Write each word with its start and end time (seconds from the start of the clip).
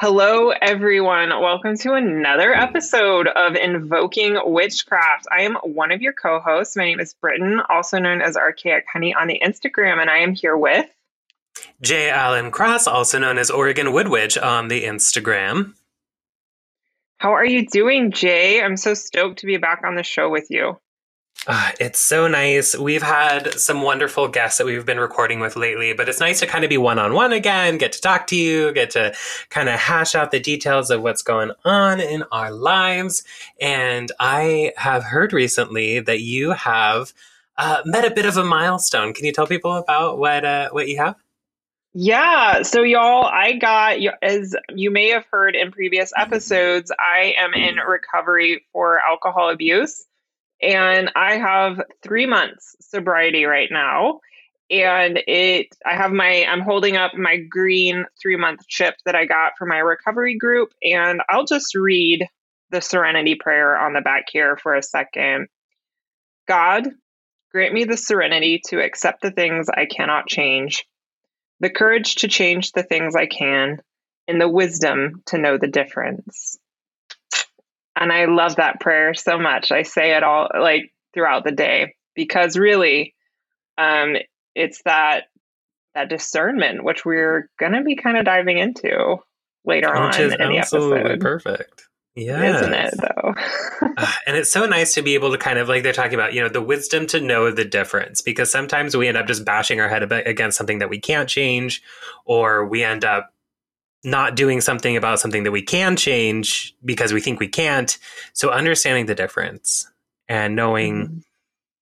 Hello, 0.00 0.50
everyone. 0.50 1.30
Welcome 1.30 1.76
to 1.78 1.94
another 1.94 2.54
episode 2.54 3.26
of 3.26 3.56
Invoking 3.56 4.38
Witchcraft. 4.44 5.26
I 5.28 5.42
am 5.42 5.56
one 5.64 5.90
of 5.90 6.00
your 6.00 6.12
co 6.12 6.38
hosts. 6.38 6.76
My 6.76 6.84
name 6.84 7.00
is 7.00 7.14
Britton, 7.14 7.60
also 7.68 7.98
known 7.98 8.22
as 8.22 8.36
Archaic 8.36 8.84
Honey 8.92 9.12
on 9.12 9.26
the 9.26 9.42
Instagram, 9.44 10.00
and 10.00 10.08
I 10.08 10.18
am 10.18 10.34
here 10.34 10.56
with 10.56 10.86
J. 11.82 12.10
Allen 12.10 12.52
Cross, 12.52 12.86
also 12.86 13.18
known 13.18 13.38
as 13.38 13.50
Oregon 13.50 13.88
Woodwitch 13.88 14.40
on 14.40 14.68
the 14.68 14.84
Instagram. 14.84 15.74
How 17.16 17.32
are 17.32 17.44
you 17.44 17.66
doing, 17.66 18.12
Jay? 18.12 18.62
I'm 18.62 18.76
so 18.76 18.94
stoked 18.94 19.40
to 19.40 19.46
be 19.46 19.56
back 19.56 19.82
on 19.84 19.96
the 19.96 20.04
show 20.04 20.30
with 20.30 20.46
you. 20.48 20.78
Uh, 21.46 21.70
it's 21.80 21.98
so 21.98 22.26
nice. 22.26 22.76
We've 22.76 23.02
had 23.02 23.54
some 23.54 23.82
wonderful 23.82 24.28
guests 24.28 24.58
that 24.58 24.66
we've 24.66 24.84
been 24.84 25.00
recording 25.00 25.40
with 25.40 25.56
lately, 25.56 25.92
but 25.92 26.08
it's 26.08 26.20
nice 26.20 26.40
to 26.40 26.46
kind 26.46 26.64
of 26.64 26.68
be 26.68 26.78
one 26.78 26.98
on 26.98 27.14
one 27.14 27.32
again, 27.32 27.78
get 27.78 27.92
to 27.92 28.00
talk 28.00 28.26
to 28.28 28.36
you, 28.36 28.72
get 28.72 28.90
to 28.90 29.14
kind 29.48 29.68
of 29.68 29.76
hash 29.78 30.14
out 30.14 30.30
the 30.30 30.40
details 30.40 30.90
of 30.90 31.02
what's 31.02 31.22
going 31.22 31.52
on 31.64 32.00
in 32.00 32.24
our 32.32 32.50
lives. 32.50 33.22
And 33.60 34.10
I 34.18 34.72
have 34.76 35.04
heard 35.04 35.32
recently 35.32 36.00
that 36.00 36.20
you 36.20 36.50
have 36.50 37.14
uh, 37.56 37.82
met 37.84 38.04
a 38.04 38.14
bit 38.14 38.26
of 38.26 38.36
a 38.36 38.44
milestone. 38.44 39.14
Can 39.14 39.24
you 39.24 39.32
tell 39.32 39.46
people 39.46 39.72
about 39.72 40.18
what 40.18 40.44
uh, 40.44 40.68
what 40.70 40.88
you 40.88 40.98
have? 40.98 41.16
Yeah, 41.94 42.62
so 42.62 42.82
y'all, 42.82 43.24
I 43.24 43.54
got 43.54 43.96
as 44.22 44.54
you 44.74 44.90
may 44.90 45.08
have 45.10 45.24
heard 45.30 45.56
in 45.56 45.72
previous 45.72 46.12
episodes, 46.16 46.92
I 46.98 47.34
am 47.38 47.54
in 47.54 47.76
recovery 47.76 48.66
for 48.72 49.00
alcohol 49.00 49.50
abuse 49.50 50.04
and 50.62 51.10
I 51.14 51.36
have 51.36 51.80
three 52.02 52.26
months 52.26 52.76
sobriety 52.80 53.44
right 53.44 53.68
now. 53.70 54.20
And 54.70 55.18
it, 55.26 55.68
I 55.86 55.94
have 55.94 56.12
my, 56.12 56.44
I'm 56.44 56.60
holding 56.60 56.96
up 56.96 57.14
my 57.14 57.38
green 57.38 58.04
three 58.20 58.36
month 58.36 58.66
chip 58.68 58.96
that 59.06 59.14
I 59.14 59.24
got 59.24 59.52
from 59.56 59.68
my 59.68 59.78
recovery 59.78 60.36
group. 60.36 60.70
And 60.82 61.22
I'll 61.28 61.46
just 61.46 61.74
read 61.74 62.26
the 62.70 62.82
serenity 62.82 63.34
prayer 63.34 63.78
on 63.78 63.94
the 63.94 64.02
back 64.02 64.24
here 64.30 64.58
for 64.58 64.74
a 64.74 64.82
second. 64.82 65.48
God, 66.46 66.88
grant 67.50 67.72
me 67.72 67.84
the 67.84 67.96
serenity 67.96 68.60
to 68.66 68.80
accept 68.80 69.22
the 69.22 69.30
things 69.30 69.68
I 69.70 69.86
cannot 69.86 70.26
change, 70.26 70.86
the 71.60 71.70
courage 71.70 72.16
to 72.16 72.28
change 72.28 72.72
the 72.72 72.82
things 72.82 73.16
I 73.16 73.26
can, 73.26 73.80
and 74.26 74.40
the 74.40 74.48
wisdom 74.48 75.22
to 75.26 75.38
know 75.38 75.56
the 75.56 75.68
difference. 75.68 76.58
And 77.98 78.12
I 78.12 78.26
love 78.26 78.56
that 78.56 78.80
prayer 78.80 79.14
so 79.14 79.38
much. 79.38 79.72
I 79.72 79.82
say 79.82 80.16
it 80.16 80.22
all 80.22 80.48
like 80.58 80.92
throughout 81.14 81.44
the 81.44 81.52
day 81.52 81.94
because 82.14 82.56
really 82.56 83.14
um, 83.76 84.16
it's 84.54 84.82
that 84.84 85.24
that 85.94 86.08
discernment 86.08 86.84
which 86.84 87.04
we're 87.04 87.50
going 87.58 87.72
to 87.72 87.82
be 87.82 87.96
kind 87.96 88.16
of 88.16 88.24
diving 88.24 88.58
into 88.58 89.16
later 89.64 89.88
which 89.88 90.18
on 90.18 90.22
in 90.22 90.30
the 90.30 90.58
episode. 90.58 91.20
Perfect. 91.20 91.88
Yeah. 92.14 92.56
Isn't 92.56 92.74
it 92.74 92.94
though? 92.96 93.34
and 94.26 94.36
it's 94.36 94.50
so 94.50 94.66
nice 94.66 94.94
to 94.94 95.02
be 95.02 95.14
able 95.14 95.30
to 95.30 95.38
kind 95.38 95.58
of 95.58 95.68
like 95.68 95.84
they're 95.84 95.92
talking 95.92 96.14
about, 96.14 96.34
you 96.34 96.40
know, 96.40 96.48
the 96.48 96.62
wisdom 96.62 97.06
to 97.08 97.20
know 97.20 97.52
the 97.52 97.64
difference 97.64 98.20
because 98.22 98.50
sometimes 98.50 98.96
we 98.96 99.06
end 99.06 99.16
up 99.16 99.26
just 99.26 99.44
bashing 99.44 99.80
our 99.80 99.88
head 99.88 100.10
against 100.12 100.58
something 100.58 100.80
that 100.80 100.90
we 100.90 100.98
can't 101.00 101.28
change 101.28 101.82
or 102.24 102.66
we 102.66 102.82
end 102.82 103.04
up 103.04 103.32
not 104.04 104.36
doing 104.36 104.60
something 104.60 104.96
about 104.96 105.20
something 105.20 105.42
that 105.42 105.50
we 105.50 105.62
can 105.62 105.96
change 105.96 106.74
because 106.84 107.12
we 107.12 107.20
think 107.20 107.40
we 107.40 107.48
can't. 107.48 107.98
So 108.32 108.50
understanding 108.50 109.06
the 109.06 109.14
difference 109.14 109.90
and 110.28 110.54
knowing 110.54 111.06
mm-hmm. 111.06 111.18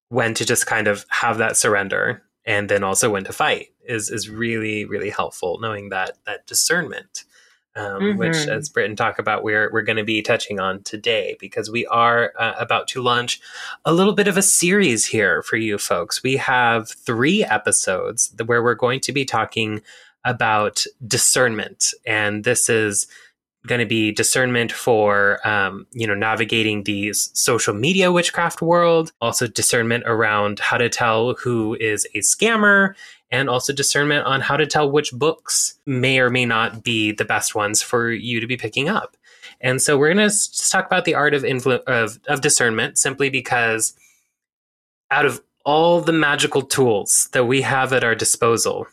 when 0.08 0.34
to 0.34 0.44
just 0.44 0.66
kind 0.66 0.88
of 0.88 1.04
have 1.10 1.38
that 1.38 1.56
surrender 1.56 2.22
and 2.46 2.68
then 2.68 2.84
also 2.84 3.10
when 3.10 3.24
to 3.24 3.32
fight 3.32 3.68
is 3.84 4.10
is 4.10 4.30
really 4.30 4.84
really 4.84 5.10
helpful. 5.10 5.58
Knowing 5.60 5.90
that 5.90 6.12
that 6.26 6.46
discernment, 6.46 7.24
um, 7.74 8.00
mm-hmm. 8.00 8.18
which 8.18 8.36
as 8.36 8.68
Britton 8.68 8.96
talk 8.96 9.18
about, 9.18 9.42
we're 9.42 9.70
we're 9.72 9.82
going 9.82 9.96
to 9.96 10.04
be 10.04 10.22
touching 10.22 10.60
on 10.60 10.82
today 10.84 11.36
because 11.40 11.70
we 11.70 11.86
are 11.86 12.32
uh, 12.38 12.54
about 12.58 12.88
to 12.88 13.02
launch 13.02 13.40
a 13.84 13.92
little 13.92 14.14
bit 14.14 14.28
of 14.28 14.36
a 14.36 14.42
series 14.42 15.06
here 15.06 15.42
for 15.42 15.56
you 15.56 15.76
folks. 15.76 16.22
We 16.22 16.36
have 16.36 16.88
three 16.88 17.44
episodes 17.44 18.32
where 18.46 18.62
we're 18.62 18.74
going 18.74 19.00
to 19.00 19.12
be 19.12 19.24
talking 19.24 19.82
about 20.26 20.84
discernment. 21.06 21.94
And 22.04 22.44
this 22.44 22.68
is 22.68 23.06
going 23.66 23.80
to 23.80 23.86
be 23.86 24.12
discernment 24.12 24.70
for 24.70 25.46
um, 25.46 25.86
you 25.92 26.06
know 26.06 26.14
navigating 26.14 26.84
the 26.84 27.12
social 27.14 27.74
media 27.74 28.12
witchcraft 28.12 28.60
world. 28.60 29.12
Also 29.20 29.46
discernment 29.46 30.04
around 30.06 30.58
how 30.58 30.76
to 30.76 30.88
tell 30.88 31.34
who 31.34 31.74
is 31.80 32.06
a 32.14 32.18
scammer. 32.18 32.94
And 33.32 33.48
also 33.48 33.72
discernment 33.72 34.24
on 34.24 34.40
how 34.40 34.56
to 34.56 34.66
tell 34.66 34.88
which 34.88 35.12
books 35.12 35.74
may 35.84 36.20
or 36.20 36.30
may 36.30 36.46
not 36.46 36.84
be 36.84 37.10
the 37.10 37.24
best 37.24 37.56
ones 37.56 37.82
for 37.82 38.12
you 38.12 38.38
to 38.38 38.46
be 38.46 38.56
picking 38.56 38.88
up. 38.88 39.16
And 39.60 39.82
so 39.82 39.98
we're 39.98 40.14
going 40.14 40.28
to 40.28 40.68
talk 40.70 40.86
about 40.86 41.06
the 41.06 41.16
art 41.16 41.34
of, 41.34 41.42
influ- 41.42 41.82
of, 41.84 42.20
of 42.28 42.40
discernment 42.40 42.98
simply 42.98 43.28
because 43.28 43.94
out 45.10 45.26
of 45.26 45.42
all 45.64 46.00
the 46.00 46.12
magical 46.12 46.62
tools 46.62 47.28
that 47.32 47.46
we 47.46 47.62
have 47.62 47.92
at 47.92 48.04
our 48.04 48.14
disposal 48.14 48.86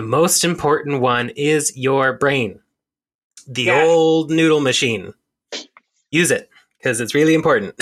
the 0.00 0.06
most 0.06 0.44
important 0.44 1.02
one 1.02 1.28
is 1.28 1.76
your 1.76 2.14
brain, 2.14 2.58
the 3.46 3.64
yeah. 3.64 3.82
old 3.82 4.30
noodle 4.30 4.60
machine. 4.60 5.12
Use 6.10 6.30
it 6.30 6.48
because 6.78 7.02
it's 7.02 7.14
really 7.14 7.34
important. 7.34 7.78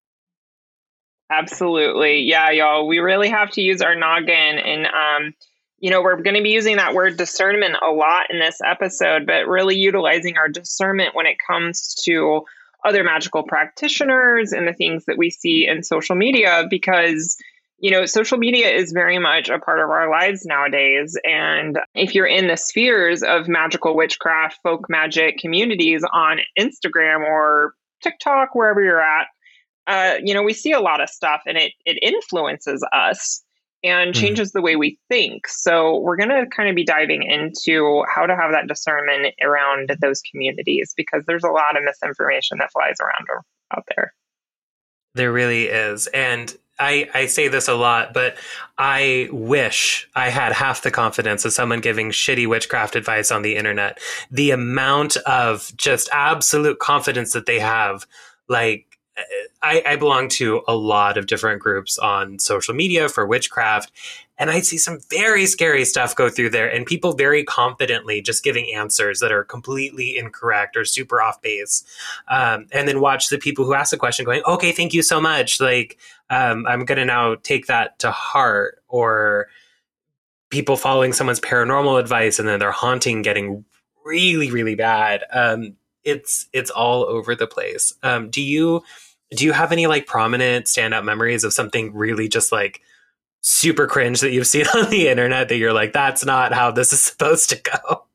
Absolutely. 1.30 2.22
Yeah, 2.22 2.52
y'all. 2.52 2.86
We 2.86 3.00
really 3.00 3.28
have 3.28 3.50
to 3.50 3.60
use 3.60 3.82
our 3.82 3.94
noggin. 3.94 4.32
And, 4.58 4.86
um, 4.86 5.34
you 5.78 5.90
know, 5.90 6.00
we're 6.00 6.22
going 6.22 6.36
to 6.36 6.42
be 6.42 6.52
using 6.52 6.78
that 6.78 6.94
word 6.94 7.18
discernment 7.18 7.76
a 7.86 7.90
lot 7.90 8.30
in 8.30 8.38
this 8.38 8.62
episode, 8.64 9.26
but 9.26 9.46
really 9.46 9.76
utilizing 9.76 10.38
our 10.38 10.48
discernment 10.48 11.14
when 11.14 11.26
it 11.26 11.36
comes 11.46 11.96
to 12.06 12.46
other 12.82 13.04
magical 13.04 13.42
practitioners 13.42 14.52
and 14.52 14.66
the 14.66 14.72
things 14.72 15.04
that 15.04 15.18
we 15.18 15.28
see 15.28 15.68
in 15.68 15.82
social 15.82 16.16
media 16.16 16.64
because 16.70 17.36
you 17.78 17.90
know, 17.90 18.06
social 18.06 18.38
media 18.38 18.70
is 18.70 18.92
very 18.92 19.18
much 19.18 19.48
a 19.48 19.58
part 19.58 19.80
of 19.80 19.90
our 19.90 20.10
lives 20.10 20.46
nowadays. 20.46 21.18
And 21.24 21.78
if 21.94 22.14
you're 22.14 22.26
in 22.26 22.48
the 22.48 22.56
spheres 22.56 23.22
of 23.22 23.48
magical 23.48 23.94
witchcraft, 23.94 24.60
folk 24.62 24.86
magic 24.88 25.38
communities 25.38 26.02
on 26.10 26.38
Instagram 26.58 27.20
or 27.20 27.74
TikTok, 28.02 28.54
wherever 28.54 28.82
you're 28.82 29.00
at, 29.00 29.26
uh, 29.86 30.14
you 30.22 30.34
know, 30.34 30.42
we 30.42 30.54
see 30.54 30.72
a 30.72 30.80
lot 30.80 31.00
of 31.00 31.10
stuff 31.10 31.42
and 31.46 31.58
it, 31.58 31.72
it 31.84 31.98
influences 32.02 32.84
us 32.92 33.42
and 33.84 34.16
hmm. 34.16 34.20
changes 34.20 34.50
mm. 34.50 34.52
the 34.54 34.62
way 34.62 34.76
we 34.76 34.98
think. 35.08 35.46
So 35.46 35.98
we're 35.98 36.16
going 36.16 36.30
to 36.30 36.46
kind 36.46 36.68
of 36.68 36.74
be 36.74 36.84
diving 36.84 37.22
into 37.22 38.04
how 38.12 38.26
to 38.26 38.34
have 38.34 38.52
that 38.52 38.66
discernment 38.66 39.34
around 39.42 39.94
those 40.00 40.22
communities 40.22 40.94
because 40.96 41.24
there's 41.26 41.44
a 41.44 41.50
lot 41.50 41.76
of 41.76 41.84
misinformation 41.84 42.58
that 42.58 42.72
flies 42.72 42.96
around 43.00 43.26
out 43.76 43.84
there. 43.94 44.14
There 45.14 45.32
really 45.32 45.66
is. 45.66 46.08
And 46.08 46.56
I, 46.78 47.08
I 47.14 47.26
say 47.26 47.48
this 47.48 47.68
a 47.68 47.74
lot, 47.74 48.12
but 48.12 48.36
I 48.76 49.28
wish 49.32 50.08
I 50.14 50.28
had 50.28 50.52
half 50.52 50.82
the 50.82 50.90
confidence 50.90 51.44
of 51.44 51.52
someone 51.52 51.80
giving 51.80 52.10
shitty 52.10 52.46
witchcraft 52.46 52.96
advice 52.96 53.30
on 53.30 53.42
the 53.42 53.56
internet. 53.56 53.98
The 54.30 54.50
amount 54.50 55.16
of 55.18 55.72
just 55.76 56.08
absolute 56.12 56.78
confidence 56.78 57.32
that 57.32 57.46
they 57.46 57.58
have, 57.58 58.06
like 58.48 58.85
I, 59.62 59.82
I, 59.86 59.96
belong 59.96 60.28
to 60.30 60.62
a 60.68 60.76
lot 60.76 61.16
of 61.16 61.26
different 61.26 61.60
groups 61.62 61.98
on 61.98 62.38
social 62.38 62.74
media 62.74 63.08
for 63.08 63.26
witchcraft, 63.26 63.90
and 64.38 64.50
I 64.50 64.60
see 64.60 64.76
some 64.76 64.98
very 65.10 65.46
scary 65.46 65.84
stuff 65.84 66.14
go 66.14 66.28
through 66.28 66.50
there, 66.50 66.70
and 66.70 66.84
people 66.84 67.14
very 67.14 67.42
confidently 67.42 68.20
just 68.20 68.44
giving 68.44 68.72
answers 68.74 69.20
that 69.20 69.32
are 69.32 69.44
completely 69.44 70.18
incorrect 70.18 70.76
or 70.76 70.84
super 70.84 71.22
off 71.22 71.40
base, 71.40 71.84
um, 72.28 72.66
and 72.72 72.86
then 72.86 73.00
watch 73.00 73.28
the 73.28 73.38
people 73.38 73.64
who 73.64 73.74
ask 73.74 73.90
the 73.90 73.96
question 73.96 74.24
going, 74.24 74.42
"Okay, 74.46 74.72
thank 74.72 74.92
you 74.92 75.02
so 75.02 75.20
much. 75.20 75.60
Like, 75.60 75.98
um, 76.28 76.66
I'm 76.66 76.84
going 76.84 76.98
to 76.98 77.04
now 77.04 77.36
take 77.36 77.66
that 77.66 77.98
to 78.00 78.10
heart," 78.10 78.82
or 78.88 79.48
people 80.50 80.76
following 80.76 81.12
someone's 81.12 81.40
paranormal 81.40 81.98
advice 81.98 82.38
and 82.38 82.48
then 82.48 82.60
their 82.60 82.70
haunting 82.70 83.22
getting 83.22 83.64
really, 84.04 84.50
really 84.50 84.74
bad. 84.74 85.24
Um, 85.32 85.76
it's 86.04 86.46
it's 86.52 86.70
all 86.70 87.04
over 87.04 87.34
the 87.34 87.46
place. 87.46 87.92
Um, 88.02 88.30
do 88.30 88.40
you? 88.40 88.82
Do 89.30 89.44
you 89.44 89.52
have 89.52 89.72
any 89.72 89.86
like 89.86 90.06
prominent 90.06 90.66
standout 90.66 91.04
memories 91.04 91.44
of 91.44 91.52
something 91.52 91.94
really 91.94 92.28
just 92.28 92.52
like 92.52 92.80
super 93.40 93.86
cringe 93.86 94.20
that 94.20 94.32
you've 94.32 94.46
seen 94.46 94.66
on 94.74 94.90
the 94.90 95.08
internet 95.08 95.48
that 95.48 95.56
you're 95.56 95.72
like 95.72 95.92
that's 95.92 96.24
not 96.24 96.52
how 96.52 96.70
this 96.70 96.92
is 96.92 97.02
supposed 97.02 97.50
to 97.50 97.60
go 97.60 98.06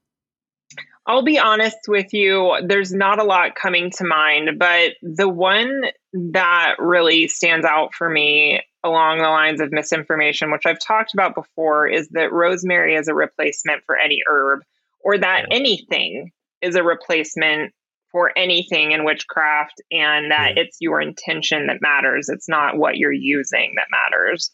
I'll 1.07 1.23
be 1.23 1.39
honest 1.39 1.77
with 1.87 2.13
you, 2.13 2.57
there's 2.63 2.93
not 2.93 3.19
a 3.19 3.23
lot 3.23 3.55
coming 3.55 3.89
to 3.97 4.05
mind, 4.05 4.59
but 4.59 4.91
the 5.01 5.27
one 5.27 5.85
that 6.13 6.75
really 6.77 7.27
stands 7.27 7.65
out 7.65 7.93
for 7.95 8.07
me 8.07 8.61
along 8.83 9.17
the 9.17 9.29
lines 9.29 9.61
of 9.61 9.71
misinformation, 9.71 10.51
which 10.51 10.65
I've 10.65 10.79
talked 10.79 11.13
about 11.13 11.33
before, 11.33 11.87
is 11.87 12.07
that 12.09 12.31
rosemary 12.31 12.95
is 12.95 13.07
a 13.07 13.15
replacement 13.15 13.83
for 13.85 13.97
any 13.97 14.21
herb, 14.27 14.61
or 14.99 15.17
that 15.17 15.47
anything 15.49 16.31
is 16.61 16.75
a 16.75 16.83
replacement 16.83 17.73
for 18.11 18.31
anything 18.37 18.91
in 18.91 19.05
witchcraft, 19.05 19.81
and 19.91 20.31
that 20.31 20.53
yeah. 20.55 20.63
it's 20.63 20.77
your 20.79 21.01
intention 21.01 21.67
that 21.67 21.81
matters. 21.81 22.29
It's 22.29 22.49
not 22.49 22.77
what 22.77 22.97
you're 22.97 23.11
using 23.11 23.73
that 23.75 23.87
matters. 23.91 24.51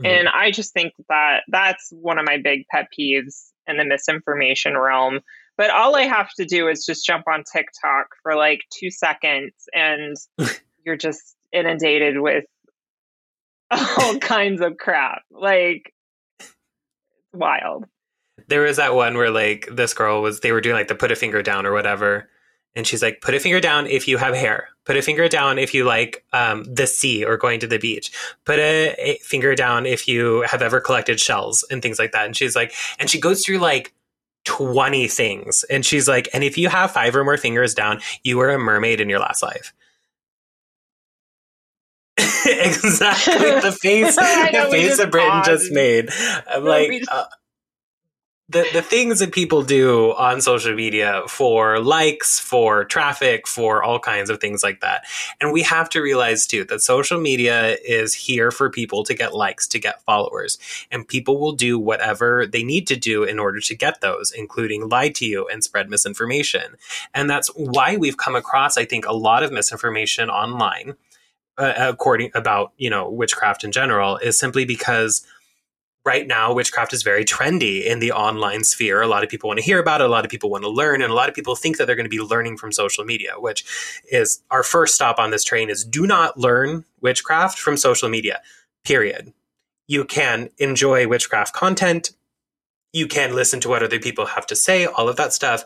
Mm-hmm. 0.00 0.06
And 0.06 0.28
I 0.28 0.50
just 0.50 0.72
think 0.72 0.94
that 1.08 1.42
that's 1.48 1.90
one 1.90 2.18
of 2.18 2.24
my 2.24 2.38
big 2.38 2.66
pet 2.70 2.88
peeves 2.98 3.50
in 3.66 3.76
the 3.76 3.84
misinformation 3.84 4.76
realm. 4.76 5.20
But 5.56 5.70
all 5.70 5.94
I 5.94 6.02
have 6.02 6.30
to 6.38 6.46
do 6.46 6.68
is 6.68 6.86
just 6.86 7.04
jump 7.04 7.24
on 7.28 7.44
TikTok 7.52 8.06
for 8.22 8.34
like 8.34 8.60
two 8.72 8.90
seconds, 8.90 9.52
and 9.74 10.16
you're 10.86 10.96
just 10.96 11.36
inundated 11.52 12.20
with 12.20 12.44
all 13.70 14.18
kinds 14.18 14.60
of 14.60 14.78
crap. 14.78 15.22
Like, 15.30 15.92
wild. 17.32 17.86
There 18.48 18.62
was 18.62 18.78
that 18.78 18.94
one 18.94 19.16
where 19.16 19.30
like 19.30 19.68
this 19.70 19.92
girl 19.92 20.22
was 20.22 20.40
they 20.40 20.52
were 20.52 20.62
doing 20.62 20.76
like 20.76 20.88
the 20.88 20.94
put 20.94 21.12
a 21.12 21.16
finger 21.16 21.42
down 21.42 21.66
or 21.66 21.72
whatever. 21.72 22.30
And 22.76 22.86
she's 22.86 23.02
like, 23.02 23.20
put 23.20 23.34
a 23.34 23.40
finger 23.40 23.60
down 23.60 23.86
if 23.86 24.06
you 24.06 24.16
have 24.16 24.34
hair. 24.34 24.68
Put 24.84 24.96
a 24.96 25.02
finger 25.02 25.28
down 25.28 25.58
if 25.58 25.74
you 25.74 25.84
like 25.84 26.24
um, 26.32 26.64
the 26.64 26.86
sea 26.86 27.24
or 27.24 27.36
going 27.36 27.60
to 27.60 27.66
the 27.66 27.78
beach. 27.78 28.12
Put 28.44 28.58
a, 28.58 28.94
a 28.98 29.18
finger 29.18 29.54
down 29.54 29.86
if 29.86 30.06
you 30.06 30.42
have 30.42 30.62
ever 30.62 30.80
collected 30.80 31.18
shells 31.18 31.64
and 31.70 31.82
things 31.82 31.98
like 31.98 32.12
that. 32.12 32.26
And 32.26 32.36
she's 32.36 32.54
like, 32.54 32.72
and 32.98 33.10
she 33.10 33.18
goes 33.18 33.44
through 33.44 33.58
like 33.58 33.92
20 34.44 35.08
things. 35.08 35.64
And 35.64 35.84
she's 35.84 36.08
like, 36.08 36.28
and 36.32 36.44
if 36.44 36.56
you 36.56 36.68
have 36.68 36.92
five 36.92 37.16
or 37.16 37.24
more 37.24 37.36
fingers 37.36 37.74
down, 37.74 38.00
you 38.22 38.36
were 38.38 38.50
a 38.50 38.58
mermaid 38.58 39.00
in 39.00 39.08
your 39.08 39.20
last 39.20 39.42
life. 39.42 39.72
exactly 42.46 43.34
the 43.60 43.76
face 43.80 44.16
the 44.16 44.68
face 44.70 44.96
that 44.98 45.10
Britton 45.10 45.42
just 45.44 45.72
made. 45.72 46.08
I'm 46.48 46.64
no, 46.64 46.70
like, 46.70 47.02
uh, 47.10 47.24
the, 48.50 48.66
the 48.72 48.82
things 48.82 49.20
that 49.20 49.32
people 49.32 49.62
do 49.62 50.12
on 50.14 50.40
social 50.40 50.74
media 50.74 51.22
for 51.28 51.78
likes, 51.78 52.40
for 52.40 52.84
traffic, 52.84 53.46
for 53.46 53.80
all 53.82 54.00
kinds 54.00 54.28
of 54.28 54.40
things 54.40 54.64
like 54.64 54.80
that. 54.80 55.04
And 55.40 55.52
we 55.52 55.62
have 55.62 55.88
to 55.90 56.00
realize 56.00 56.48
too 56.48 56.64
that 56.64 56.80
social 56.80 57.20
media 57.20 57.76
is 57.84 58.12
here 58.12 58.50
for 58.50 58.68
people 58.68 59.04
to 59.04 59.14
get 59.14 59.34
likes, 59.34 59.68
to 59.68 59.78
get 59.78 60.02
followers. 60.02 60.58
And 60.90 61.06
people 61.06 61.38
will 61.38 61.52
do 61.52 61.78
whatever 61.78 62.44
they 62.44 62.64
need 62.64 62.88
to 62.88 62.96
do 62.96 63.22
in 63.22 63.38
order 63.38 63.60
to 63.60 63.76
get 63.76 64.00
those, 64.00 64.32
including 64.32 64.88
lie 64.88 65.10
to 65.10 65.24
you 65.24 65.46
and 65.46 65.62
spread 65.62 65.88
misinformation. 65.88 66.76
And 67.14 67.30
that's 67.30 67.48
why 67.54 67.96
we've 67.96 68.16
come 68.16 68.34
across, 68.34 68.76
I 68.76 68.84
think, 68.84 69.06
a 69.06 69.14
lot 69.14 69.44
of 69.44 69.52
misinformation 69.52 70.28
online. 70.28 70.94
Uh, 71.58 71.74
according 71.76 72.30
about 72.34 72.72
you 72.78 72.88
know 72.88 73.10
witchcraft 73.10 73.64
in 73.64 73.72
general 73.72 74.16
is 74.18 74.38
simply 74.38 74.64
because 74.64 75.26
right 76.04 76.26
now 76.26 76.52
witchcraft 76.52 76.92
is 76.92 77.02
very 77.02 77.24
trendy 77.24 77.84
in 77.84 77.98
the 77.98 78.12
online 78.12 78.64
sphere. 78.64 79.02
A 79.02 79.06
lot 79.06 79.22
of 79.22 79.28
people 79.28 79.48
want 79.48 79.58
to 79.58 79.64
hear 79.64 79.78
about 79.78 80.00
it 80.00 80.04
a 80.04 80.08
lot 80.08 80.24
of 80.24 80.30
people 80.30 80.50
want 80.50 80.64
to 80.64 80.70
learn 80.70 81.02
and 81.02 81.10
a 81.10 81.14
lot 81.14 81.28
of 81.28 81.34
people 81.34 81.54
think 81.54 81.76
that 81.76 81.86
they're 81.86 81.96
going 81.96 82.04
to 82.04 82.10
be 82.10 82.20
learning 82.20 82.56
from 82.56 82.72
social 82.72 83.04
media 83.04 83.32
which 83.36 83.64
is 84.10 84.42
our 84.50 84.62
first 84.62 84.94
stop 84.94 85.18
on 85.18 85.30
this 85.30 85.44
train 85.44 85.68
is 85.68 85.84
do 85.84 86.06
not 86.06 86.38
learn 86.38 86.84
witchcraft 87.00 87.58
from 87.58 87.76
social 87.76 88.08
media 88.08 88.40
period. 88.84 89.32
You 89.88 90.04
can 90.04 90.50
enjoy 90.58 91.06
witchcraft 91.08 91.52
content. 91.52 92.12
You 92.92 93.06
can 93.06 93.34
listen 93.34 93.60
to 93.60 93.68
what 93.68 93.82
other 93.82 93.98
people 93.98 94.26
have 94.26 94.46
to 94.46 94.56
say 94.56 94.86
all 94.86 95.08
of 95.08 95.16
that 95.16 95.32
stuff. 95.32 95.64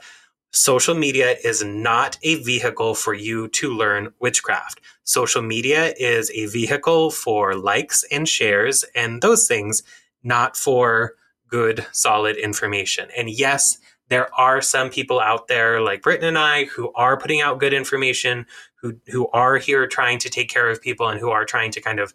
Social 0.52 0.94
media 0.94 1.36
is 1.44 1.64
not 1.64 2.16
a 2.22 2.36
vehicle 2.36 2.94
for 2.94 3.12
you 3.12 3.48
to 3.48 3.74
learn 3.74 4.14
witchcraft. 4.20 4.80
Social 5.02 5.42
media 5.42 5.92
is 5.98 6.30
a 6.30 6.46
vehicle 6.46 7.10
for 7.10 7.56
likes 7.56 8.04
and 8.10 8.28
shares 8.28 8.84
and 8.94 9.20
those 9.20 9.48
things 9.48 9.82
not 10.24 10.56
for 10.56 11.14
good, 11.48 11.86
solid 11.92 12.36
information. 12.36 13.08
And 13.16 13.30
yes, 13.30 13.78
there 14.08 14.32
are 14.34 14.60
some 14.60 14.90
people 14.90 15.20
out 15.20 15.48
there 15.48 15.80
like 15.80 16.02
Britton 16.02 16.26
and 16.26 16.38
I 16.38 16.64
who 16.64 16.92
are 16.94 17.18
putting 17.18 17.40
out 17.40 17.60
good 17.60 17.72
information, 17.72 18.46
who 18.76 18.96
who 19.06 19.28
are 19.28 19.56
here 19.56 19.86
trying 19.86 20.18
to 20.20 20.28
take 20.28 20.50
care 20.50 20.68
of 20.68 20.82
people 20.82 21.08
and 21.08 21.20
who 21.20 21.30
are 21.30 21.44
trying 21.44 21.70
to 21.72 21.80
kind 21.80 22.00
of 22.00 22.12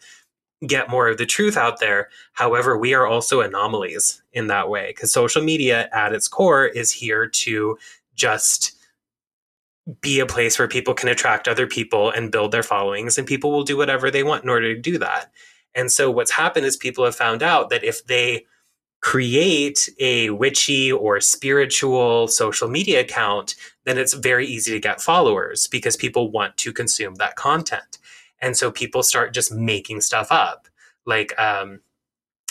get 0.67 0.89
more 0.89 1.07
of 1.07 1.17
the 1.17 1.25
truth 1.25 1.55
out 1.55 1.79
there. 1.79 2.09
However, 2.33 2.77
we 2.77 2.93
are 2.93 3.07
also 3.07 3.41
anomalies 3.41 4.21
in 4.33 4.47
that 4.47 4.69
way 4.69 4.87
because 4.89 5.11
social 5.11 5.41
media 5.41 5.89
at 5.93 6.13
its 6.13 6.27
core 6.27 6.65
is 6.65 6.91
here 6.91 7.27
to 7.27 7.77
just 8.15 8.73
be 10.01 10.19
a 10.19 10.25
place 10.25 10.59
where 10.59 10.67
people 10.67 10.93
can 10.93 11.09
attract 11.09 11.47
other 11.47 11.65
people 11.65 12.11
and 12.11 12.31
build 12.31 12.51
their 12.51 12.63
followings 12.63 13.17
and 13.17 13.25
people 13.25 13.51
will 13.51 13.63
do 13.63 13.77
whatever 13.77 14.11
they 14.11 14.23
want 14.23 14.43
in 14.43 14.49
order 14.49 14.75
to 14.75 14.79
do 14.79 14.97
that. 14.97 15.31
And 15.75 15.91
so 15.91 16.09
what's 16.09 16.31
happened 16.31 16.65
is 16.65 16.77
people 16.77 17.05
have 17.05 17.15
found 17.15 17.43
out 17.43 17.69
that 17.69 17.83
if 17.83 18.05
they 18.05 18.45
create 19.01 19.89
a 19.99 20.29
witchy 20.31 20.91
or 20.91 21.21
spiritual 21.21 22.27
social 22.27 22.67
media 22.67 23.01
account, 23.01 23.55
then 23.85 23.97
it's 23.97 24.13
very 24.13 24.45
easy 24.45 24.71
to 24.71 24.79
get 24.79 25.01
followers 25.01 25.67
because 25.67 25.95
people 25.95 26.31
want 26.31 26.57
to 26.57 26.73
consume 26.73 27.15
that 27.15 27.35
content. 27.35 27.97
And 28.41 28.57
so 28.57 28.71
people 28.71 29.03
start 29.03 29.33
just 29.33 29.53
making 29.53 30.01
stuff 30.01 30.27
up. 30.31 30.67
Like, 31.05 31.37
um, 31.39 31.79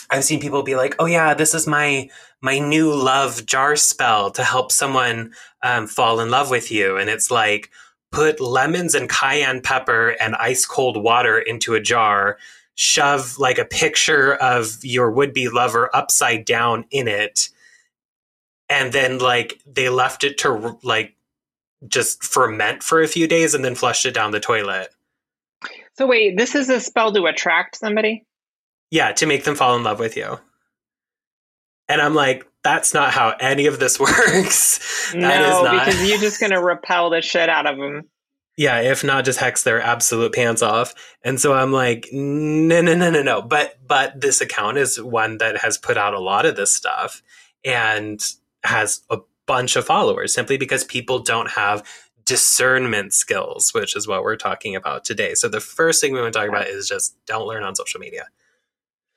I've 0.09 0.23
seen 0.23 0.39
people 0.39 0.63
be 0.63 0.75
like, 0.75 0.95
"Oh 0.99 1.05
yeah, 1.05 1.33
this 1.33 1.53
is 1.53 1.67
my 1.67 2.09
my 2.41 2.57
new 2.59 2.93
love 2.93 3.45
jar 3.45 3.75
spell 3.75 4.31
to 4.31 4.43
help 4.43 4.71
someone 4.71 5.33
um, 5.61 5.87
fall 5.87 6.19
in 6.19 6.31
love 6.31 6.49
with 6.49 6.71
you," 6.71 6.97
and 6.97 7.09
it's 7.09 7.29
like 7.29 7.69
put 8.11 8.39
lemons 8.39 8.95
and 8.95 9.09
cayenne 9.09 9.61
pepper 9.61 10.15
and 10.19 10.35
ice 10.35 10.65
cold 10.65 11.01
water 11.01 11.37
into 11.37 11.75
a 11.75 11.79
jar, 11.79 12.37
shove 12.79 13.37
like 13.37 13.57
a 13.57 13.65
picture 13.65 14.35
of 14.35 14.77
your 14.83 15.11
would 15.11 15.33
be 15.33 15.49
lover 15.49 15.93
upside 15.93 16.45
down 16.45 16.85
in 16.91 17.09
it. 17.09 17.49
And 18.69 18.93
then 18.93 19.17
like 19.17 19.59
they 19.65 19.89
left 19.89 20.23
it 20.23 20.37
to 20.39 20.77
like 20.81 21.13
just 21.85 22.23
ferment 22.23 22.81
for 22.81 23.01
a 23.01 23.07
few 23.07 23.27
days 23.27 23.53
and 23.53 23.65
then 23.65 23.75
flushed 23.75 24.05
it 24.05 24.13
down 24.13 24.31
the 24.31 24.39
toilet. 24.39 24.95
So 25.97 26.07
wait, 26.07 26.37
this 26.37 26.55
is 26.55 26.69
a 26.69 26.79
spell 26.79 27.11
to 27.11 27.25
attract 27.25 27.75
somebody? 27.75 28.23
Yeah, 28.91 29.11
to 29.11 29.25
make 29.25 29.43
them 29.43 29.55
fall 29.55 29.75
in 29.75 29.83
love 29.83 29.99
with 29.99 30.15
you. 30.15 30.39
And 31.89 32.01
I'm 32.01 32.15
like, 32.15 32.47
that's 32.63 32.93
not 32.93 33.11
how 33.11 33.35
any 33.41 33.65
of 33.65 33.79
this 33.79 33.99
works. 33.99 35.13
no, 35.13 35.69
because 35.69 36.07
you're 36.07 36.17
just 36.17 36.39
going 36.39 36.53
to 36.53 36.61
repel 36.61 37.09
the 37.09 37.21
shit 37.21 37.49
out 37.49 37.65
of 37.65 37.75
them 37.75 38.07
yeah, 38.59 38.81
if 38.81 39.05
not 39.05 39.23
just 39.23 39.39
hex 39.39 39.63
their 39.63 39.81
absolute 39.81 40.33
pants 40.33 40.61
off. 40.61 40.93
And 41.23 41.39
so 41.39 41.53
I'm 41.53 41.71
like, 41.71 42.09
no, 42.11 42.81
no, 42.81 42.93
no, 42.93 43.09
no, 43.09 43.23
no. 43.23 43.41
But 43.41 43.79
but 43.87 44.19
this 44.19 44.41
account 44.41 44.77
is 44.77 45.01
one 45.01 45.37
that 45.37 45.59
has 45.59 45.77
put 45.77 45.95
out 45.95 46.13
a 46.13 46.19
lot 46.19 46.45
of 46.45 46.57
this 46.57 46.75
stuff 46.75 47.23
and 47.63 48.19
has 48.65 48.99
a 49.09 49.19
bunch 49.45 49.77
of 49.77 49.85
followers 49.85 50.33
simply 50.33 50.57
because 50.57 50.83
people 50.83 51.19
don't 51.19 51.49
have 51.51 51.87
discernment 52.25 53.13
skills, 53.13 53.73
which 53.73 53.95
is 53.95 54.09
what 54.09 54.23
we're 54.23 54.35
talking 54.35 54.75
about 54.75 55.05
today. 55.05 55.35
So 55.35 55.47
the 55.47 55.61
first 55.61 56.01
thing 56.01 56.11
we 56.11 56.19
want 56.19 56.33
to 56.33 56.39
talk 56.39 56.49
about 56.49 56.67
is 56.67 56.85
just 56.85 57.15
don't 57.25 57.47
learn 57.47 57.63
on 57.63 57.75
social 57.75 58.01
media. 58.01 58.25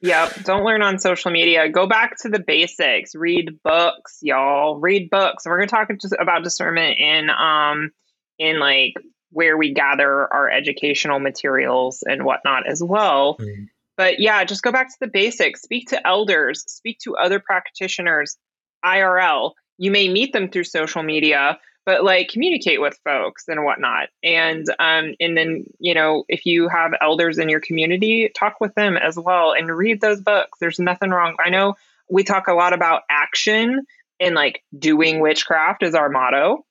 Yep. 0.02 0.44
Don't 0.44 0.64
learn 0.64 0.82
on 0.82 1.00
social 1.00 1.32
media. 1.32 1.68
Go 1.68 1.88
back 1.88 2.16
to 2.18 2.28
the 2.28 2.38
basics. 2.38 3.16
Read 3.16 3.58
books, 3.64 4.18
y'all. 4.22 4.78
Read 4.78 5.10
books. 5.10 5.46
we're 5.46 5.56
going 5.58 5.68
to 5.68 5.74
talk 5.74 5.88
just 6.00 6.14
about 6.20 6.44
discernment 6.44 7.00
in 7.00 7.28
um 7.28 7.90
in 8.38 8.60
like 8.60 8.94
where 9.32 9.56
we 9.56 9.72
gather 9.72 10.32
our 10.32 10.48
educational 10.48 11.18
materials 11.18 12.04
and 12.06 12.24
whatnot 12.24 12.66
as 12.68 12.82
well. 12.82 13.36
Mm. 13.38 13.68
But 13.96 14.20
yeah, 14.20 14.44
just 14.44 14.62
go 14.62 14.72
back 14.72 14.88
to 14.88 14.96
the 15.00 15.06
basics. 15.06 15.62
Speak 15.62 15.88
to 15.88 16.06
elders, 16.06 16.64
speak 16.66 16.98
to 17.00 17.16
other 17.16 17.40
practitioners 17.40 18.36
IRL. 18.84 19.52
You 19.78 19.90
may 19.90 20.08
meet 20.08 20.32
them 20.32 20.48
through 20.48 20.64
social 20.64 21.02
media, 21.02 21.58
but 21.84 22.04
like 22.04 22.28
communicate 22.28 22.80
with 22.80 22.98
folks 23.04 23.48
and 23.48 23.64
whatnot. 23.64 24.08
And 24.22 24.66
um, 24.78 25.14
and 25.20 25.36
then 25.36 25.64
you 25.78 25.94
know 25.94 26.24
if 26.28 26.46
you 26.46 26.68
have 26.68 26.92
elders 27.00 27.38
in 27.38 27.48
your 27.48 27.60
community, 27.60 28.30
talk 28.36 28.60
with 28.60 28.74
them 28.74 28.96
as 28.96 29.16
well 29.16 29.52
and 29.52 29.70
read 29.70 30.00
those 30.00 30.20
books. 30.20 30.58
There's 30.60 30.78
nothing 30.78 31.10
wrong. 31.10 31.36
I 31.44 31.50
know 31.50 31.74
we 32.10 32.24
talk 32.24 32.48
a 32.48 32.54
lot 32.54 32.72
about 32.72 33.02
action 33.10 33.86
and 34.20 34.34
like 34.34 34.62
doing 34.78 35.20
witchcraft 35.20 35.82
is 35.82 35.94
our 35.94 36.08
motto 36.08 36.64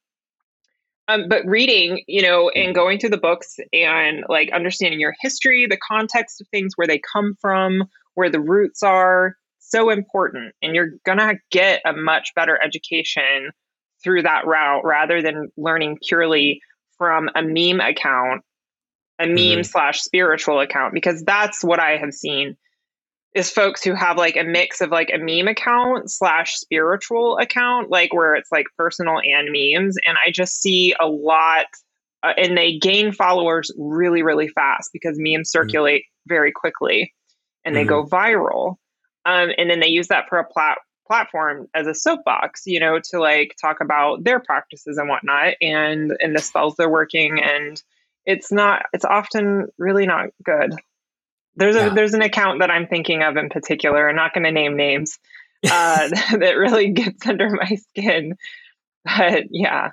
um, 1.12 1.28
but 1.28 1.46
reading, 1.46 2.04
you 2.08 2.22
know, 2.22 2.50
and 2.50 2.74
going 2.74 3.00
through 3.00 3.10
the 3.10 3.18
books 3.18 3.58
and 3.74 4.24
like 4.30 4.52
understanding 4.54 5.00
your 5.00 5.14
history, 5.22 5.68
the 5.70 5.78
context 5.78 6.42
of 6.42 6.48
things, 6.50 6.74
where 6.76 6.88
they 6.88 7.00
come 7.00 7.36
from, 7.40 7.84
where 8.14 8.30
the 8.30 8.40
roots 8.40 8.84
are, 8.84 9.36
so 9.60 9.90
important. 9.90 10.54
And 10.62 10.76
you're 10.76 10.92
going 11.06 11.18
to 11.18 11.36
get 11.52 11.82
a 11.86 11.94
much 11.94 12.34
better 12.36 12.60
education 12.62 13.52
through 14.04 14.24
that 14.24 14.46
route 14.46 14.84
rather 14.84 15.22
than 15.22 15.50
learning 15.58 16.00
purely 16.08 16.62
from 16.98 17.30
a 17.36 17.42
meme 17.42 17.80
account, 17.80 18.44
a 19.20 19.28
meme 19.28 19.36
mm-hmm. 19.36 19.62
slash 19.64 20.02
spiritual 20.02 20.60
account, 20.60 20.94
because 20.94 21.24
that's 21.24 21.64
what 21.64 21.80
I 21.80 21.98
have 21.98 22.14
seen 22.14 22.58
is 23.34 23.50
folks 23.50 23.84
who 23.84 23.94
have 23.94 24.18
like 24.18 24.36
a 24.36 24.44
mix 24.44 24.82
of 24.82 24.90
like 24.90 25.10
a 25.14 25.18
meme 25.18 25.48
account 25.48 26.12
slash 26.12 26.56
spiritual 26.56 27.38
account, 27.38 27.90
like 27.90 28.14
where 28.14 28.36
it's 28.36 28.52
like 28.52 28.66
personal 28.78 29.20
and 29.24 29.50
memes. 29.52 29.98
And 30.06 30.18
I 30.26 30.32
just 30.32 30.62
see 30.62 30.94
a 31.00 31.08
lot, 31.08 31.68
uh, 32.24 32.34
and 32.38 32.58
they 32.58 32.78
gain 32.78 33.14
followers 33.14 33.72
really, 33.78 34.22
really 34.22 34.50
fast 34.50 34.90
because 34.92 35.18
memes 35.18 35.50
mm-hmm. 35.50 35.64
circulate 35.64 36.02
mm-hmm. 36.02 36.34
very 36.34 36.52
quickly 36.52 37.14
and 37.64 37.76
they 37.76 37.82
mm-hmm. 37.82 37.90
go 37.90 38.06
viral. 38.06 38.76
Um, 39.26 39.52
and 39.58 39.70
then 39.70 39.80
they 39.80 39.88
use 39.88 40.10
that 40.10 40.28
for 40.28 40.40
a 40.40 40.46
plat- 40.46 40.80
platform 41.08 41.68
as 41.74 41.88
a 41.88 41.94
soapbox, 41.94 42.64
you 42.66 42.80
know, 42.80 43.00
to 43.12 43.20
like 43.20 43.56
talk 43.62 43.82
about 43.82 44.24
their 44.24 44.40
practices 44.40 44.98
and 44.98 45.08
whatnot 45.08 45.54
and 45.62 46.18
and 46.20 46.36
the 46.36 46.42
spells 46.42 46.76
they're 46.76 46.90
working. 46.90 47.42
And 47.42 47.82
it's 48.26 48.52
not, 48.52 48.84
it's 48.94 49.06
often 49.06 49.68
really 49.78 50.06
not 50.06 50.30
good. 50.44 50.74
There's 51.56 51.76
a 51.76 51.90
there's 51.90 52.14
an 52.14 52.22
account 52.22 52.60
that 52.60 52.72
I'm 52.72 52.88
thinking 52.88 53.24
of 53.24 53.38
in 53.38 53.50
particular. 53.50 54.10
I'm 54.10 54.16
not 54.16 54.34
going 54.34 54.46
to 54.46 54.52
name 54.52 54.76
names. 54.78 55.20
Uh, 55.64 56.08
that 56.38 56.56
really 56.58 56.90
gets 56.90 57.26
under 57.28 57.50
my 57.50 57.76
skin. 57.76 58.36
But 59.04 59.46
yeah. 59.50 59.92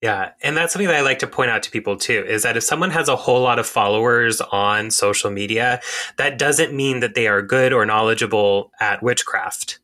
Yeah, 0.00 0.30
and 0.42 0.56
that's 0.56 0.72
something 0.72 0.86
that 0.86 0.96
I 0.96 1.00
like 1.00 1.18
to 1.20 1.26
point 1.26 1.50
out 1.50 1.64
to 1.64 1.70
people 1.72 1.96
too 1.96 2.24
is 2.24 2.44
that 2.44 2.56
if 2.56 2.62
someone 2.62 2.90
has 2.90 3.08
a 3.08 3.16
whole 3.16 3.40
lot 3.40 3.58
of 3.58 3.66
followers 3.66 4.40
on 4.40 4.92
social 4.92 5.30
media, 5.30 5.80
that 6.18 6.38
doesn't 6.38 6.72
mean 6.72 7.00
that 7.00 7.14
they 7.14 7.26
are 7.26 7.42
good 7.42 7.72
or 7.72 7.84
knowledgeable 7.84 8.70
at 8.78 9.02
witchcraft. 9.02 9.80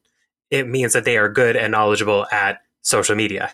It 0.50 0.68
means 0.68 0.92
that 0.92 1.04
they 1.04 1.16
are 1.16 1.28
good 1.28 1.56
and 1.56 1.72
knowledgeable 1.72 2.26
at 2.30 2.60
social 2.82 3.16
media. 3.16 3.52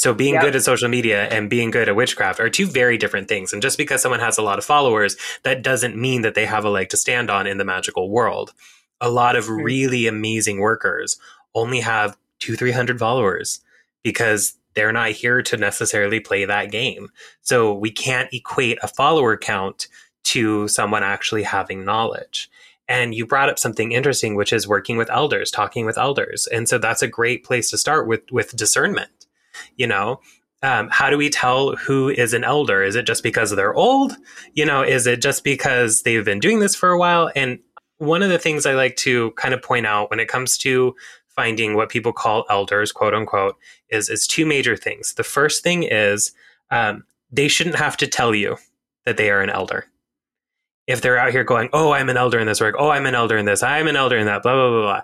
So 0.00 0.14
being 0.14 0.32
yep. 0.32 0.44
good 0.44 0.56
at 0.56 0.62
social 0.62 0.88
media 0.88 1.24
and 1.24 1.50
being 1.50 1.70
good 1.70 1.86
at 1.86 1.94
witchcraft 1.94 2.40
are 2.40 2.48
two 2.48 2.66
very 2.66 2.96
different 2.96 3.28
things. 3.28 3.52
And 3.52 3.60
just 3.60 3.76
because 3.76 4.00
someone 4.00 4.20
has 4.20 4.38
a 4.38 4.42
lot 4.42 4.56
of 4.56 4.64
followers, 4.64 5.14
that 5.42 5.60
doesn't 5.60 5.94
mean 5.94 6.22
that 6.22 6.34
they 6.34 6.46
have 6.46 6.64
a 6.64 6.70
leg 6.70 6.88
to 6.88 6.96
stand 6.96 7.28
on 7.28 7.46
in 7.46 7.58
the 7.58 7.66
magical 7.66 8.08
world. 8.08 8.54
A 9.02 9.10
lot 9.10 9.36
of 9.36 9.44
mm-hmm. 9.44 9.62
really 9.62 10.06
amazing 10.06 10.58
workers 10.58 11.18
only 11.54 11.80
have 11.80 12.16
two, 12.38 12.56
three 12.56 12.70
hundred 12.70 12.98
followers 12.98 13.60
because 14.02 14.54
they're 14.72 14.90
not 14.90 15.10
here 15.10 15.42
to 15.42 15.58
necessarily 15.58 16.18
play 16.18 16.46
that 16.46 16.70
game. 16.70 17.10
So 17.42 17.74
we 17.74 17.90
can't 17.90 18.32
equate 18.32 18.78
a 18.82 18.88
follower 18.88 19.36
count 19.36 19.86
to 20.22 20.66
someone 20.68 21.02
actually 21.02 21.42
having 21.42 21.84
knowledge. 21.84 22.50
And 22.88 23.14
you 23.14 23.26
brought 23.26 23.50
up 23.50 23.58
something 23.58 23.92
interesting, 23.92 24.34
which 24.34 24.54
is 24.54 24.66
working 24.66 24.96
with 24.96 25.10
elders, 25.10 25.50
talking 25.50 25.84
with 25.84 25.98
elders. 25.98 26.46
And 26.46 26.70
so 26.70 26.78
that's 26.78 27.02
a 27.02 27.06
great 27.06 27.44
place 27.44 27.68
to 27.68 27.76
start 27.76 28.08
with, 28.08 28.22
with 28.32 28.56
discernment 28.56 29.10
you 29.76 29.86
know 29.86 30.20
um, 30.62 30.88
how 30.90 31.08
do 31.08 31.16
we 31.16 31.30
tell 31.30 31.74
who 31.76 32.10
is 32.10 32.34
an 32.34 32.44
elder? 32.44 32.82
Is 32.82 32.94
it 32.94 33.06
just 33.06 33.22
because 33.22 33.50
they're 33.50 33.74
old? 33.74 34.16
You 34.52 34.66
know 34.66 34.82
is 34.82 35.06
it 35.06 35.22
just 35.22 35.42
because 35.44 36.02
they've 36.02 36.24
been 36.24 36.40
doing 36.40 36.58
this 36.58 36.74
for 36.74 36.90
a 36.90 36.98
while? 36.98 37.30
And 37.34 37.58
one 37.98 38.22
of 38.22 38.30
the 38.30 38.38
things 38.38 38.64
i 38.64 38.72
like 38.72 38.96
to 38.96 39.30
kind 39.32 39.52
of 39.52 39.62
point 39.62 39.86
out 39.86 40.08
when 40.08 40.20
it 40.20 40.28
comes 40.28 40.56
to 40.56 40.94
finding 41.28 41.74
what 41.74 41.90
people 41.90 42.12
call 42.12 42.46
elders 42.48 42.92
quote 42.92 43.14
unquote 43.14 43.56
is 43.90 44.08
is 44.08 44.26
two 44.26 44.44
major 44.44 44.76
things. 44.76 45.14
The 45.14 45.24
first 45.24 45.62
thing 45.62 45.84
is 45.84 46.32
um, 46.70 47.04
they 47.30 47.48
shouldn't 47.48 47.76
have 47.76 47.96
to 47.98 48.06
tell 48.06 48.34
you 48.34 48.56
that 49.04 49.16
they 49.16 49.30
are 49.30 49.40
an 49.40 49.50
elder. 49.50 49.86
If 50.86 51.00
they're 51.00 51.18
out 51.18 51.30
here 51.30 51.44
going 51.44 51.70
oh 51.72 51.92
i'm 51.92 52.08
an 52.08 52.16
elder 52.16 52.38
in 52.38 52.46
this 52.46 52.60
work. 52.60 52.74
Oh 52.78 52.90
i'm 52.90 53.06
an 53.06 53.14
elder 53.14 53.38
in 53.38 53.46
this. 53.46 53.62
I'm 53.62 53.86
an 53.86 53.96
elder 53.96 54.18
in 54.18 54.26
that 54.26 54.42
blah 54.42 54.54
blah 54.54 54.70
blah 54.70 54.82
blah. 54.82 55.02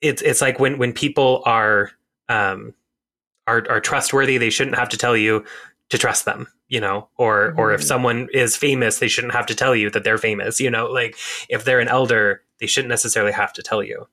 It's 0.00 0.22
it's 0.22 0.40
like 0.40 0.58
when 0.58 0.78
when 0.78 0.92
people 0.92 1.42
are 1.44 1.90
um, 2.28 2.74
are, 3.46 3.64
are 3.68 3.80
trustworthy. 3.80 4.38
They 4.38 4.50
shouldn't 4.50 4.76
have 4.76 4.88
to 4.90 4.96
tell 4.96 5.16
you 5.16 5.44
to 5.90 5.98
trust 5.98 6.24
them, 6.24 6.48
you 6.68 6.80
know, 6.80 7.08
or 7.16 7.50
mm-hmm. 7.50 7.60
or 7.60 7.72
if 7.72 7.80
mm-hmm. 7.80 7.88
someone 7.88 8.28
is 8.32 8.56
famous, 8.56 8.98
they 8.98 9.08
shouldn't 9.08 9.34
have 9.34 9.46
to 9.46 9.54
tell 9.54 9.76
you 9.76 9.90
that 9.90 10.04
they're 10.04 10.18
famous, 10.18 10.60
you 10.60 10.70
know, 10.70 10.86
like 10.86 11.16
if 11.48 11.64
they're 11.64 11.80
an 11.80 11.88
elder, 11.88 12.42
they 12.60 12.66
shouldn't 12.66 12.90
necessarily 12.90 13.32
have 13.32 13.52
to 13.54 13.62
tell 13.62 13.82
you. 13.82 14.06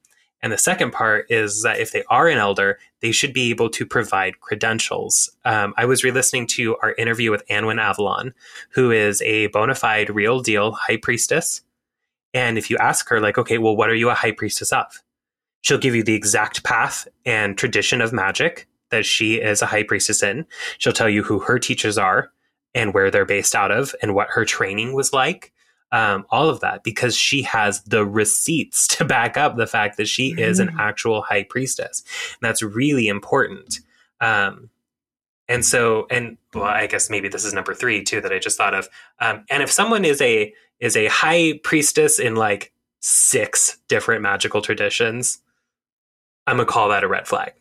And 0.43 0.51
the 0.51 0.57
second 0.57 0.91
part 0.91 1.27
is 1.29 1.61
that 1.61 1.79
if 1.79 1.91
they 1.91 2.03
are 2.09 2.27
an 2.27 2.39
elder, 2.39 2.79
they 3.01 3.11
should 3.11 3.31
be 3.31 3.51
able 3.51 3.69
to 3.69 3.85
provide 3.85 4.39
credentials. 4.39 5.29
Um, 5.45 5.73
I 5.77 5.85
was 5.85 6.03
re 6.03 6.11
listening 6.11 6.47
to 6.47 6.77
our 6.77 6.93
interview 6.93 7.31
with 7.31 7.47
Anwen 7.47 7.79
Avalon, 7.79 8.33
who 8.71 8.91
is 8.91 9.21
a 9.21 9.47
bona 9.47 9.75
fide, 9.75 10.09
real 10.09 10.39
deal 10.39 10.71
high 10.71 10.97
priestess. 10.97 11.61
And 12.33 12.57
if 12.57 12.69
you 12.69 12.77
ask 12.77 13.07
her, 13.09 13.19
like, 13.19 13.37
okay, 13.37 13.57
well, 13.57 13.75
what 13.75 13.89
are 13.89 13.95
you 13.95 14.09
a 14.09 14.15
high 14.15 14.31
priestess 14.31 14.71
of? 14.71 15.03
She'll 15.61 15.77
give 15.77 15.93
you 15.93 16.03
the 16.03 16.15
exact 16.15 16.63
path 16.63 17.07
and 17.25 17.57
tradition 17.57 18.01
of 18.01 18.11
magic 18.11 18.67
that 18.91 19.05
she 19.05 19.35
is 19.35 19.61
a 19.61 19.65
high 19.65 19.83
priestess 19.83 20.21
in. 20.21 20.45
She'll 20.77 20.93
tell 20.93 21.09
you 21.09 21.23
who 21.23 21.39
her 21.39 21.59
teachers 21.59 21.97
are 21.97 22.31
and 22.73 22.93
where 22.93 23.11
they're 23.11 23.25
based 23.25 23.55
out 23.55 23.71
of 23.71 23.95
and 24.01 24.15
what 24.15 24.29
her 24.29 24.45
training 24.45 24.93
was 24.93 25.13
like. 25.13 25.51
Um, 25.93 26.25
all 26.29 26.49
of 26.49 26.61
that 26.61 26.85
because 26.85 27.17
she 27.17 27.41
has 27.41 27.81
the 27.83 28.05
receipts 28.05 28.87
to 28.95 29.03
back 29.03 29.35
up 29.35 29.57
the 29.57 29.67
fact 29.67 29.97
that 29.97 30.07
she 30.07 30.33
is 30.37 30.59
an 30.59 30.69
mm-hmm. 30.69 30.79
actual 30.79 31.21
high 31.21 31.43
priestess. 31.43 32.03
And 32.41 32.47
that's 32.47 32.63
really 32.63 33.07
important. 33.07 33.79
Um, 34.21 34.69
and 35.49 35.65
so, 35.65 36.07
and 36.09 36.37
well, 36.53 36.63
I 36.63 36.87
guess 36.87 37.09
maybe 37.09 37.27
this 37.27 37.43
is 37.43 37.53
number 37.53 37.73
three 37.73 38.03
too 38.03 38.21
that 38.21 38.31
I 38.31 38.39
just 38.39 38.57
thought 38.57 38.73
of. 38.73 38.87
Um, 39.19 39.43
and 39.49 39.61
if 39.61 39.69
someone 39.69 40.05
is 40.05 40.21
a 40.21 40.53
is 40.79 40.95
a 40.95 41.07
high 41.07 41.59
priestess 41.63 42.19
in 42.19 42.35
like 42.35 42.71
six 43.01 43.77
different 43.89 44.21
magical 44.21 44.61
traditions, 44.61 45.39
I'm 46.47 46.55
gonna 46.55 46.67
call 46.67 46.87
that 46.89 47.03
a 47.03 47.07
red 47.07 47.27
flag. 47.27 47.53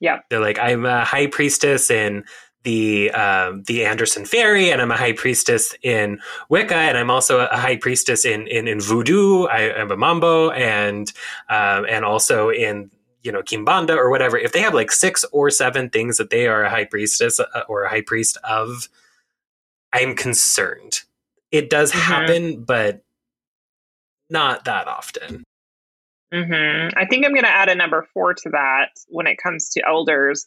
Yeah. 0.00 0.20
They're 0.30 0.40
like, 0.40 0.58
I'm 0.58 0.84
a 0.84 1.04
high 1.04 1.26
priestess 1.26 1.90
in 1.90 2.24
the 2.64 3.10
um, 3.12 3.62
the 3.64 3.84
Anderson 3.84 4.24
Feri, 4.24 4.70
and 4.70 4.82
I'm 4.82 4.90
a 4.90 4.96
high 4.96 5.12
priestess 5.12 5.74
in 5.82 6.20
Wicca, 6.48 6.74
and 6.74 6.98
I'm 6.98 7.10
also 7.10 7.40
a 7.40 7.56
high 7.56 7.76
priestess 7.76 8.24
in 8.24 8.46
in, 8.46 8.68
in 8.68 8.80
Voodoo. 8.80 9.44
I, 9.44 9.80
am 9.80 9.90
a 9.90 9.96
Mambo, 9.96 10.50
and 10.50 11.10
um, 11.48 11.86
and 11.88 12.04
also 12.04 12.50
in 12.50 12.90
you 13.22 13.32
know 13.32 13.42
Kimbanda 13.42 13.96
or 13.96 14.10
whatever. 14.10 14.36
If 14.36 14.52
they 14.52 14.60
have 14.60 14.74
like 14.74 14.90
six 14.90 15.24
or 15.32 15.50
seven 15.50 15.88
things 15.88 16.16
that 16.16 16.30
they 16.30 16.46
are 16.46 16.64
a 16.64 16.70
high 16.70 16.84
priestess 16.84 17.40
uh, 17.40 17.46
or 17.68 17.84
a 17.84 17.88
high 17.88 18.02
priest 18.02 18.36
of, 18.44 18.88
I'm 19.92 20.14
concerned. 20.14 21.00
It 21.50 21.70
does 21.70 21.90
mm-hmm. 21.90 22.00
happen, 22.00 22.64
but 22.64 23.02
not 24.28 24.64
that 24.66 24.88
often. 24.88 25.44
Mm-hmm. 26.32 26.98
I 26.98 27.06
think 27.06 27.24
I'm 27.24 27.32
going 27.32 27.44
to 27.44 27.48
add 27.48 27.68
a 27.68 27.74
number 27.74 28.06
four 28.12 28.34
to 28.34 28.50
that 28.50 28.90
when 29.08 29.26
it 29.26 29.38
comes 29.38 29.70
to 29.70 29.86
elders 29.86 30.46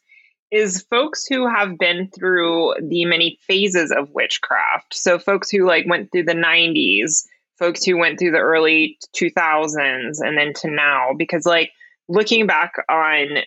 is 0.51 0.81
folks 0.89 1.25
who 1.25 1.47
have 1.47 1.77
been 1.77 2.09
through 2.09 2.75
the 2.81 3.05
many 3.05 3.39
phases 3.47 3.91
of 3.91 4.11
witchcraft. 4.11 4.93
So 4.93 5.17
folks 5.17 5.49
who 5.49 5.65
like 5.65 5.85
went 5.87 6.11
through 6.11 6.25
the 6.25 6.33
90s, 6.33 7.25
folks 7.57 7.83
who 7.85 7.97
went 7.97 8.19
through 8.19 8.31
the 8.31 8.39
early 8.39 8.97
2000s 9.15 10.19
and 10.19 10.37
then 10.37 10.53
to 10.55 10.69
now 10.69 11.11
because 11.17 11.45
like 11.45 11.71
looking 12.09 12.45
back 12.45 12.73
on 12.89 13.37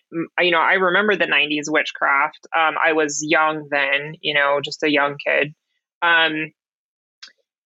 you 0.40 0.50
know, 0.50 0.60
I 0.60 0.74
remember 0.74 1.14
the 1.14 1.26
90s 1.26 1.70
witchcraft. 1.70 2.46
Um, 2.56 2.76
I 2.82 2.94
was 2.94 3.22
young 3.22 3.68
then, 3.70 4.14
you 4.20 4.32
know, 4.32 4.60
just 4.64 4.82
a 4.82 4.90
young 4.90 5.16
kid. 5.24 5.54
Um, 6.00 6.52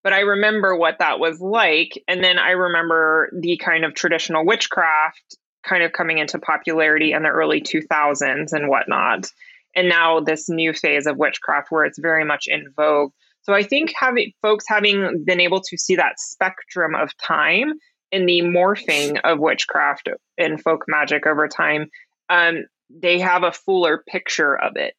but 0.03 0.13
I 0.13 0.21
remember 0.21 0.77
what 0.77 0.99
that 0.99 1.19
was 1.19 1.41
like. 1.41 2.03
And 2.07 2.23
then 2.23 2.39
I 2.39 2.51
remember 2.51 3.31
the 3.39 3.57
kind 3.57 3.85
of 3.85 3.95
traditional 3.95 4.45
witchcraft 4.45 5.37
kind 5.65 5.83
of 5.83 5.93
coming 5.93 6.19
into 6.19 6.39
popularity 6.39 7.13
in 7.13 7.23
the 7.23 7.29
early 7.29 7.61
2000s 7.61 8.53
and 8.53 8.69
whatnot. 8.69 9.27
And 9.75 9.89
now 9.89 10.21
this 10.21 10.49
new 10.49 10.73
phase 10.73 11.07
of 11.07 11.17
witchcraft 11.17 11.71
where 11.71 11.85
it's 11.85 11.99
very 11.99 12.25
much 12.25 12.47
in 12.47 12.73
vogue. 12.77 13.13
So 13.43 13.53
I 13.53 13.63
think 13.63 13.93
having 13.99 14.33
folks 14.43 14.65
having 14.69 15.25
been 15.25 15.41
able 15.41 15.61
to 15.63 15.79
see 15.79 15.97
that 15.97 16.19
spectrum 16.19 16.95
of 16.95 17.17
time 17.17 17.73
in 18.11 18.27
the 18.27 18.43
morphing 18.43 19.21
of 19.25 19.39
witchcraft 19.39 20.09
and 20.37 20.61
folk 20.61 20.85
magic 20.89 21.27
over 21.27 21.49
time, 21.49 21.89
um, 22.29 22.65
they 22.91 23.19
have 23.21 23.43
a 23.43 23.53
fuller 23.53 24.03
picture 24.07 24.57
of 24.57 24.77
it, 24.77 24.97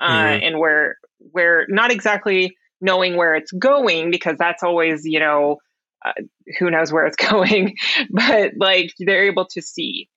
uh, 0.00 0.08
mm-hmm. 0.08 0.44
and 0.44 0.58
where 0.58 0.96
where 1.18 1.66
not 1.68 1.90
exactly 1.90 2.56
knowing 2.80 3.16
where 3.16 3.34
it's 3.34 3.52
going 3.52 4.10
because 4.10 4.36
that's 4.38 4.62
always 4.62 5.04
you 5.04 5.20
know 5.20 5.58
uh, 6.04 6.12
who 6.58 6.70
knows 6.70 6.92
where 6.92 7.06
it's 7.06 7.16
going 7.30 7.76
but 8.10 8.52
like 8.56 8.92
they're 8.98 9.24
able 9.24 9.46
to 9.46 9.62
see. 9.62 10.08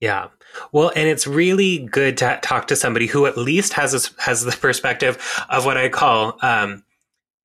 Yeah. 0.00 0.28
Well 0.72 0.90
and 0.96 1.08
it's 1.08 1.26
really 1.28 1.78
good 1.78 2.18
to 2.18 2.38
talk 2.42 2.66
to 2.68 2.76
somebody 2.76 3.06
who 3.06 3.26
at 3.26 3.38
least 3.38 3.74
has 3.74 3.92
this, 3.92 4.12
has 4.18 4.42
the 4.42 4.52
perspective 4.52 5.16
of 5.48 5.64
what 5.64 5.76
i 5.76 5.88
call 5.88 6.38
um, 6.42 6.84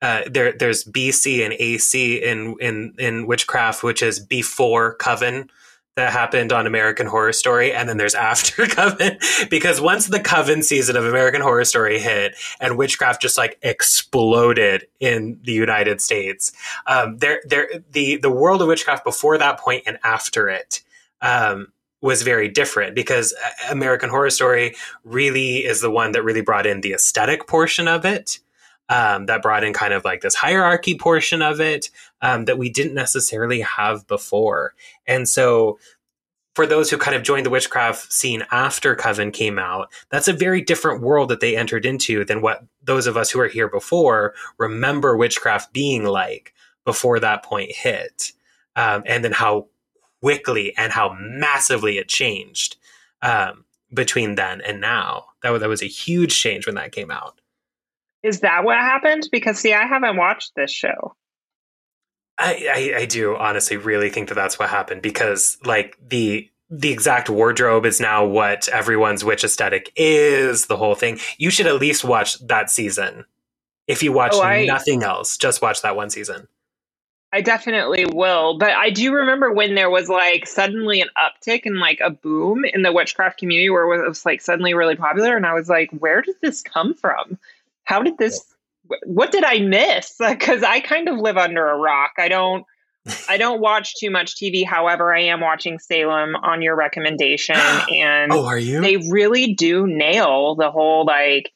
uh, 0.01 0.23
there 0.29 0.53
there's 0.53 0.83
bc 0.83 1.45
and 1.45 1.53
ac 1.59 2.23
in 2.23 2.55
in 2.59 2.95
in 2.97 3.27
witchcraft 3.27 3.83
which 3.83 4.01
is 4.01 4.19
before 4.19 4.95
coven 4.95 5.49
that 5.97 6.13
happened 6.13 6.53
on 6.53 6.67
American 6.67 7.07
Horror 7.07 7.33
Story, 7.33 7.73
and 7.73 7.89
then 7.89 7.97
there's 7.97 8.15
After 8.27 8.67
Coven. 8.67 9.17
because 9.49 9.81
once 9.81 10.07
the 10.07 10.19
Coven 10.19 10.63
season 10.63 10.95
of 10.95 11.05
American 11.05 11.41
Horror 11.41 11.65
Story 11.65 11.99
hit 11.99 12.35
and 12.59 12.77
witchcraft 12.77 13.21
just 13.21 13.37
like 13.37 13.57
exploded 13.63 14.87
in 14.99 15.39
the 15.43 15.51
United 15.51 15.99
States, 15.99 16.53
um, 16.85 17.17
there, 17.17 17.41
there, 17.45 17.67
the 17.91 18.17
the 18.17 18.31
world 18.31 18.61
of 18.61 18.67
witchcraft 18.67 19.03
before 19.03 19.37
that 19.37 19.59
point 19.59 19.83
and 19.85 19.97
after 20.03 20.47
it. 20.47 20.81
Um, 21.21 21.73
was 21.99 22.21
very 22.21 22.47
different 22.47 22.93
because 22.93 23.33
American 23.71 24.11
Horror 24.11 24.29
Story 24.29 24.75
really 25.03 25.65
is 25.65 25.81
the 25.81 25.89
one 25.89 26.11
that 26.11 26.21
really 26.21 26.41
brought 26.41 26.67
in 26.67 26.81
the 26.81 26.93
aesthetic 26.93 27.47
portion 27.47 27.87
of 27.87 28.05
it. 28.05 28.37
Um, 28.89 29.25
that 29.25 29.41
brought 29.41 29.63
in 29.63 29.73
kind 29.73 29.93
of 29.93 30.05
like 30.05 30.21
this 30.21 30.35
hierarchy 30.35 30.97
portion 30.97 31.41
of 31.41 31.59
it 31.59 31.89
um, 32.21 32.45
that 32.45 32.57
we 32.57 32.69
didn't 32.69 32.93
necessarily 32.93 33.61
have 33.61 34.07
before. 34.07 34.73
And 35.05 35.27
so 35.27 35.77
for 36.55 36.65
those 36.65 36.89
who 36.89 36.97
kind 36.97 37.15
of 37.15 37.21
joined 37.21 37.45
the 37.45 37.51
witchcraft 37.51 38.11
scene 38.11 38.43
after 38.51 38.95
Coven 38.95 39.31
came 39.31 39.59
out, 39.59 39.91
that's 40.09 40.27
a 40.27 40.33
very 40.33 40.61
different 40.61 41.01
world 41.01 41.29
that 41.29 41.39
they 41.39 41.55
entered 41.55 41.85
into 41.85 42.25
than 42.25 42.41
what 42.41 42.63
those 42.81 43.05
of 43.05 43.17
us 43.17 43.29
who 43.29 43.39
are 43.39 43.47
here 43.47 43.69
before 43.69 44.33
remember 44.57 45.15
witchcraft 45.15 45.71
being 45.71 46.05
like 46.05 46.53
before 46.83 47.19
that 47.19 47.43
point 47.43 47.71
hit. 47.71 48.31
Um, 48.75 49.03
and 49.05 49.23
then 49.23 49.33
how 49.33 49.67
quickly 50.21 50.75
and 50.77 50.91
how 50.91 51.15
massively 51.19 51.97
it 51.97 52.07
changed 52.07 52.77
um, 53.21 53.65
between 53.93 54.35
then 54.35 54.61
and 54.61 54.81
now. 54.81 55.25
That 55.43 55.59
that 55.59 55.69
was 55.69 55.83
a 55.83 55.87
huge 55.87 56.39
change 56.39 56.65
when 56.65 56.75
that 56.75 56.91
came 56.91 57.11
out. 57.11 57.39
Is 58.23 58.41
that 58.41 58.63
what 58.63 58.77
happened? 58.77 59.27
Because 59.31 59.59
see, 59.59 59.73
I 59.73 59.85
haven't 59.85 60.17
watched 60.17 60.53
this 60.55 60.71
show. 60.71 61.15
I, 62.37 62.93
I, 62.95 62.99
I 63.01 63.05
do 63.05 63.35
honestly 63.35 63.77
really 63.77 64.09
think 64.09 64.29
that 64.29 64.35
that's 64.35 64.59
what 64.59 64.69
happened 64.69 65.01
because 65.01 65.57
like 65.63 65.97
the 66.07 66.49
the 66.69 66.91
exact 66.91 67.29
wardrobe 67.29 67.85
is 67.85 67.99
now 67.99 68.25
what 68.25 68.67
everyone's 68.67 69.23
witch 69.23 69.43
aesthetic 69.43 69.91
is. 69.95 70.65
The 70.65 70.77
whole 70.77 70.95
thing. 70.95 71.19
You 71.37 71.49
should 71.49 71.67
at 71.67 71.79
least 71.79 72.03
watch 72.03 72.37
that 72.39 72.69
season. 72.69 73.25
If 73.87 74.03
you 74.03 74.11
watch 74.11 74.33
oh, 74.35 74.43
I, 74.43 74.65
nothing 74.65 75.01
else, 75.03 75.37
just 75.37 75.61
watch 75.61 75.81
that 75.81 75.95
one 75.95 76.09
season. 76.09 76.47
I 77.31 77.41
definitely 77.41 78.05
will. 78.05 78.57
But 78.57 78.71
I 78.71 78.89
do 78.89 79.13
remember 79.13 79.51
when 79.51 79.75
there 79.75 79.89
was 79.89 80.09
like 80.09 80.47
suddenly 80.47 81.01
an 81.01 81.09
uptick 81.17 81.61
and 81.65 81.79
like 81.79 81.99
a 82.03 82.09
boom 82.09 82.65
in 82.65 82.81
the 82.81 82.91
witchcraft 82.91 83.39
community 83.39 83.69
where 83.69 83.83
it 84.03 84.07
was 84.07 84.25
like 84.25 84.41
suddenly 84.41 84.73
really 84.73 84.95
popular. 84.95 85.35
And 85.35 85.45
I 85.45 85.53
was 85.53 85.69
like, 85.69 85.89
where 85.91 86.21
did 86.21 86.35
this 86.41 86.61
come 86.61 86.93
from? 86.93 87.37
How 87.87 88.03
did 88.03 88.17
this, 88.17 88.43
what 89.05 89.31
did 89.31 89.43
I 89.43 89.59
miss? 89.59 90.15
Because 90.19 90.61
I 90.61 90.81
kind 90.81 91.07
of 91.07 91.17
live 91.17 91.37
under 91.37 91.67
a 91.67 91.77
rock. 91.77 92.11
I 92.17 92.27
don't, 92.27 92.65
I 93.29 93.37
don't 93.43 93.61
watch 93.61 93.95
too 93.97 94.11
much 94.11 94.35
TV. 94.35 94.65
However, 94.65 95.13
I 95.13 95.21
am 95.21 95.39
watching 95.39 95.79
Salem 95.79 96.35
on 96.35 96.61
your 96.61 96.75
recommendation. 96.75 97.55
And 97.89 98.31
oh, 98.33 98.45
are 98.45 98.59
you? 98.59 98.81
They 98.81 98.97
really 98.97 99.53
do 99.53 99.87
nail 99.87 100.55
the 100.55 100.69
whole 100.69 101.05
like, 101.05 101.51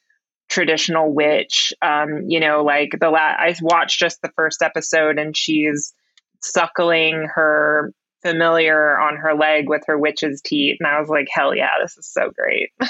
traditional 0.51 1.13
witch. 1.13 1.73
Um, 1.81 2.25
you 2.27 2.39
know, 2.39 2.63
like 2.63 2.91
the 2.99 3.09
la- 3.09 3.17
I 3.17 3.55
watched 3.61 3.99
just 3.99 4.21
the 4.21 4.31
first 4.35 4.61
episode 4.61 5.17
and 5.17 5.35
she's 5.35 5.93
suckling 6.41 7.27
her 7.33 7.93
familiar 8.21 8.99
on 8.99 9.15
her 9.15 9.33
leg 9.33 9.67
with 9.67 9.83
her 9.87 9.97
witch's 9.97 10.41
teeth. 10.41 10.77
And 10.79 10.87
I 10.87 10.99
was 10.99 11.09
like, 11.09 11.27
hell 11.31 11.55
yeah, 11.55 11.71
this 11.81 11.97
is 11.97 12.07
so 12.07 12.31
great. 12.35 12.69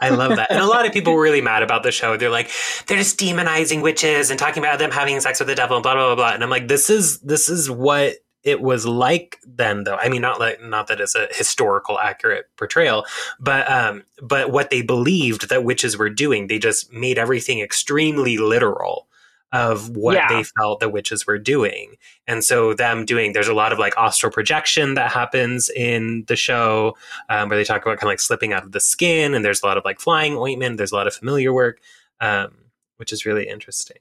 I 0.00 0.10
love 0.10 0.36
that. 0.36 0.50
And 0.50 0.60
a 0.60 0.66
lot 0.66 0.86
of 0.86 0.92
people 0.92 1.12
were 1.12 1.22
really 1.22 1.40
mad 1.40 1.62
about 1.62 1.82
the 1.82 1.92
show. 1.92 2.16
They're 2.16 2.30
like, 2.30 2.50
they're 2.86 2.96
just 2.96 3.18
demonizing 3.18 3.82
witches 3.82 4.30
and 4.30 4.38
talking 4.38 4.62
about 4.62 4.78
them 4.78 4.90
having 4.90 5.20
sex 5.20 5.38
with 5.38 5.48
the 5.48 5.54
devil 5.54 5.76
and 5.76 5.82
blah, 5.82 5.94
blah, 5.94 6.06
blah, 6.06 6.14
blah. 6.14 6.34
And 6.34 6.42
I'm 6.42 6.50
like, 6.50 6.68
this 6.68 6.90
is, 6.90 7.20
this 7.20 7.48
is 7.48 7.70
what 7.70 8.16
it 8.42 8.62
was 8.62 8.86
like 8.86 9.38
then 9.46 9.84
though 9.84 9.96
i 9.96 10.08
mean 10.08 10.22
not 10.22 10.40
like 10.40 10.62
not 10.62 10.86
that 10.86 11.00
it's 11.00 11.14
a 11.14 11.28
historical 11.32 11.98
accurate 11.98 12.46
portrayal 12.56 13.04
but 13.38 13.70
um 13.70 14.02
but 14.22 14.50
what 14.50 14.70
they 14.70 14.80
believed 14.82 15.48
that 15.50 15.62
witches 15.62 15.98
were 15.98 16.08
doing 16.08 16.46
they 16.46 16.58
just 16.58 16.90
made 16.92 17.18
everything 17.18 17.60
extremely 17.60 18.38
literal 18.38 19.08
of 19.52 19.96
what 19.96 20.14
yeah. 20.14 20.28
they 20.28 20.42
felt 20.42 20.80
the 20.80 20.88
witches 20.88 21.26
were 21.26 21.38
doing 21.38 21.96
and 22.26 22.44
so 22.44 22.72
them 22.72 23.04
doing 23.04 23.32
there's 23.32 23.48
a 23.48 23.54
lot 23.54 23.72
of 23.72 23.78
like 23.78 23.92
astral 23.96 24.30
projection 24.30 24.94
that 24.94 25.10
happens 25.10 25.68
in 25.70 26.24
the 26.28 26.36
show 26.36 26.96
um, 27.28 27.48
where 27.48 27.58
they 27.58 27.64
talk 27.64 27.82
about 27.82 27.98
kind 27.98 28.04
of 28.04 28.12
like 28.12 28.20
slipping 28.20 28.52
out 28.52 28.62
of 28.62 28.72
the 28.72 28.80
skin 28.80 29.34
and 29.34 29.44
there's 29.44 29.62
a 29.62 29.66
lot 29.66 29.76
of 29.76 29.84
like 29.84 29.98
flying 29.98 30.36
ointment 30.36 30.76
there's 30.76 30.92
a 30.92 30.96
lot 30.96 31.06
of 31.06 31.14
familiar 31.14 31.52
work 31.52 31.80
um, 32.20 32.52
which 32.98 33.12
is 33.12 33.26
really 33.26 33.48
interesting 33.48 33.98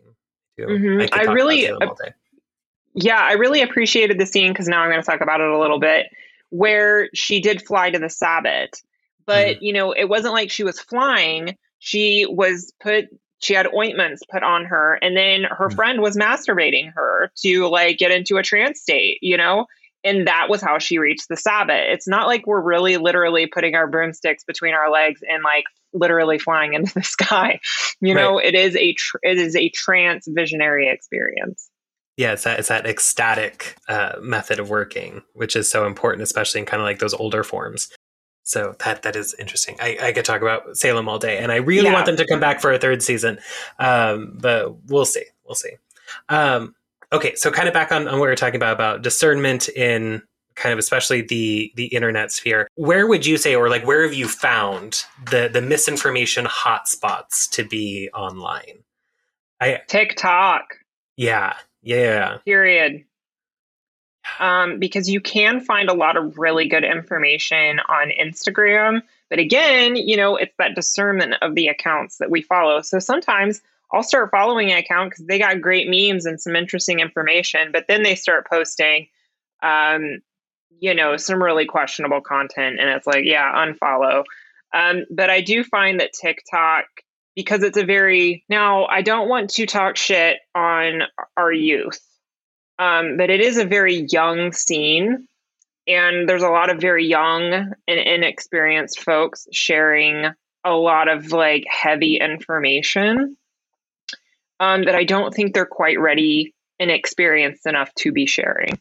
mm-hmm. 0.59 1.13
I, 1.13 1.21
I 1.21 1.31
really 1.31 1.69
yeah, 2.93 3.19
I 3.19 3.33
really 3.33 3.61
appreciated 3.61 4.19
the 4.19 4.25
scene 4.25 4.51
because 4.51 4.67
now 4.67 4.81
I'm 4.81 4.89
going 4.89 5.01
to 5.01 5.05
talk 5.05 5.21
about 5.21 5.41
it 5.41 5.49
a 5.49 5.59
little 5.59 5.79
bit 5.79 6.07
where 6.49 7.09
she 7.13 7.39
did 7.39 7.65
fly 7.65 7.91
to 7.91 7.99
the 7.99 8.09
Sabbat. 8.09 8.81
But, 9.25 9.47
mm-hmm. 9.47 9.63
you 9.63 9.73
know, 9.73 9.91
it 9.91 10.05
wasn't 10.05 10.33
like 10.33 10.49
she 10.49 10.63
was 10.63 10.79
flying. 10.79 11.55
She 11.79 12.25
was 12.27 12.73
put, 12.81 13.05
she 13.39 13.53
had 13.53 13.67
ointments 13.73 14.21
put 14.29 14.43
on 14.43 14.65
her, 14.65 14.99
and 15.01 15.15
then 15.15 15.43
her 15.43 15.67
mm-hmm. 15.67 15.75
friend 15.75 16.01
was 16.01 16.17
masturbating 16.17 16.93
her 16.93 17.31
to 17.43 17.67
like 17.67 17.97
get 17.97 18.11
into 18.11 18.37
a 18.37 18.43
trance 18.43 18.81
state, 18.81 19.19
you 19.21 19.37
know? 19.37 19.65
And 20.03 20.27
that 20.27 20.47
was 20.49 20.61
how 20.61 20.79
she 20.79 20.97
reached 20.97 21.27
the 21.27 21.35
sabbath 21.35 21.87
It's 21.89 22.07
not 22.07 22.27
like 22.27 22.47
we're 22.47 22.61
really 22.61 22.95
literally 22.95 23.47
putting 23.47 23.75
our 23.75 23.85
broomsticks 23.85 24.45
between 24.45 24.73
our 24.73 24.89
legs 24.89 25.21
and 25.29 25.43
like 25.43 25.65
literally 25.91 26.39
flying 26.39 26.73
into 26.73 26.93
the 26.93 27.03
sky. 27.03 27.59
You 27.99 28.13
know, 28.13 28.37
right. 28.37 28.45
it 28.45 28.55
is 28.55 28.75
a 28.77 28.93
tr- 28.93 29.17
it 29.23 29.37
is 29.37 29.55
a 29.55 29.69
trance 29.69 30.25
visionary 30.29 30.89
experience 30.89 31.69
yeah, 32.19 32.33
it's 32.33 32.43
that 32.43 32.59
it's 32.59 32.67
that 32.67 32.85
ecstatic 32.85 33.77
uh, 33.87 34.15
method 34.21 34.59
of 34.59 34.69
working, 34.69 35.21
which 35.35 35.55
is 35.55 35.71
so 35.71 35.87
important, 35.87 36.21
especially 36.21 36.59
in 36.59 36.65
kind 36.65 36.81
of 36.81 36.85
like 36.85 36.99
those 36.99 37.13
older 37.13 37.45
forms. 37.45 37.87
So 38.43 38.75
that 38.83 39.03
that 39.03 39.15
is 39.15 39.35
interesting. 39.37 39.75
I, 39.79 39.97
I 40.01 40.11
could 40.11 40.25
talk 40.25 40.41
about 40.41 40.77
Salem 40.77 41.07
all 41.07 41.19
day, 41.19 41.37
and 41.37 41.51
I 41.51 41.57
really 41.57 41.87
yeah. 41.87 41.93
want 41.93 42.05
them 42.05 42.17
to 42.17 42.25
come 42.25 42.39
back 42.39 42.61
for 42.61 42.71
a 42.71 42.79
third 42.79 43.03
season, 43.03 43.39
um, 43.77 44.37
but 44.39 44.75
we'll 44.87 45.05
see. 45.05 45.25
We'll 45.45 45.55
see. 45.55 45.73
Um, 46.29 46.75
okay, 47.11 47.35
so 47.35 47.51
kind 47.51 47.67
of 47.67 47.73
back 47.73 47.91
on, 47.91 48.07
on 48.07 48.19
what 48.19 48.25
we 48.25 48.31
are 48.31 48.35
talking 48.35 48.55
about 48.55 48.73
about 48.73 49.01
discernment 49.03 49.69
in 49.69 50.23
kind 50.55 50.73
of 50.73 50.79
especially 50.79 51.21
the 51.21 51.71
the 51.75 51.85
internet 51.87 52.31
sphere. 52.31 52.67
Where 52.75 53.07
would 53.07 53.25
you 53.25 53.37
say, 53.37 53.55
or 53.55 53.69
like 53.69 53.85
where 53.85 54.03
have 54.03 54.13
you 54.13 54.27
found 54.27 55.05
the 55.29 55.49
the 55.51 55.61
misinformation 55.61 56.45
hotspots 56.45 57.49
to 57.51 57.63
be 57.63 58.09
online? 58.13 58.83
I 59.59 59.81
TikTok. 59.87 60.63
Yeah, 61.17 61.53
yeah. 61.81 62.37
Period. 62.45 63.05
Um, 64.39 64.79
because 64.79 65.09
you 65.09 65.21
can 65.21 65.61
find 65.61 65.89
a 65.89 65.93
lot 65.93 66.17
of 66.17 66.37
really 66.37 66.67
good 66.67 66.83
information 66.83 67.79
on 67.79 68.09
Instagram. 68.09 69.01
But 69.29 69.39
again, 69.39 69.95
you 69.95 70.17
know, 70.17 70.35
it's 70.37 70.55
that 70.57 70.75
discernment 70.75 71.35
of 71.41 71.55
the 71.55 71.67
accounts 71.67 72.17
that 72.17 72.31
we 72.31 72.41
follow. 72.41 72.81
So 72.81 72.99
sometimes 72.99 73.61
I'll 73.91 74.03
start 74.03 74.31
following 74.31 74.71
an 74.71 74.77
account 74.77 75.11
because 75.11 75.25
they 75.25 75.39
got 75.39 75.61
great 75.61 75.87
memes 75.89 76.25
and 76.25 76.39
some 76.39 76.55
interesting 76.55 76.99
information, 76.99 77.71
but 77.71 77.85
then 77.87 78.03
they 78.03 78.15
start 78.15 78.47
posting, 78.47 79.07
um, 79.63 80.19
you 80.79 80.93
know, 80.93 81.17
some 81.17 81.41
really 81.41 81.65
questionable 81.65 82.21
content. 82.21 82.79
And 82.79 82.89
it's 82.89 83.07
like, 83.07 83.25
yeah, 83.25 83.51
unfollow. 83.65 84.23
Um, 84.73 85.05
but 85.09 85.29
I 85.29 85.41
do 85.41 85.63
find 85.63 85.99
that 85.99 86.13
TikTok 86.13 86.85
because 87.35 87.63
it's 87.63 87.77
a 87.77 87.85
very 87.85 88.43
now 88.49 88.85
I 88.85 89.01
don't 89.01 89.29
want 89.29 89.51
to 89.51 89.65
talk 89.65 89.95
shit 89.95 90.37
on 90.53 91.03
our 91.37 91.51
youth, 91.51 91.99
um, 92.79 93.17
but 93.17 93.29
it 93.29 93.41
is 93.41 93.57
a 93.57 93.65
very 93.65 94.07
young 94.09 94.53
scene, 94.53 95.27
and 95.85 96.27
there's 96.27 96.43
a 96.43 96.49
lot 96.49 96.69
of 96.69 96.79
very 96.79 97.05
young 97.05 97.73
and 97.87 97.99
inexperienced 97.99 99.01
folks 99.01 99.47
sharing 99.51 100.25
a 100.63 100.71
lot 100.73 101.07
of 101.09 101.31
like 101.31 101.65
heavy 101.69 102.17
information 102.17 103.37
um, 104.59 104.85
that 104.85 104.95
I 104.95 105.03
don't 105.03 105.33
think 105.33 105.53
they're 105.53 105.65
quite 105.65 105.99
ready 105.99 106.53
and 106.79 106.89
experienced 106.89 107.65
enough 107.65 107.93
to 107.95 108.11
be 108.11 108.25
sharing. 108.25 108.79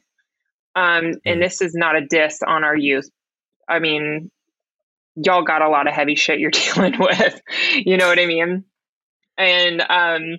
Um, 0.75 1.15
and 1.25 1.41
mm. 1.41 1.43
this 1.43 1.61
is 1.61 1.75
not 1.75 1.97
a 1.97 2.07
diss 2.07 2.41
on 2.47 2.63
our 2.63 2.77
youth. 2.77 3.11
I 3.69 3.81
mean, 3.81 4.31
y'all 5.17 5.43
got 5.43 5.63
a 5.63 5.69
lot 5.69 5.89
of 5.89 5.95
heavy 5.95 6.15
shit 6.15 6.39
you're 6.39 6.51
dealing 6.75 6.99
with. 6.99 7.41
you 7.75 7.97
know 7.97 8.09
what 8.09 8.19
I 8.19 8.27
mean? 8.27 8.65
And 9.37 9.81
um 9.81 10.39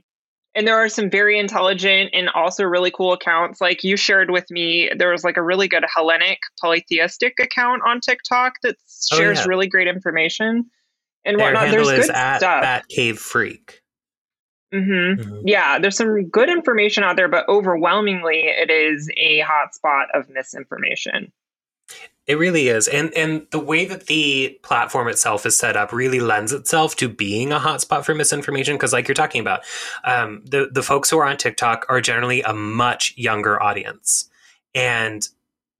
and 0.60 0.68
there 0.68 0.76
are 0.76 0.90
some 0.90 1.10
very 1.10 1.40
intelligent 1.40 2.10
and 2.12 2.28
also 2.28 2.66
really 2.66 2.92
cool 2.92 3.14
accounts. 3.14 3.62
Like 3.62 3.86
you 3.86 3.96
shared 3.96 4.30
with 4.30 4.52
me, 4.52 4.92
there 4.94 5.10
was 5.10 5.24
like 5.24 5.38
a 5.38 5.42
really 5.42 5.70
good 5.70 5.86
Hellenic 5.96 6.40
polytheistic 6.60 7.40
account 7.40 7.82
on 7.88 8.02
TikTok 8.02 8.56
that 8.64 8.76
oh, 8.78 9.16
shares 9.16 9.40
oh, 9.40 9.42
yeah. 9.44 9.48
really 9.48 9.68
great 9.68 9.88
information 9.88 10.66
and 11.24 11.40
Their 11.40 11.54
whatnot. 11.54 11.72
There's 11.72 11.90
good 11.90 12.10
at, 12.10 12.40
stuff. 12.40 12.64
At 12.66 12.90
Cave 12.90 13.18
Freak. 13.18 13.80
Mm-hmm. 14.74 15.22
Mm-hmm. 15.22 15.48
Yeah, 15.48 15.80
there's 15.80 15.96
some 15.96 16.30
good 16.30 16.50
information 16.50 17.06
out 17.06 17.16
there, 17.16 17.30
but 17.30 17.48
overwhelmingly, 17.48 18.44
it 18.48 18.70
is 18.70 19.10
a 19.16 19.40
hotspot 19.40 20.08
of 20.14 20.30
misinformation. 20.30 21.32
It 22.30 22.38
really 22.38 22.68
is. 22.68 22.88
And 22.88 23.12
and 23.16 23.48
the 23.50 23.60
way 23.60 23.86
that 23.86 24.06
the 24.06 24.60
platform 24.62 25.08
itself 25.08 25.48
is 25.48 25.58
set 25.58 25.76
up 25.76 25.92
really 25.92 26.20
lends 26.20 26.54
itself 26.54 26.96
to 26.98 27.10
being 27.10 27.52
a 27.52 27.58
hotspot 27.58 28.06
for 28.06 28.14
misinformation. 28.14 28.76
Because 28.76 28.94
like 28.94 29.08
you're 29.08 29.16
talking 29.16 29.42
about, 29.42 29.62
um, 30.04 30.44
the, 30.46 30.70
the 30.72 30.84
folks 30.84 31.10
who 31.10 31.18
are 31.18 31.26
on 31.26 31.38
TikTok 31.38 31.88
are 31.90 32.00
generally 32.00 32.44
a 32.44 32.54
much 32.54 33.16
younger 33.18 33.60
audience. 33.60 34.30
And 34.76 35.28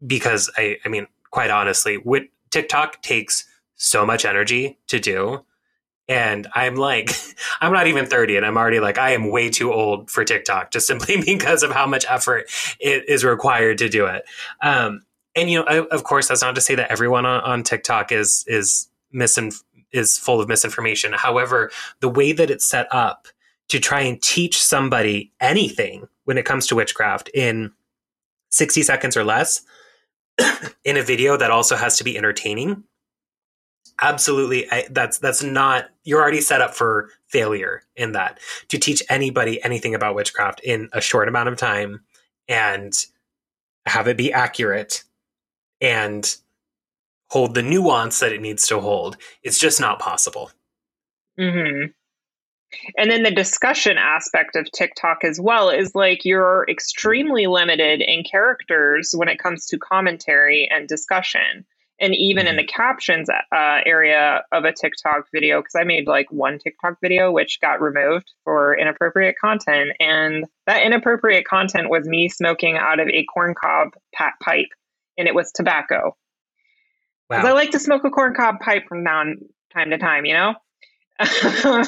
because 0.06 0.50
I, 0.58 0.78
I 0.84 0.90
mean, 0.90 1.06
quite 1.30 1.52
honestly, 1.52 2.00
TikTok 2.50 3.04
takes 3.04 3.46
so 3.76 4.04
much 4.04 4.26
energy 4.26 4.80
to 4.88 5.00
do. 5.00 5.46
And 6.08 6.48
I'm 6.56 6.76
like, 6.76 7.12
I'm 7.62 7.72
not 7.72 7.86
even 7.86 8.08
30 8.08 8.38
and 8.38 8.46
I'm 8.46 8.58
already 8.58 8.80
like, 8.80 8.98
I 8.98 9.12
am 9.12 9.30
way 9.30 9.52
too 9.52 9.72
old 9.72 10.10
for 10.10 10.26
TikTok 10.26 10.72
just 10.72 10.88
simply 10.88 11.22
because 11.22 11.62
of 11.62 11.70
how 11.70 11.86
much 11.86 12.08
effort 12.10 12.50
it 12.80 13.08
is 13.08 13.24
required 13.24 13.78
to 13.78 13.88
do 13.88 14.08
it. 14.08 14.24
Um, 14.64 15.04
and 15.36 15.50
you 15.50 15.64
know, 15.64 15.86
of 15.92 16.04
course, 16.04 16.28
that's 16.28 16.42
not 16.42 16.56
to 16.56 16.62
say 16.62 16.76
that 16.76 16.92
everyone 16.92 17.26
on, 17.26 17.42
on 17.42 17.64
TikTok 17.64 18.12
is 18.12 18.44
is 18.48 18.90
misin 19.14 19.54
is 19.92 20.18
full 20.18 20.40
of 20.40 20.48
misinformation. 20.48 21.14
However, 21.14 21.72
the 22.00 22.10
way 22.10 22.32
that 22.32 22.52
it's 22.52 22.66
set 22.66 22.88
up 22.92 23.28
to 23.70 23.80
try 23.80 24.02
and 24.02 24.22
teach 24.22 24.62
somebody 24.62 25.32
anything 25.40 26.08
when 26.26 26.38
it 26.38 26.46
comes 26.46 26.68
to 26.68 26.76
witchcraft 26.76 27.30
in 27.34 27.72
60 28.52 28.82
seconds 28.84 29.16
or 29.16 29.24
less 29.24 29.62
in 30.84 30.98
a 30.98 31.04
video 31.04 31.38
that 31.38 31.52
also 31.52 31.76
has 31.76 31.98
to 31.98 32.04
be 32.04 32.18
entertaining 32.18 32.84
absolutely 34.02 34.70
I, 34.72 34.86
that's 34.90 35.20
that's 35.20 35.44
not 35.44 35.86
you're 36.04 36.22
already 36.22 36.42
set 36.42 36.62
up 36.62 36.74
for 36.74 37.10
failure 37.28 37.84
in 37.96 38.14
that 38.14 38.40
to 38.70 38.78
teach 38.78 39.04
anybody 39.10 39.64
anything 39.64 39.94
about 39.94 40.16
witchcraft 40.16 40.62
in 40.62 40.90
a 40.94 41.02
short 41.02 41.28
amount 41.28 41.50
of 41.50 41.58
time 41.58 42.02
and 42.48 42.94
have 43.86 44.08
it 44.08 44.18
be 44.18 44.32
accurate 44.32 45.04
and 45.82 46.36
hold 47.30 47.54
the 47.54 47.64
nuance 47.64 48.20
that 48.20 48.34
it 48.34 48.42
needs 48.42 48.68
to 48.68 48.80
hold. 48.80 49.18
It's 49.44 49.60
just 49.60 49.80
not 49.80 50.00
possible. 50.00 50.52
Hmm 51.40 51.86
and 52.98 53.10
then 53.10 53.24
the 53.24 53.32
discussion 53.32 53.98
aspect 53.98 54.56
of 54.56 54.72
TikTok 54.72 55.24
as 55.24 55.40
well 55.40 55.70
is 55.70 55.96
like 55.96 56.26
you're 56.26 56.66
extremely 56.70 57.48
limited 57.48 58.02
in 58.02 58.24
characters 58.24 59.14
when 59.16 59.28
it 59.28 59.40
comes 59.40 59.66
to 59.68 59.80
commentary 59.80 60.70
and 60.70 60.88
discussion. 60.88 61.66
And 62.02 62.16
even 62.16 62.48
in 62.48 62.56
the 62.56 62.64
mm-hmm. 62.64 62.82
captions 62.82 63.30
uh, 63.30 63.80
area 63.86 64.44
of 64.54 64.64
a 64.64 64.72
TikTok 64.72 65.26
video, 65.34 65.60
because 65.60 65.76
I 65.76 65.84
made 65.84 66.08
like 66.08 66.32
one 66.32 66.58
TikTok 66.58 66.98
video 67.02 67.32
which 67.32 67.60
got 67.60 67.82
removed 67.82 68.32
for 68.46 68.78
inappropriate 68.78 69.36
content, 69.42 69.92
and 70.00 70.46
that 70.66 70.84
inappropriate 70.84 71.46
content 71.46 71.90
was 71.90 72.08
me 72.08 72.30
smoking 72.30 72.78
out 72.78 73.02
of 73.02 73.10
a 73.10 73.26
corncob 73.26 73.90
pipe, 74.16 74.70
and 75.20 75.28
it 75.28 75.36
was 75.36 75.52
tobacco. 75.52 76.16
Because 77.30 77.44
wow. 77.44 77.52
I 77.52 77.54
like 77.54 77.72
to 77.72 77.80
smoke 77.80 78.04
a 78.06 78.10
corncob 78.10 78.60
pipe 78.60 78.88
from 78.88 79.04
now 79.04 79.24
time 79.72 79.92
to 79.92 80.00
time, 80.00 80.26
you 80.26 80.34
know. 80.34 80.56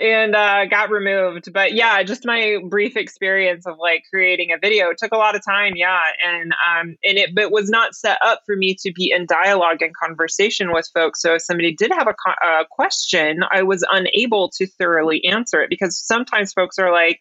and 0.00 0.34
uh, 0.34 0.64
got 0.66 0.90
removed. 0.90 1.52
But 1.52 1.74
yeah, 1.74 2.02
just 2.02 2.26
my 2.26 2.56
brief 2.68 2.96
experience 2.96 3.66
of 3.66 3.76
like 3.78 4.04
creating 4.12 4.50
a 4.52 4.58
video 4.58 4.90
it 4.90 4.98
took 4.98 5.12
a 5.12 5.16
lot 5.16 5.36
of 5.36 5.44
time. 5.44 5.74
Yeah, 5.76 6.00
and 6.26 6.52
um, 6.52 6.96
and 7.04 7.18
it 7.18 7.34
but 7.34 7.52
was 7.52 7.70
not 7.70 7.94
set 7.94 8.18
up 8.24 8.40
for 8.46 8.56
me 8.56 8.74
to 8.80 8.92
be 8.92 9.12
in 9.14 9.26
dialogue 9.26 9.82
and 9.82 9.94
conversation 9.94 10.72
with 10.72 10.88
folks. 10.92 11.22
So 11.22 11.34
if 11.34 11.42
somebody 11.42 11.74
did 11.74 11.92
have 11.92 12.08
a, 12.08 12.14
a 12.44 12.64
question, 12.70 13.40
I 13.50 13.62
was 13.62 13.84
unable 13.90 14.50
to 14.56 14.66
thoroughly 14.66 15.24
answer 15.24 15.62
it 15.62 15.70
because 15.70 15.98
sometimes 15.98 16.52
folks 16.52 16.78
are 16.78 16.92
like. 16.92 17.20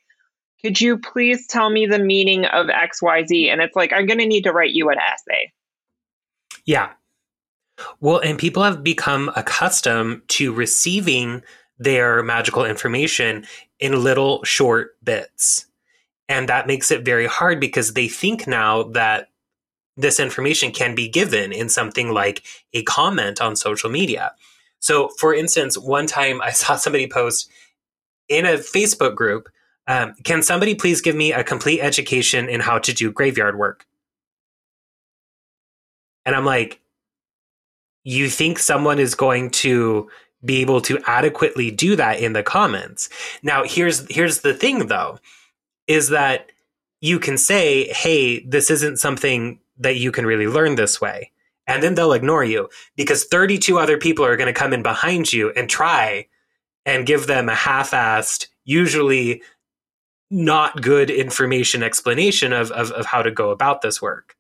Could 0.62 0.82
you 0.82 0.98
please 0.98 1.48
tell 1.48 1.70
me 1.70 1.86
the 1.86 2.00
meaning 2.00 2.46
of 2.46 2.68
XYZ? 2.68 3.52
And 3.52 3.62
it's 3.62 3.76
like, 3.76 3.94
I'm 3.94 4.06
going 4.06 4.20
to 4.20 4.26
need 4.26 4.44
to 4.44 4.52
write 4.52 4.72
you 4.72 4.90
an 4.90 4.98
essay. 4.98 5.54
Yeah. 6.66 6.92
Well, 8.02 8.20
and 8.20 8.38
people 8.38 8.64
have 8.64 8.84
become 8.84 9.32
accustomed 9.36 10.22
to 10.30 10.54
receiving 10.54 11.44
their 11.78 12.22
magical 12.24 12.66
information 12.66 13.46
in 13.80 14.04
little 14.04 14.44
short 14.44 15.02
bits. 15.04 15.66
And 16.28 16.50
that 16.50 16.68
makes 16.68 16.92
it 16.92 17.06
very 17.06 17.26
hard 17.26 17.60
because 17.60 17.94
they 17.94 18.10
think 18.10 18.46
now 18.46 18.84
that 18.84 19.30
this 19.96 20.20
information 20.20 20.72
can 20.72 20.94
be 20.94 21.08
given 21.08 21.52
in 21.52 21.70
something 21.70 22.14
like 22.14 22.44
a 22.74 22.84
comment 22.84 23.42
on 23.42 23.56
social 23.56 23.90
media. 23.90 24.34
So, 24.80 25.10
for 25.18 25.34
instance, 25.34 25.78
one 25.78 26.08
time 26.08 26.42
I 26.42 26.52
saw 26.52 26.76
somebody 26.76 27.08
post 27.08 27.50
in 28.28 28.46
a 28.46 28.58
Facebook 28.58 29.16
group 29.16 29.50
um, 29.90 30.14
Can 30.24 30.44
somebody 30.44 30.76
please 30.76 31.02
give 31.02 31.16
me 31.16 31.34
a 31.34 31.44
complete 31.44 31.82
education 31.82 32.48
in 32.48 32.62
how 32.62 32.78
to 32.78 32.94
do 32.94 33.12
graveyard 33.12 33.58
work? 33.58 33.88
And 36.26 36.36
I'm 36.36 36.46
like, 36.46 36.80
you 38.04 38.30
think 38.30 38.60
someone 38.60 39.00
is 39.00 39.16
going 39.16 39.50
to 39.50 40.08
be 40.46 40.62
able 40.62 40.80
to 40.82 41.00
adequately 41.08 41.72
do 41.72 41.96
that 41.96 42.20
in 42.20 42.34
the 42.34 42.44
comments. 42.44 43.10
Now, 43.42 43.64
here's 43.66 44.08
here's 44.14 44.42
the 44.42 44.54
thing 44.54 44.88
though, 44.88 45.20
is 45.88 46.10
that 46.10 46.52
you 47.02 47.20
can 47.20 47.38
say, 47.38 47.92
"Hey, 47.92 48.42
this 48.42 48.70
isn't 48.70 48.98
something 48.98 49.60
that 49.80 49.96
you 49.98 50.12
can 50.12 50.26
really 50.26 50.48
learn 50.48 50.76
this 50.76 51.02
way." 51.02 51.32
And 51.66 51.82
then 51.82 51.96
they'll 51.96 52.14
ignore 52.14 52.44
you 52.44 52.70
because 52.96 53.26
32 53.26 53.78
other 53.78 53.98
people 53.98 54.24
are 54.24 54.38
going 54.38 54.54
to 54.54 54.60
come 54.60 54.72
in 54.72 54.84
behind 54.84 55.34
you 55.34 55.52
and 55.52 55.70
try 55.70 56.28
and 56.86 57.06
give 57.06 57.28
them 57.28 57.50
a 57.50 57.56
half-assed, 57.56 58.48
usually 58.66 59.44
not 60.30 60.82
good 60.82 61.10
information 61.10 61.84
explanation 61.84 62.54
of, 62.54 62.72
of, 62.72 62.92
of 62.92 63.06
how 63.06 63.22
to 63.22 63.32
go 63.32 63.50
about 63.50 63.82
this 63.82 64.02
work. 64.02 64.36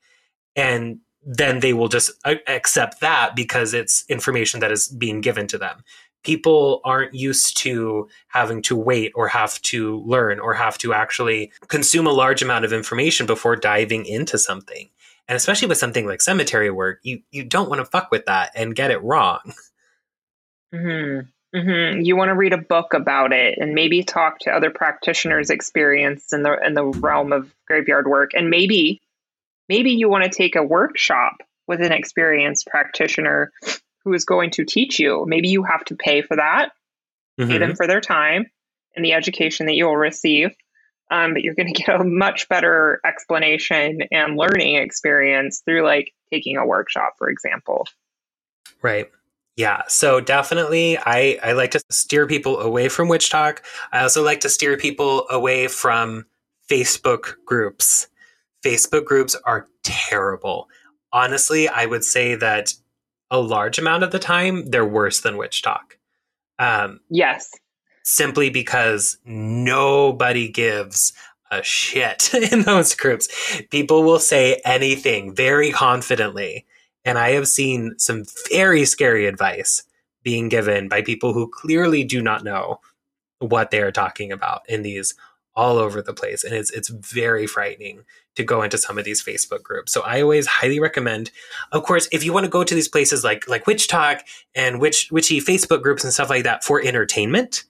And 0.56 0.99
then 1.23 1.60
they 1.60 1.73
will 1.73 1.88
just 1.88 2.12
accept 2.47 3.02
that 3.02 3.36
because 3.36 3.73
it's 3.73 4.06
information 4.10 4.60
that 4.62 4.71
is 4.71 4.88
being 4.88 5.21
given 5.21 5.47
to 5.47 5.58
them. 5.58 5.84
People 6.23 6.82
aren't 6.84 7.13
used 7.13 7.58
to 7.58 8.08
having 8.28 8.62
to 8.63 8.75
wait 8.75 9.12
or 9.15 9.28
have 9.28 9.62
to 9.63 9.99
learn 10.02 10.39
or 10.39 10.54
have 10.54 10.78
to 10.80 10.93
actually 10.93 11.52
consume 11.67 12.08
a 12.08 12.12
large 12.12 12.41
amount 12.41 12.65
of 12.65 12.73
information 12.73 13.25
before 13.25 13.56
diving 13.56 14.06
into 14.06 14.38
something. 14.38 14.89
And 15.28 15.36
especially 15.36 15.67
with 15.67 15.78
something 15.78 16.08
like 16.08 16.21
cemetery 16.21 16.71
work, 16.71 16.99
you, 17.04 17.21
you 17.32 17.43
don't 17.43 17.69
want 17.69 17.80
to 17.80 17.86
fuck 17.86 18.12
with 18.12 18.25
that 18.25 18.52
and 18.56 18.75
get 18.75 18.91
it 18.91 19.02
wrong. 19.04 19.39
hmm 20.73 21.19
Mm-hmm. 21.56 22.02
You 22.02 22.16
want 22.16 22.30
to 22.30 22.36
read 22.36 22.54
a 22.54 22.58
book 22.58 22.94
about 22.94 23.34
it 23.34 23.58
and 23.58 23.74
maybe 23.74 24.04
talk 24.04 24.40
to 24.40 24.52
other 24.52 24.70
practitioners 24.70 25.50
experienced 25.50 26.32
in 26.32 26.44
the 26.44 26.56
in 26.64 26.76
the 26.76 26.86
realm 26.86 27.34
of 27.34 27.52
graveyard 27.68 28.08
work, 28.08 28.32
and 28.36 28.50
maybe 28.50 29.02
maybe 29.68 29.92
you 29.92 30.10
want 30.10 30.26
to 30.26 30.30
take 30.30 30.56
a 30.56 30.64
workshop 30.64 31.38
with 31.68 31.82
an 31.82 31.92
experienced 31.92 32.68
practitioner 32.68 33.52
who 34.04 34.14
is 34.14 34.26
going 34.26 34.52
to 34.52 34.66
teach 34.66 35.00
you. 35.00 35.26
Maybe 35.28 35.50
you 35.50 35.64
have 35.64 35.84
to 35.86 35.96
pay 35.96 36.22
for 36.22 36.38
that, 36.38 36.70
mm-hmm. 37.40 37.50
pay 37.50 37.58
them 37.58 37.76
for 37.76 37.88
their 37.88 38.02
time 38.02 38.46
and 38.96 39.04
the 39.04 39.14
education 39.14 39.66
that 39.68 39.76
you 39.76 39.86
will 39.86 39.98
receive. 39.98 40.56
Um, 41.12 41.34
but 41.34 41.44
you're 41.44 41.56
going 41.56 41.74
to 41.74 41.84
get 41.84 42.00
a 42.00 42.04
much 42.04 42.50
better 42.50 43.00
explanation 43.06 44.02
and 44.12 44.38
learning 44.38 44.76
experience 44.76 45.62
through 45.66 45.84
like 45.84 46.14
taking 46.32 46.58
a 46.58 46.66
workshop, 46.66 47.14
for 47.18 47.30
example. 47.30 47.88
Right. 48.82 49.10
Yeah. 49.60 49.82
So 49.89 50.22
definitely, 50.22 50.98
I, 50.98 51.38
I 51.43 51.52
like 51.52 51.72
to 51.72 51.82
steer 51.89 52.26
people 52.26 52.62
away 52.62 52.88
from 52.88 53.10
WitchTok. 53.10 53.58
I 53.91 54.04
also 54.04 54.24
like 54.24 54.39
to 54.39 54.50
steer 54.50 54.78
people 54.78 55.28
away 55.30 55.67
from 55.67 56.26
Facebook 56.72 57.34
groups. 57.45 58.08
Facebook 58.63 59.04
groups 59.04 59.36
are 59.43 59.67
terrible. 59.84 60.69
Honestly, 61.12 61.67
I 61.67 61.88
would 61.88 62.06
say 62.06 62.36
that 62.36 62.74
a 63.30 63.41
large 63.41 63.78
amount 63.78 64.04
of 64.04 64.12
the 64.12 64.17
time 64.17 64.69
they're 64.69 64.86
worse 64.86 65.19
than 65.19 65.36
WitchTok. 65.36 65.98
Um, 66.58 67.02
yes. 67.10 67.52
Simply 68.06 68.50
because 68.50 69.17
nobody 69.26 70.48
gives 70.48 71.12
a 71.52 71.62
shit 71.63 72.34
in 72.54 72.62
those 72.62 72.95
groups. 72.95 73.28
People 73.72 74.04
will 74.04 74.19
say 74.19 74.62
anything 74.63 75.36
very 75.36 75.74
confidently. 75.74 76.65
And 77.10 77.17
I 77.17 77.32
have 77.32 77.48
seen 77.48 77.98
some 77.98 78.26
very 78.52 78.86
scary 78.86 79.26
advice 79.26 79.82
being 80.22 80.48
given 80.48 80.88
by 80.88 81.02
people 81.02 81.34
who 81.34 81.50
clearly 81.50 82.04
do 82.04 82.22
not 82.22 82.43
know 82.43 82.82
what 83.39 83.72
they 83.72 83.82
are 83.82 83.91
talking 83.91 84.32
about 84.32 84.62
in 84.69 84.84
these 84.84 85.15
all 85.56 85.80
over 85.80 86.04
the 86.04 86.13
place 86.13 86.43
and 86.43 86.54
it's 86.54 86.69
it's 86.69 86.89
very 86.89 87.48
frightening 87.48 88.04
to 88.36 88.43
go 88.43 88.62
into 88.62 88.78
some 88.78 89.00
of 89.00 89.06
these 89.06 89.24
Facebook 89.24 89.63
groups. 89.63 89.91
So 89.91 90.02
I 90.02 90.22
always 90.22 90.45
highly 90.45 90.80
recommend 90.80 91.32
of 91.72 91.82
course 91.82 92.08
if 92.12 92.24
you 92.24 92.32
want 92.32 92.43
to 92.43 92.50
go 92.50 92.63
to 92.63 92.76
these 92.76 92.88
places 92.88 93.24
like 93.24 93.50
like 93.50 93.65
WitchTok 93.65 94.22
and 94.54 94.80
witch 94.80 95.10
witchy 95.12 95.41
Facebook 95.41 95.82
groups 95.82 96.04
and 96.04 96.13
stuff 96.13 96.30
like 96.30 96.43
that 96.43 96.63
for 96.63 96.80
entertainment, 96.80 97.63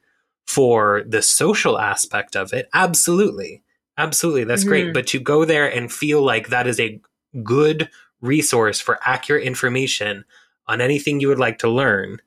for 0.47 1.03
the 1.07 1.21
social 1.21 1.79
aspect 1.79 2.35
of 2.35 2.51
it, 2.51 2.67
absolutely. 2.73 3.63
Absolutely, 3.97 4.43
that's 4.43 4.61
mm-hmm. 4.61 4.69
great, 4.69 4.93
but 4.93 5.07
to 5.07 5.19
go 5.19 5.45
there 5.45 5.67
and 5.67 5.91
feel 5.91 6.21
like 6.21 6.49
that 6.49 6.67
is 6.67 6.79
a 6.79 7.01
good 7.43 7.89
resource 8.21 8.79
for 8.79 8.99
accurate 9.05 9.43
information 9.43 10.25
on 10.67 10.81
anything 10.81 11.19
you 11.19 11.27
would 11.27 11.39
like 11.39 11.59
to 11.59 11.69
learn, 11.69 12.19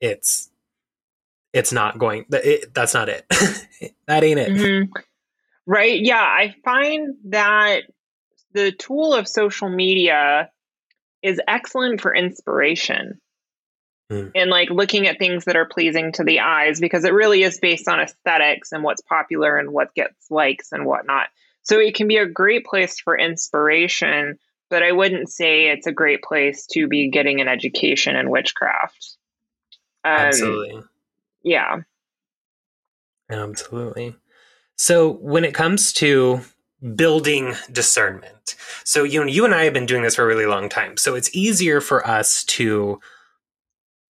it's 0.00 0.50
it's 1.52 1.72
not 1.72 1.98
going 1.98 2.24
it, 2.30 2.72
that's 2.74 2.94
not 2.94 3.08
it 3.08 3.26
that 4.06 4.24
ain't 4.24 4.38
it 4.38 4.50
mm-hmm. 4.50 4.92
right 5.66 6.00
yeah 6.00 6.20
i 6.20 6.54
find 6.64 7.14
that 7.24 7.82
the 8.52 8.72
tool 8.72 9.14
of 9.14 9.28
social 9.28 9.68
media 9.68 10.50
is 11.22 11.40
excellent 11.46 12.00
for 12.00 12.14
inspiration 12.14 13.20
mm. 14.10 14.30
and 14.34 14.50
like 14.50 14.70
looking 14.70 15.06
at 15.06 15.18
things 15.18 15.44
that 15.44 15.56
are 15.56 15.66
pleasing 15.66 16.12
to 16.12 16.24
the 16.24 16.40
eyes 16.40 16.80
because 16.80 17.04
it 17.04 17.12
really 17.12 17.42
is 17.42 17.58
based 17.58 17.88
on 17.88 18.00
aesthetics 18.00 18.72
and 18.72 18.82
what's 18.82 19.02
popular 19.02 19.56
and 19.56 19.72
what 19.72 19.94
gets 19.94 20.30
likes 20.30 20.72
and 20.72 20.86
whatnot 20.86 21.28
so 21.62 21.78
it 21.78 21.94
can 21.94 22.08
be 22.08 22.16
a 22.16 22.26
great 22.26 22.64
place 22.64 23.00
for 23.00 23.18
inspiration 23.18 24.38
but 24.70 24.82
i 24.82 24.92
wouldn't 24.92 25.28
say 25.28 25.68
it's 25.68 25.86
a 25.86 25.92
great 25.92 26.22
place 26.22 26.66
to 26.66 26.86
be 26.86 27.10
getting 27.10 27.40
an 27.40 27.48
education 27.48 28.16
in 28.16 28.30
witchcraft 28.30 29.16
um, 30.04 30.12
absolutely 30.12 30.82
yeah. 31.42 31.80
Absolutely. 33.30 34.16
So 34.76 35.10
when 35.10 35.44
it 35.44 35.54
comes 35.54 35.92
to 35.94 36.40
building 36.94 37.54
discernment, 37.70 38.56
so 38.84 39.04
you 39.04 39.20
know, 39.20 39.26
you 39.26 39.44
and 39.44 39.54
I 39.54 39.64
have 39.64 39.72
been 39.72 39.86
doing 39.86 40.02
this 40.02 40.16
for 40.16 40.24
a 40.24 40.26
really 40.26 40.46
long 40.46 40.68
time. 40.68 40.96
So 40.96 41.14
it's 41.14 41.34
easier 41.34 41.80
for 41.80 42.06
us 42.06 42.44
to 42.44 43.00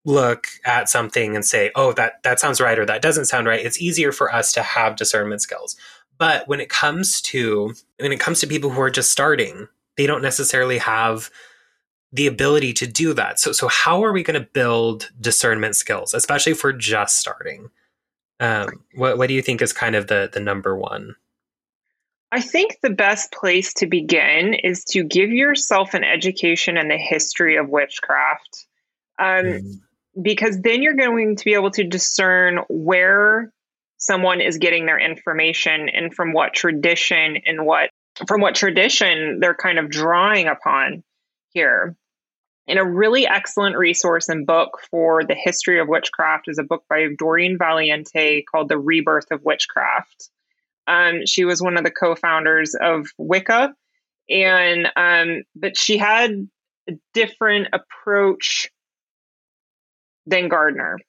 look 0.03 0.47
at 0.65 0.89
something 0.89 1.35
and 1.35 1.45
say, 1.45 1.71
"Oh, 1.75 1.93
that 1.93 2.21
that 2.23 2.39
sounds 2.39 2.59
right," 2.59 2.77
or 2.77 2.85
"That 2.85 3.01
doesn't 3.01 3.25
sound 3.25 3.47
right." 3.47 3.63
It's 3.63 3.81
easier 3.81 4.11
for 4.11 4.33
us 4.33 4.51
to 4.53 4.63
have 4.63 4.95
discernment 4.95 5.41
skills. 5.41 5.75
But 6.17 6.47
when 6.47 6.59
it 6.59 6.69
comes 6.69 7.21
to 7.21 7.73
when 7.99 8.11
it 8.11 8.19
comes 8.19 8.39
to 8.41 8.47
people 8.47 8.71
who 8.71 8.81
are 8.81 8.89
just 8.89 9.11
starting, 9.11 9.67
they 9.97 10.07
don't 10.07 10.21
necessarily 10.21 10.77
have 10.77 11.29
the 12.11 12.27
ability 12.27 12.73
to 12.73 12.87
do 12.87 13.13
that. 13.13 13.39
So 13.39 13.51
so 13.51 13.67
how 13.67 14.03
are 14.03 14.13
we 14.13 14.23
going 14.23 14.39
to 14.39 14.47
build 14.53 15.11
discernment 15.19 15.75
skills, 15.75 16.13
especially 16.13 16.53
for 16.53 16.71
just 16.71 17.19
starting? 17.19 17.69
Um, 18.39 18.83
what 18.95 19.17
what 19.17 19.27
do 19.27 19.33
you 19.33 19.41
think 19.41 19.61
is 19.61 19.73
kind 19.73 19.95
of 19.95 20.07
the 20.07 20.29
the 20.31 20.39
number 20.39 20.77
one? 20.77 21.15
I 22.31 22.41
think 22.41 22.79
the 22.81 22.89
best 22.89 23.31
place 23.31 23.73
to 23.75 23.87
begin 23.87 24.55
is 24.55 24.83
to 24.85 25.03
give 25.03 25.29
yourself 25.29 25.93
an 25.93 26.03
education 26.03 26.77
in 26.77 26.89
the 26.89 26.97
history 26.97 27.57
of 27.57 27.69
witchcraft. 27.69 28.65
Um, 29.17 29.45
mm. 29.45 29.79
Because 30.21 30.59
then 30.59 30.81
you're 30.81 30.95
going 30.95 31.35
to 31.35 31.45
be 31.45 31.53
able 31.53 31.71
to 31.71 31.83
discern 31.83 32.59
where 32.69 33.53
someone 33.97 34.41
is 34.41 34.57
getting 34.57 34.85
their 34.85 34.99
information 34.99 35.89
and 35.89 36.13
from 36.13 36.33
what 36.33 36.53
tradition 36.53 37.37
and 37.45 37.65
what 37.65 37.89
from 38.27 38.41
what 38.41 38.55
tradition 38.55 39.39
they're 39.39 39.55
kind 39.55 39.79
of 39.79 39.89
drawing 39.89 40.47
upon 40.47 41.03
here. 41.49 41.95
And 42.67 42.79
a 42.79 42.85
really 42.85 43.27
excellent 43.27 43.77
resource 43.77 44.27
and 44.27 44.47
book 44.47 44.79
for 44.89 45.23
the 45.23 45.35
history 45.35 45.79
of 45.79 45.87
witchcraft 45.87 46.47
is 46.47 46.57
a 46.57 46.63
book 46.63 46.83
by 46.89 47.07
Doreen 47.17 47.57
Valiente 47.57 48.43
called 48.43 48.69
The 48.69 48.77
Rebirth 48.79 49.29
of 49.31 49.43
Witchcraft. 49.43 50.29
Um, 50.87 51.25
she 51.25 51.45
was 51.45 51.61
one 51.61 51.77
of 51.77 51.83
the 51.83 51.91
co-founders 51.91 52.75
of 52.79 53.07
Wicca, 53.17 53.73
and 54.29 54.87
um, 54.95 55.43
but 55.55 55.77
she 55.77 55.97
had 55.97 56.49
a 56.89 56.93
different 57.13 57.69
approach 57.73 58.69
than 60.25 60.49
Gardner. 60.49 60.99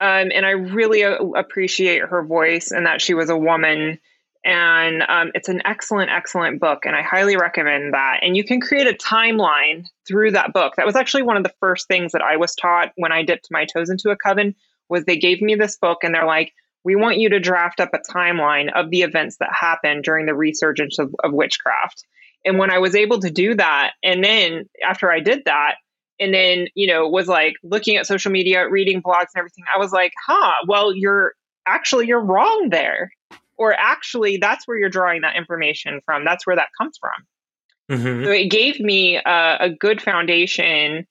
Um, 0.00 0.30
and 0.32 0.46
I 0.46 0.50
really 0.50 1.02
appreciate 1.02 2.02
her 2.02 2.24
voice 2.24 2.70
and 2.70 2.86
that 2.86 3.00
she 3.00 3.14
was 3.14 3.30
a 3.30 3.36
woman. 3.36 3.98
And 4.44 5.02
um, 5.08 5.30
it's 5.34 5.48
an 5.48 5.62
excellent, 5.66 6.10
excellent 6.10 6.60
book, 6.60 6.86
and 6.86 6.94
I 6.94 7.02
highly 7.02 7.36
recommend 7.36 7.92
that. 7.92 8.20
And 8.22 8.36
you 8.36 8.44
can 8.44 8.60
create 8.60 8.86
a 8.86 8.94
timeline 8.94 9.84
through 10.06 10.30
that 10.30 10.52
book. 10.52 10.74
That 10.76 10.86
was 10.86 10.96
actually 10.96 11.24
one 11.24 11.36
of 11.36 11.42
the 11.42 11.52
first 11.60 11.88
things 11.88 12.12
that 12.12 12.22
I 12.22 12.36
was 12.36 12.54
taught 12.54 12.92
when 12.96 13.12
I 13.12 13.22
dipped 13.22 13.48
my 13.50 13.66
toes 13.66 13.90
into 13.90 14.10
a 14.10 14.16
coven. 14.16 14.54
Was 14.88 15.04
they 15.04 15.18
gave 15.18 15.42
me 15.42 15.54
this 15.54 15.76
book, 15.76 15.98
and 16.02 16.14
they're 16.14 16.24
like, 16.24 16.52
we 16.84 16.96
want 16.96 17.18
you 17.18 17.28
to 17.30 17.40
draft 17.40 17.80
up 17.80 17.90
a 17.92 17.98
timeline 17.98 18.72
of 18.74 18.90
the 18.90 19.02
events 19.02 19.36
that 19.38 19.50
happened 19.52 20.04
during 20.04 20.24
the 20.24 20.34
resurgence 20.34 20.98
of, 20.98 21.14
of 21.24 21.32
witchcraft. 21.32 22.04
And 22.44 22.58
when 22.58 22.70
I 22.70 22.78
was 22.78 22.94
able 22.94 23.18
to 23.20 23.30
do 23.30 23.54
that, 23.56 23.92
and 24.02 24.24
then 24.24 24.68
after 24.88 25.10
I 25.10 25.20
did 25.20 25.42
that, 25.44 25.74
and 26.20 26.32
then, 26.32 26.68
you 26.74 26.86
know, 26.86 27.08
was 27.08 27.28
like 27.28 27.54
looking 27.62 27.96
at 27.96 28.06
social 28.06 28.32
media, 28.32 28.68
reading 28.70 29.02
blogs 29.02 29.26
and 29.34 29.38
everything, 29.38 29.64
I 29.74 29.78
was 29.78 29.92
like, 29.92 30.12
huh, 30.26 30.52
well, 30.66 30.94
you're 30.94 31.34
actually, 31.66 32.06
you're 32.06 32.24
wrong 32.24 32.68
there. 32.70 33.10
Or 33.58 33.74
actually, 33.74 34.36
that's 34.36 34.66
where 34.66 34.78
you're 34.78 34.88
drawing 34.88 35.22
that 35.22 35.36
information 35.36 36.00
from. 36.04 36.24
That's 36.24 36.46
where 36.46 36.56
that 36.56 36.68
comes 36.80 36.96
from. 36.98 37.98
Mm-hmm. 37.98 38.24
So 38.24 38.30
it 38.30 38.50
gave 38.50 38.80
me 38.80 39.16
a, 39.16 39.56
a 39.60 39.70
good 39.70 40.00
foundation 40.00 41.06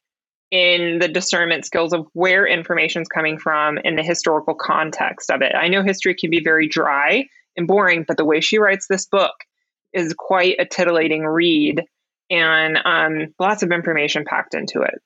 in 0.49 0.99
the 0.99 1.07
discernment 1.07 1.65
skills 1.65 1.93
of 1.93 2.07
where 2.13 2.47
information 2.47 3.01
is 3.01 3.07
coming 3.10 3.38
from 3.38 3.77
and 3.83 3.97
the 3.97 4.03
historical 4.03 4.55
context 4.55 5.29
of 5.29 5.41
it. 5.41 5.53
I 5.55 5.67
know 5.67 5.83
history 5.83 6.15
can 6.15 6.29
be 6.29 6.41
very 6.41 6.67
dry 6.67 7.25
and 7.57 7.67
boring, 7.67 8.05
but 8.07 8.17
the 8.17 8.25
way 8.25 8.39
she 8.39 8.60
writes 8.60 8.88
this 8.88 9.05
book 9.05 9.33
is 9.91 10.13
quite 10.17 10.55
a 10.60 10.65
titillating 10.65 11.25
read 11.25 11.83
and 12.29 12.77
um, 12.86 13.33
lots 13.39 13.63
of 13.63 13.71
information 13.71 14.25
packed 14.25 14.53
into 14.53 14.81
it. 14.81 15.01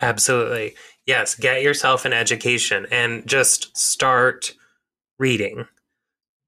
Absolutely. 0.00 0.74
Yes, 1.06 1.34
get 1.34 1.62
yourself 1.62 2.04
an 2.04 2.12
education 2.12 2.86
and 2.90 3.26
just 3.26 3.76
start 3.76 4.54
reading. 5.18 5.66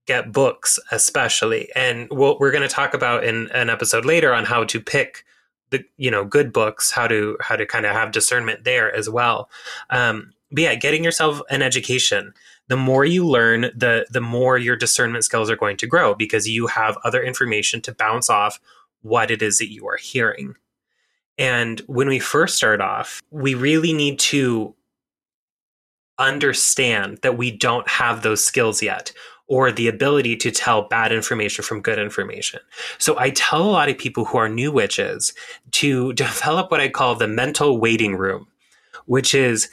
Get 0.07 0.33
books, 0.33 0.79
especially. 0.91 1.71
And 1.77 2.09
what 2.11 2.41
we're 2.41 2.51
going 2.51 2.69
to 2.69 2.75
talk 2.75 2.93
about 2.93 3.25
in 3.25 3.49
an 3.53 3.71
episode 3.71 4.05
later 4.05 4.35
on 4.35 4.45
how 4.45 4.65
to 4.65 4.81
pick 4.81 5.25
the 5.73 5.85
you 5.97 6.11
know 6.11 6.25
good 6.25 6.53
books 6.53 6.93
how 6.93 7.09
to 7.09 7.37
how 7.41 7.57
to 7.57 7.67
kind 7.67 7.85
of 7.85 7.93
have 7.93 8.12
discernment 8.12 8.62
there 8.62 8.95
as 8.95 9.11
well. 9.11 9.51
Um, 9.91 10.33
but 10.53 10.62
yeah 10.62 10.75
getting 10.77 11.03
yourself 11.03 11.41
an 11.51 11.62
education. 11.62 12.33
The 12.69 12.77
more 12.77 13.05
you 13.05 13.27
learn 13.27 13.62
the 13.75 14.07
the 14.11 14.21
more 14.21 14.57
your 14.57 14.77
discernment 14.77 15.25
skills 15.25 15.51
are 15.51 15.57
going 15.57 15.77
to 15.79 15.87
grow 15.87 16.15
because 16.15 16.49
you 16.49 16.69
have 16.69 16.97
other 17.03 17.23
information 17.23 17.81
to 17.83 17.95
bounce 17.95 18.31
off 18.31 18.61
what 19.01 19.33
it 19.33 19.43
is 19.43 19.59
that 19.59 19.73
you 19.73 19.88
are 19.88 19.97
hearing. 19.97 20.55
And 21.38 21.81
when 21.87 22.09
we 22.09 22.21
first 22.21 22.57
start 22.57 22.81
off 22.81 23.21
we 23.31 23.55
really 23.55 23.93
need 23.93 24.19
to 24.21 24.75
understand 26.19 27.19
that 27.23 27.37
we 27.37 27.51
don't 27.51 27.88
have 27.88 28.23
those 28.23 28.45
skills 28.45 28.83
yet 28.83 29.12
or 29.49 29.71
the 29.71 29.89
ability 29.89 30.37
to 30.37 30.51
tell 30.51 30.83
bad 30.89 31.13
information 31.13 31.65
from 31.65 31.81
good 31.81 31.99
information. 31.99 32.61
So 32.99 33.19
I 33.19 33.31
tell 33.31 33.63
a 33.63 33.71
lot 33.71 33.89
of 33.89 33.99
people 33.99 34.25
who 34.25 34.39
are 34.39 34.49
new 34.49 34.73
witches 34.73 35.33
to 35.73 36.13
develop 36.15 36.71
what 36.71 36.81
I 36.81 36.89
call 36.89 37.15
the 37.15 37.29
mental 37.29 37.79
waiting 37.79 38.17
room, 38.17 38.47
which 39.07 39.35
is 39.35 39.69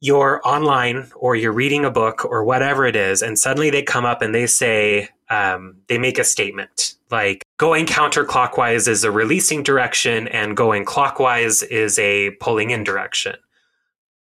you're 0.00 0.40
online 0.44 1.10
or 1.16 1.34
you're 1.34 1.52
reading 1.52 1.84
a 1.84 1.90
book 1.90 2.24
or 2.24 2.44
whatever 2.44 2.86
it 2.86 2.94
is, 2.94 3.20
and 3.20 3.38
suddenly 3.38 3.70
they 3.70 3.82
come 3.82 4.04
up 4.04 4.22
and 4.22 4.34
they 4.34 4.46
say, 4.46 5.08
um, 5.28 5.76
they 5.88 5.98
make 5.98 6.18
a 6.18 6.24
statement 6.24 6.94
like 7.10 7.42
going 7.56 7.86
counterclockwise 7.86 8.88
is 8.88 9.04
a 9.04 9.10
releasing 9.10 9.62
direction 9.62 10.28
and 10.28 10.56
going 10.56 10.84
clockwise 10.84 11.62
is 11.62 11.98
a 11.98 12.30
pulling 12.32 12.70
in 12.70 12.84
direction. 12.84 13.36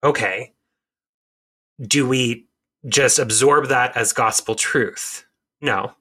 Okay. 0.04 0.52
Do 1.80 2.08
we 2.08 2.45
just 2.88 3.18
absorb 3.18 3.68
that 3.68 3.96
as 3.96 4.12
gospel 4.12 4.54
truth. 4.54 5.24
No, 5.60 5.92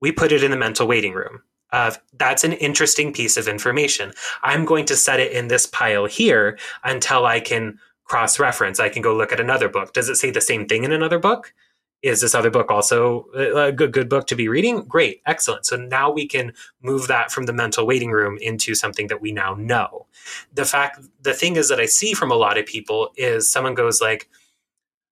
we 0.00 0.12
put 0.12 0.32
it 0.32 0.42
in 0.42 0.50
the 0.50 0.56
mental 0.56 0.86
waiting 0.86 1.12
room 1.12 1.42
of 1.72 1.98
that's 2.12 2.44
an 2.44 2.52
interesting 2.52 3.12
piece 3.12 3.36
of 3.36 3.48
information. 3.48 4.12
I'm 4.42 4.64
going 4.64 4.84
to 4.86 4.96
set 4.96 5.20
it 5.20 5.32
in 5.32 5.48
this 5.48 5.66
pile 5.66 6.06
here 6.06 6.58
until 6.84 7.24
I 7.24 7.40
can 7.40 7.78
cross 8.04 8.38
reference. 8.38 8.78
I 8.78 8.90
can 8.90 9.00
go 9.00 9.16
look 9.16 9.32
at 9.32 9.40
another 9.40 9.68
book. 9.68 9.94
Does 9.94 10.08
it 10.08 10.16
say 10.16 10.30
the 10.30 10.40
same 10.40 10.66
thing 10.66 10.84
in 10.84 10.92
another 10.92 11.18
book? 11.18 11.54
Is 12.02 12.20
this 12.20 12.34
other 12.34 12.50
book 12.50 12.70
also 12.70 13.26
a 13.32 13.70
good, 13.70 13.92
good 13.92 14.08
book 14.08 14.26
to 14.26 14.34
be 14.34 14.48
reading? 14.48 14.82
Great, 14.82 15.22
excellent. 15.24 15.64
So 15.66 15.76
now 15.76 16.10
we 16.10 16.26
can 16.26 16.52
move 16.82 17.06
that 17.06 17.30
from 17.30 17.46
the 17.46 17.52
mental 17.52 17.86
waiting 17.86 18.10
room 18.10 18.38
into 18.40 18.74
something 18.74 19.06
that 19.06 19.20
we 19.20 19.30
now 19.30 19.54
know. 19.54 20.06
The 20.52 20.64
fact, 20.64 21.00
the 21.22 21.32
thing 21.32 21.54
is 21.54 21.68
that 21.68 21.78
I 21.78 21.86
see 21.86 22.12
from 22.12 22.32
a 22.32 22.36
lot 22.36 22.58
of 22.58 22.66
people 22.66 23.12
is 23.16 23.48
someone 23.48 23.74
goes 23.74 24.00
like, 24.00 24.28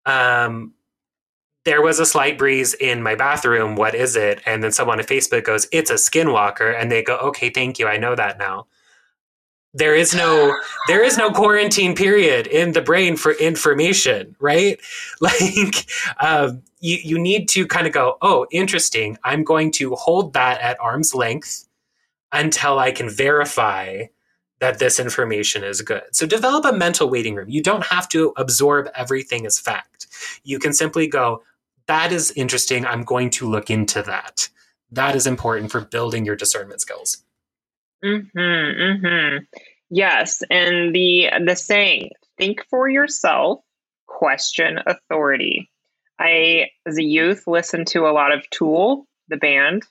um, 0.06 0.74
there 1.64 1.82
was 1.82 2.00
a 2.00 2.06
slight 2.06 2.38
breeze 2.38 2.74
in 2.74 3.02
my 3.02 3.14
bathroom. 3.14 3.76
What 3.76 3.94
is 3.94 4.16
it? 4.16 4.40
And 4.46 4.62
then 4.62 4.72
someone 4.72 4.98
on 4.98 5.06
Facebook 5.06 5.44
goes, 5.44 5.68
It's 5.72 5.90
a 5.90 5.94
skinwalker. 5.94 6.74
And 6.78 6.90
they 6.90 7.02
go, 7.02 7.16
Okay, 7.18 7.50
thank 7.50 7.78
you. 7.78 7.86
I 7.86 7.98
know 7.98 8.14
that 8.14 8.38
now. 8.38 8.66
There 9.74 9.94
is 9.94 10.14
no 10.14 10.56
there 10.88 11.02
is 11.02 11.16
no 11.16 11.30
quarantine 11.30 11.94
period 11.94 12.46
in 12.46 12.72
the 12.72 12.82
brain 12.82 13.16
for 13.16 13.32
information, 13.32 14.36
right? 14.40 14.80
Like 15.20 15.86
um, 16.20 16.62
you 16.80 16.98
you 17.02 17.18
need 17.18 17.48
to 17.50 17.66
kind 17.66 17.86
of 17.86 17.92
go, 17.92 18.18
oh, 18.22 18.46
interesting. 18.50 19.16
I'm 19.22 19.44
going 19.44 19.70
to 19.72 19.94
hold 19.94 20.32
that 20.32 20.60
at 20.60 20.80
arm's 20.80 21.14
length 21.14 21.68
until 22.32 22.78
I 22.78 22.90
can 22.90 23.08
verify 23.08 24.04
that 24.62 24.78
this 24.78 25.00
information 25.00 25.64
is 25.64 25.82
good. 25.82 26.02
So 26.12 26.24
develop 26.24 26.64
a 26.64 26.72
mental 26.72 27.10
waiting 27.10 27.34
room. 27.34 27.48
You 27.48 27.62
don't 27.62 27.84
have 27.84 28.08
to 28.10 28.32
absorb 28.36 28.88
everything 28.94 29.44
as 29.44 29.58
fact. 29.58 30.06
You 30.44 30.60
can 30.60 30.72
simply 30.72 31.08
go, 31.08 31.42
that 31.92 32.10
is 32.10 32.32
interesting. 32.36 32.86
I'm 32.86 33.02
going 33.02 33.28
to 33.32 33.46
look 33.46 33.68
into 33.68 34.02
that. 34.04 34.48
That 34.90 35.14
is 35.14 35.26
important 35.26 35.70
for 35.70 35.82
building 35.82 36.24
your 36.24 36.36
discernment 36.36 36.80
skills. 36.80 37.22
Mm-hmm, 38.02 38.38
mm-hmm. 38.38 39.36
Yes, 39.90 40.42
and 40.48 40.94
the 40.94 41.28
the 41.44 41.54
saying, 41.54 42.12
think 42.38 42.64
for 42.70 42.88
yourself, 42.88 43.60
question 44.06 44.78
authority. 44.86 45.70
I, 46.18 46.70
as 46.86 46.96
a 46.96 47.04
youth, 47.04 47.44
listened 47.46 47.88
to 47.88 48.06
a 48.06 48.12
lot 48.12 48.32
of 48.32 48.48
Tool, 48.48 49.06
the 49.28 49.36
band, 49.36 49.82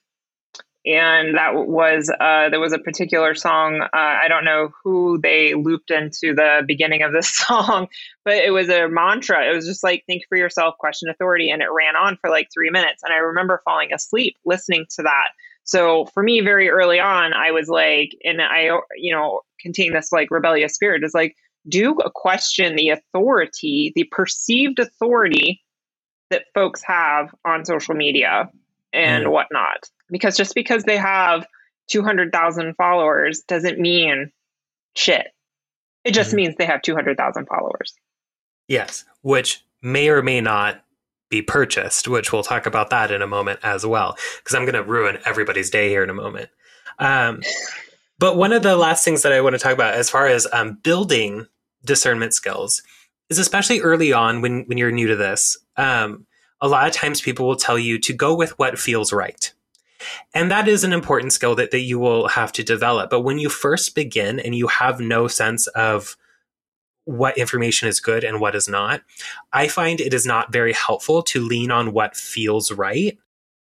and 0.86 1.36
that 1.36 1.54
was 1.54 2.10
uh, 2.10 2.50
there 2.50 2.60
was 2.60 2.74
a 2.74 2.80
particular 2.80 3.36
song. 3.36 3.82
Uh, 3.82 3.88
I 3.94 4.28
don't 4.28 4.46
know 4.46 4.72
who 4.84 5.20
they 5.22 5.54
looped 5.54 5.92
into 5.92 6.34
the 6.34 6.64
beginning 6.66 7.04
of 7.04 7.12
this 7.12 7.30
song, 7.36 7.88
but 8.26 8.36
it 8.36 8.52
was 8.52 8.70
a 8.70 8.88
mantra. 8.88 9.48
It 9.50 9.56
was 9.56 9.66
just 9.66 9.84
like 9.84 10.04
think 10.06 10.24
for 10.28 10.38
yourself, 10.38 10.78
question 10.80 11.10
authority, 11.10 11.52
and 11.52 11.62
it 11.62 11.72
ran 11.72 11.96
on 11.96 12.18
for 12.20 12.30
like 12.30 12.50
three 12.54 12.72
minutes. 12.72 13.04
And 13.04 13.14
I 13.14 13.18
remember 13.18 13.62
falling 13.64 13.94
asleep 13.94 14.36
listening 14.46 14.86
to 14.96 15.04
that. 15.04 15.28
So 15.64 16.06
for 16.06 16.24
me, 16.24 16.42
very 16.42 16.70
early 16.70 17.00
on, 17.00 17.34
I 17.34 17.52
was 17.52 17.68
like, 17.70 18.18
and 18.24 18.42
I, 18.42 18.70
you 18.96 19.14
know, 19.14 19.42
contain 19.60 19.94
this 19.94 20.12
like 20.12 20.32
rebellious 20.32 20.74
spirit 20.74 21.04
is 21.04 21.14
like, 21.14 21.36
do 21.70 21.96
question 22.16 22.76
the 22.76 22.90
authority, 22.90 23.92
the 23.96 24.06
perceived 24.12 24.80
authority 24.80 25.62
that 26.32 26.46
folks 26.56 26.82
have 26.84 27.36
on 27.46 27.66
social 27.66 27.94
media 27.94 28.50
and 28.94 29.26
mm. 29.26 29.32
whatnot 29.32 29.90
because 30.10 30.36
just 30.38 30.54
because 30.54 30.84
they 30.84 30.98
have 30.98 31.46
200,000 31.90 32.76
followers 32.76 33.42
doesn't 33.42 33.80
mean 33.80 34.32
shit. 34.96 35.28
It 36.04 36.14
just 36.14 36.30
mm-hmm. 36.30 36.38
means 36.38 36.56
they 36.58 36.66
have 36.66 36.82
200,000 36.82 37.48
followers. 37.48 37.96
Yes, 38.68 39.06
which 39.22 39.64
may 39.82 40.10
or 40.10 40.22
may 40.22 40.42
not 40.42 40.84
be 41.30 41.42
purchased, 41.42 42.08
which 42.08 42.32
we'll 42.32 42.44
talk 42.44 42.66
about 42.66 42.90
that 42.90 43.12
in 43.12 43.22
a 43.22 43.28
moment 43.28 43.60
as 43.64 43.86
well, 43.86 44.18
because 44.38 44.56
I'm 44.56 44.66
going 44.66 44.76
to 44.76 44.84
ruin 44.84 45.18
everybody's 45.26 45.70
day 45.70 45.90
here 45.90 46.04
in 46.04 46.10
a 46.10 46.14
moment. 46.14 46.50
Um, 47.00 47.42
but 48.20 48.38
one 48.38 48.54
of 48.54 48.64
the 48.64 48.76
last 48.76 49.04
things 49.04 49.22
that 49.24 49.32
I 49.32 49.42
want 49.42 49.54
to 49.54 49.60
talk 49.60 49.74
about 49.74 49.94
as 49.94 50.10
far 50.10 50.28
as 50.28 50.48
um, 50.52 50.78
building 50.84 51.48
discernment 51.84 52.34
skills 52.34 52.84
is 53.30 53.40
especially 53.40 53.80
early 53.80 54.14
on 54.14 54.42
when, 54.42 54.64
when 54.66 54.78
you're 54.78 54.92
new 54.92 55.08
to 55.08 55.16
this. 55.16 55.58
Um, 55.78 56.26
a 56.62 56.68
lot 56.68 56.88
of 56.88 56.94
times 56.94 57.22
people 57.22 57.48
will 57.48 57.56
tell 57.56 57.80
you 57.80 57.98
to 58.00 58.14
go 58.14 58.36
with 58.36 58.58
what 58.60 58.80
feels 58.80 59.12
right. 59.12 59.52
And 60.34 60.50
that 60.52 60.68
is 60.68 60.84
an 60.84 60.94
important 60.94 61.34
skill 61.34 61.56
that, 61.56 61.72
that 61.72 61.82
you 61.82 62.00
will 62.00 62.28
have 62.30 62.52
to 62.54 62.64
develop. 62.64 63.10
But 63.10 63.22
when 63.22 63.40
you 63.40 63.50
first 63.50 63.96
begin 63.96 64.40
and 64.40 64.56
you 64.56 64.68
have 64.68 65.00
no 65.00 65.28
sense 65.28 65.68
of 65.68 66.16
what 67.06 67.38
information 67.38 67.88
is 67.88 68.00
good 68.00 68.24
and 68.24 68.40
what 68.40 68.56
is 68.56 68.68
not, 68.68 69.02
I 69.52 69.68
find 69.68 70.00
it 70.00 70.14
is 70.14 70.26
not 70.26 70.52
very 70.52 70.74
helpful 70.74 71.24
to 71.24 71.42
lean 71.42 71.72
on 71.72 71.94
what 71.94 72.16
feels 72.16 72.72
right 72.72 73.18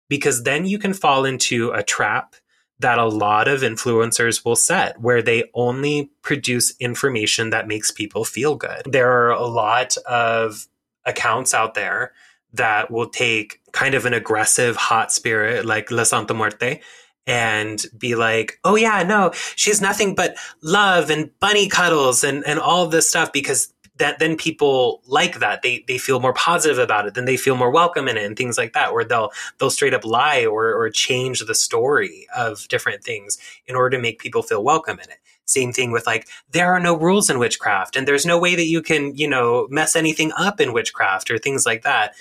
because 0.10 0.44
then 0.44 0.66
you 0.66 0.80
can 0.80 0.94
fall 0.94 1.26
into 1.26 1.72
a 1.72 1.84
trap 1.84 2.36
that 2.80 3.00
a 3.00 3.06
lot 3.06 3.48
of 3.48 3.62
influencers 3.62 4.46
will 4.46 4.56
set 4.56 5.00
where 5.02 5.22
they 5.22 5.50
only 5.54 6.12
produce 6.22 6.76
information 6.80 7.50
that 7.50 7.68
makes 7.68 7.90
people 7.90 8.24
feel 8.24 8.56
good. 8.56 8.84
There 8.86 9.12
are 9.12 9.32
a 9.32 9.46
lot 9.46 9.98
of 10.06 10.68
accounts 11.06 11.54
out 11.54 11.74
there 11.74 12.12
that 12.58 12.92
will 12.92 13.10
take 13.10 13.62
kind 13.72 13.96
of 13.96 14.06
an 14.06 14.14
aggressive 14.14 14.76
hot 14.76 15.12
spirit 15.12 15.66
like 15.66 15.92
La 15.92 16.04
Santa 16.04 16.34
Muerte 16.34 16.82
and 17.26 17.86
be 17.98 18.16
like, 18.16 18.60
oh 18.64 18.76
yeah, 18.76 19.04
no, 19.04 19.32
she's 19.56 19.82
nothing 19.82 20.16
but 20.16 20.36
love 20.62 21.10
and 21.10 21.30
bunny 21.40 21.68
cuddles 21.68 22.24
and, 22.24 22.46
and 22.48 22.60
all 22.60 22.88
this 22.88 23.10
stuff 23.10 23.32
because 23.34 23.74
that 23.98 24.20
then 24.20 24.38
people 24.38 25.02
like 25.08 25.40
that. 25.40 25.62
They 25.62 25.84
they 25.88 25.98
feel 25.98 26.20
more 26.20 26.34
positive 26.34 26.78
about 26.78 27.08
it, 27.08 27.16
then 27.16 27.26
they 27.26 27.38
feel 27.38 27.56
more 27.56 27.72
welcome 27.72 28.08
in 28.08 28.18
it 28.18 28.26
and 28.26 28.38
things 28.38 28.58
like 28.58 28.74
that, 28.74 28.94
where 28.94 29.04
they'll 29.04 29.32
they'll 29.60 29.70
straight 29.70 29.94
up 29.94 30.06
lie 30.06 30.46
or 30.46 30.74
or 30.74 30.90
change 30.90 31.40
the 31.40 31.56
story 31.56 32.28
of 32.36 32.68
different 32.68 33.04
things 33.04 33.38
in 33.66 33.76
order 33.76 33.98
to 33.98 34.02
make 34.02 34.20
people 34.20 34.44
feel 34.44 34.64
welcome 34.64 35.00
in 35.00 35.10
it. 35.10 35.18
Same 35.46 35.72
thing 35.72 35.92
with 35.92 36.06
like, 36.06 36.28
there 36.52 36.74
are 36.74 36.80
no 36.80 36.98
rules 36.98 37.30
in 37.30 37.40
witchcraft 37.40 37.96
and 37.96 38.08
there's 38.08 38.26
no 38.26 38.38
way 38.38 38.54
that 38.56 38.66
you 38.66 38.82
can, 38.82 39.16
you 39.16 39.30
know, 39.30 39.68
mess 39.70 39.96
anything 39.96 40.32
up 40.38 40.60
in 40.60 40.74
witchcraft 40.74 41.32
or 41.32 41.38
things 41.38 41.66
like 41.66 41.84
that 41.84 42.16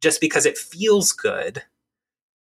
just 0.00 0.20
because 0.20 0.46
it 0.46 0.58
feels 0.58 1.12
good 1.12 1.62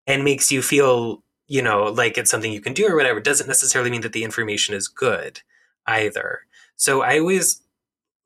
and 0.06 0.24
makes 0.24 0.52
you 0.52 0.62
feel, 0.62 1.22
you 1.48 1.62
know, 1.62 1.84
like 1.84 2.18
it's 2.18 2.30
something 2.30 2.52
you 2.52 2.60
can 2.60 2.72
do 2.72 2.86
or 2.86 2.96
whatever, 2.96 3.20
doesn't 3.20 3.48
necessarily 3.48 3.90
mean 3.90 4.02
that 4.02 4.12
the 4.12 4.24
information 4.24 4.74
is 4.74 4.88
good 4.88 5.40
either. 5.86 6.40
So 6.76 7.02
I 7.02 7.18
always 7.18 7.62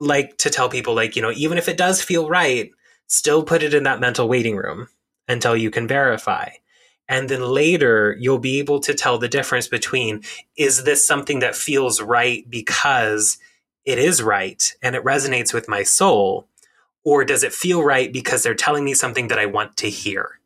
like 0.01 0.39
to 0.39 0.51
tell 0.51 0.69
people, 0.69 0.95
like, 0.95 1.17
you 1.17 1.23
know, 1.23 1.33
even 1.33 1.59
if 1.59 1.69
it 1.69 1.77
does 1.77 2.03
feel 2.03 2.29
right, 2.29 2.71
still 3.07 3.43
put 3.43 3.63
it 3.63 3.75
in 3.75 3.85
that 3.85 4.01
mental 4.01 4.29
waiting 4.29 4.57
room 4.57 4.89
until 5.29 5.57
you 5.57 5.71
can 5.71 5.87
verify. 5.87 6.49
And 7.09 7.29
then 7.29 7.43
later, 7.43 8.17
you'll 8.21 8.39
be 8.39 8.61
able 8.61 8.79
to 8.81 8.95
tell 8.95 9.19
the 9.19 9.29
difference 9.29 9.67
between 9.67 10.23
is 10.57 10.85
this 10.85 11.05
something 11.05 11.41
that 11.41 11.57
feels 11.57 12.01
right 12.01 12.49
because 12.49 13.39
it 13.85 13.99
is 13.99 14.23
right 14.23 14.73
and 14.83 14.95
it 14.95 15.05
resonates 15.05 15.53
with 15.53 15.69
my 15.69 15.83
soul? 15.83 16.47
Or 17.05 17.25
does 17.25 17.43
it 17.43 17.53
feel 17.53 17.83
right 17.83 18.13
because 18.13 18.43
they're 18.43 18.55
telling 18.55 18.85
me 18.85 18.95
something 18.95 19.29
that 19.29 19.39
I 19.39 19.47
want 19.47 19.77
to 19.79 19.91
hear? 19.91 20.41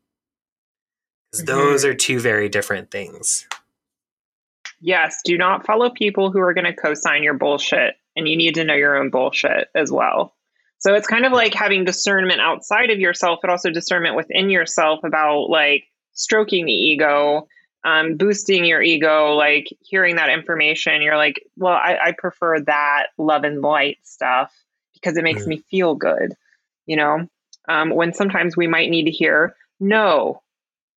Mm-hmm. 1.34 1.46
Those 1.46 1.84
are 1.84 1.94
two 1.94 2.20
very 2.20 2.48
different 2.48 2.90
things. 2.90 3.46
Yes, 4.80 5.20
do 5.24 5.38
not 5.38 5.66
follow 5.66 5.90
people 5.90 6.30
who 6.30 6.40
are 6.40 6.54
going 6.54 6.66
to 6.66 6.74
co-sign 6.74 7.22
your 7.22 7.34
bullshit 7.34 7.94
and 8.16 8.28
you 8.28 8.36
need 8.36 8.54
to 8.54 8.64
know 8.64 8.74
your 8.74 8.96
own 8.96 9.10
bullshit 9.10 9.68
as 9.74 9.90
well. 9.90 10.34
So 10.78 10.94
it's 10.94 11.06
kind 11.06 11.24
of 11.24 11.32
like 11.32 11.54
having 11.54 11.84
discernment 11.84 12.40
outside 12.40 12.90
of 12.90 13.00
yourself, 13.00 13.38
but 13.40 13.50
also 13.50 13.70
discernment 13.70 14.16
within 14.16 14.50
yourself 14.50 15.00
about 15.02 15.48
like 15.48 15.84
stroking 16.12 16.66
the 16.66 16.72
ego, 16.72 17.48
um, 17.84 18.16
boosting 18.16 18.64
your 18.64 18.82
ego, 18.82 19.32
like 19.32 19.66
hearing 19.80 20.16
that 20.16 20.28
information. 20.28 21.00
You're 21.00 21.16
like, 21.16 21.42
well, 21.56 21.72
I, 21.72 21.96
I 22.04 22.14
prefer 22.16 22.60
that 22.60 23.06
love 23.16 23.44
and 23.44 23.62
light 23.62 23.98
stuff 24.02 24.52
because 24.92 25.16
it 25.16 25.24
makes 25.24 25.44
mm. 25.44 25.48
me 25.48 25.64
feel 25.70 25.94
good 25.94 26.34
you 26.86 26.96
know, 26.96 27.26
um, 27.68 27.90
when 27.90 28.12
sometimes 28.12 28.56
we 28.56 28.66
might 28.66 28.90
need 28.90 29.04
to 29.04 29.10
hear 29.10 29.56
no, 29.80 30.42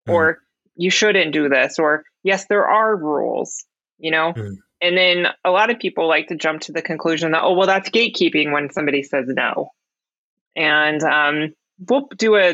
mm. 0.07 0.13
or 0.13 0.39
you 0.75 0.89
shouldn't 0.89 1.33
do 1.33 1.49
this, 1.49 1.79
or 1.79 2.03
yes, 2.23 2.45
there 2.47 2.67
are 2.67 2.95
rules, 2.95 3.65
you 3.97 4.11
know. 4.11 4.33
Mm. 4.33 4.57
And 4.81 4.97
then 4.97 5.27
a 5.43 5.51
lot 5.51 5.69
of 5.69 5.79
people 5.79 6.07
like 6.07 6.27
to 6.27 6.35
jump 6.35 6.61
to 6.61 6.71
the 6.71 6.81
conclusion 6.81 7.31
that, 7.31 7.43
oh, 7.43 7.53
well, 7.53 7.67
that's 7.67 7.89
gatekeeping 7.89 8.51
when 8.51 8.71
somebody 8.71 9.03
says 9.03 9.25
no. 9.27 9.69
And 10.55 11.01
um, 11.01 11.53
we'll 11.89 12.07
do 12.17 12.35
a, 12.35 12.53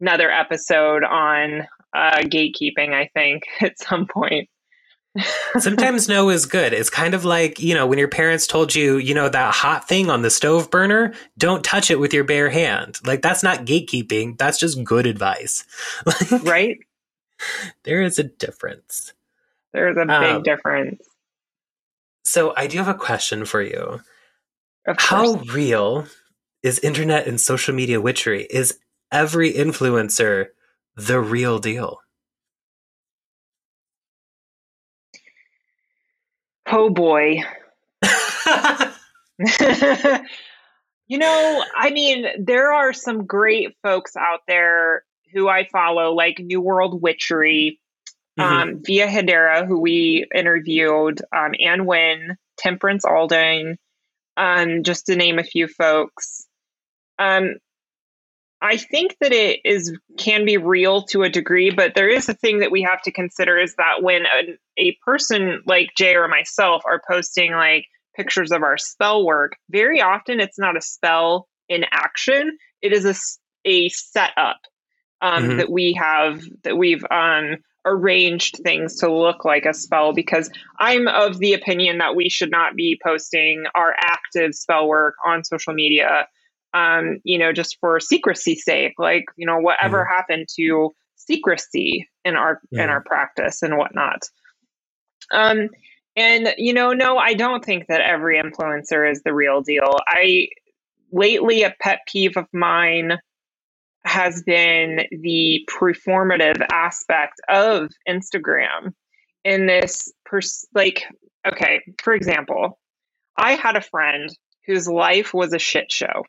another 0.00 0.30
episode 0.30 1.04
on 1.04 1.66
uh, 1.94 2.18
gatekeeping, 2.18 2.92
I 2.92 3.10
think, 3.14 3.44
at 3.60 3.78
some 3.78 4.06
point. 4.06 4.48
Sometimes 5.58 6.08
no 6.08 6.30
is 6.30 6.46
good. 6.46 6.72
It's 6.72 6.88
kind 6.88 7.14
of 7.14 7.24
like, 7.24 7.60
you 7.60 7.74
know, 7.74 7.86
when 7.86 7.98
your 7.98 8.08
parents 8.08 8.46
told 8.46 8.74
you, 8.74 8.96
you 8.96 9.14
know, 9.14 9.28
that 9.28 9.54
hot 9.54 9.86
thing 9.86 10.08
on 10.08 10.22
the 10.22 10.30
stove 10.30 10.70
burner, 10.70 11.12
don't 11.36 11.62
touch 11.62 11.90
it 11.90 12.00
with 12.00 12.14
your 12.14 12.24
bare 12.24 12.48
hand. 12.48 12.98
Like, 13.04 13.20
that's 13.20 13.42
not 13.42 13.66
gatekeeping. 13.66 14.38
That's 14.38 14.58
just 14.58 14.82
good 14.82 15.06
advice. 15.06 15.64
right? 16.42 16.78
There 17.84 18.02
is 18.02 18.18
a 18.18 18.24
difference. 18.24 19.12
There's 19.72 19.96
a 19.96 20.06
big 20.06 20.10
um, 20.10 20.42
difference. 20.42 21.02
So, 22.24 22.54
I 22.56 22.66
do 22.66 22.78
have 22.78 22.88
a 22.88 22.94
question 22.94 23.44
for 23.44 23.60
you. 23.60 24.00
How 24.86 25.34
real 25.52 26.06
is 26.62 26.78
internet 26.78 27.26
and 27.26 27.40
social 27.40 27.74
media 27.74 28.00
witchery? 28.00 28.46
Is 28.50 28.78
every 29.10 29.52
influencer 29.52 30.48
the 30.96 31.20
real 31.20 31.58
deal? 31.58 32.01
Oh 36.74 36.88
boy. 36.88 37.42
you 41.06 41.18
know, 41.18 41.64
I 41.76 41.90
mean, 41.90 42.26
there 42.42 42.72
are 42.72 42.94
some 42.94 43.26
great 43.26 43.76
folks 43.82 44.16
out 44.16 44.40
there 44.48 45.04
who 45.34 45.48
I 45.50 45.68
follow, 45.70 46.14
like 46.14 46.38
New 46.38 46.62
World 46.62 47.02
Witchery, 47.02 47.78
mm-hmm. 48.40 48.52
um, 48.52 48.80
Via 48.82 49.06
Hedera, 49.06 49.66
who 49.66 49.80
we 49.80 50.26
interviewed, 50.34 51.20
um, 51.36 51.52
Anne 51.62 51.84
Wynn, 51.84 52.38
Temperance 52.56 53.04
Alden, 53.04 53.76
um, 54.38 54.82
just 54.82 55.06
to 55.06 55.16
name 55.16 55.38
a 55.38 55.44
few 55.44 55.68
folks. 55.68 56.46
Um, 57.18 57.56
I 58.62 58.76
think 58.76 59.16
that 59.20 59.32
it 59.32 59.60
is 59.64 59.98
can 60.16 60.44
be 60.44 60.56
real 60.56 61.02
to 61.06 61.24
a 61.24 61.28
degree, 61.28 61.70
but 61.70 61.94
there 61.96 62.08
is 62.08 62.28
a 62.28 62.34
thing 62.34 62.60
that 62.60 62.70
we 62.70 62.82
have 62.82 63.02
to 63.02 63.10
consider 63.10 63.58
is 63.58 63.74
that 63.74 64.02
when 64.02 64.22
a, 64.26 64.56
a 64.78 64.96
person 65.04 65.62
like 65.66 65.90
Jay 65.96 66.14
or 66.14 66.28
myself 66.28 66.82
are 66.86 67.02
posting 67.10 67.52
like 67.52 67.86
pictures 68.14 68.52
of 68.52 68.62
our 68.62 68.78
spell 68.78 69.26
work, 69.26 69.56
very 69.68 70.00
often 70.00 70.38
it's 70.38 70.60
not 70.60 70.76
a 70.76 70.80
spell 70.80 71.48
in 71.68 71.84
action. 71.90 72.56
It 72.80 72.92
is 72.92 73.04
a, 73.04 73.14
a 73.68 73.88
setup 73.88 74.60
um, 75.20 75.42
mm-hmm. 75.42 75.56
that 75.56 75.70
we 75.70 75.94
have 75.94 76.42
that 76.62 76.78
we've 76.78 77.04
um, 77.10 77.56
arranged 77.84 78.60
things 78.62 78.98
to 78.98 79.12
look 79.12 79.44
like 79.44 79.66
a 79.66 79.74
spell 79.74 80.12
because 80.12 80.48
I'm 80.78 81.08
of 81.08 81.38
the 81.38 81.54
opinion 81.54 81.98
that 81.98 82.14
we 82.14 82.28
should 82.28 82.52
not 82.52 82.76
be 82.76 83.00
posting 83.02 83.64
our 83.74 83.92
active 83.98 84.54
spell 84.54 84.86
work 84.86 85.16
on 85.26 85.42
social 85.42 85.74
media 85.74 86.28
um, 86.74 87.18
you 87.24 87.38
know, 87.38 87.52
just 87.52 87.78
for 87.80 88.00
secrecy's 88.00 88.64
sake, 88.64 88.94
like, 88.98 89.24
you 89.36 89.46
know, 89.46 89.58
whatever 89.58 90.04
mm. 90.04 90.08
happened 90.08 90.48
to 90.56 90.90
secrecy 91.16 92.08
in 92.24 92.36
our 92.36 92.60
yeah. 92.70 92.84
in 92.84 92.90
our 92.90 93.02
practice 93.02 93.62
and 93.62 93.76
whatnot. 93.76 94.22
Um, 95.32 95.68
and 96.16 96.54
you 96.58 96.74
know, 96.74 96.92
no, 96.92 97.18
I 97.18 97.34
don't 97.34 97.64
think 97.64 97.86
that 97.88 98.00
every 98.00 98.40
influencer 98.40 99.10
is 99.10 99.22
the 99.22 99.34
real 99.34 99.62
deal. 99.62 99.96
I 100.06 100.48
lately 101.10 101.62
a 101.62 101.74
pet 101.80 102.00
peeve 102.06 102.36
of 102.36 102.46
mine 102.52 103.18
has 104.04 104.42
been 104.42 105.00
the 105.10 105.68
performative 105.70 106.66
aspect 106.72 107.40
of 107.48 107.90
Instagram 108.08 108.92
in 109.44 109.66
this 109.66 110.12
pers- 110.24 110.66
like 110.74 111.04
okay, 111.46 111.80
for 112.02 112.12
example, 112.12 112.78
I 113.36 113.52
had 113.52 113.76
a 113.76 113.80
friend 113.80 114.28
whose 114.66 114.86
life 114.86 115.34
was 115.34 115.52
a 115.52 115.58
shit 115.58 115.90
show 115.90 116.24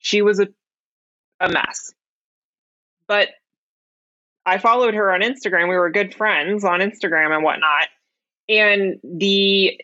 she 0.00 0.22
was 0.22 0.40
a, 0.40 0.48
a 1.38 1.48
mess. 1.48 1.94
But 3.06 3.28
I 4.44 4.58
followed 4.58 4.94
her 4.94 5.12
on 5.12 5.20
Instagram. 5.20 5.68
We 5.68 5.76
were 5.76 5.90
good 5.90 6.14
friends 6.14 6.64
on 6.64 6.80
Instagram 6.80 7.34
and 7.34 7.44
whatnot. 7.44 7.88
And 8.48 8.98
the 9.04 9.80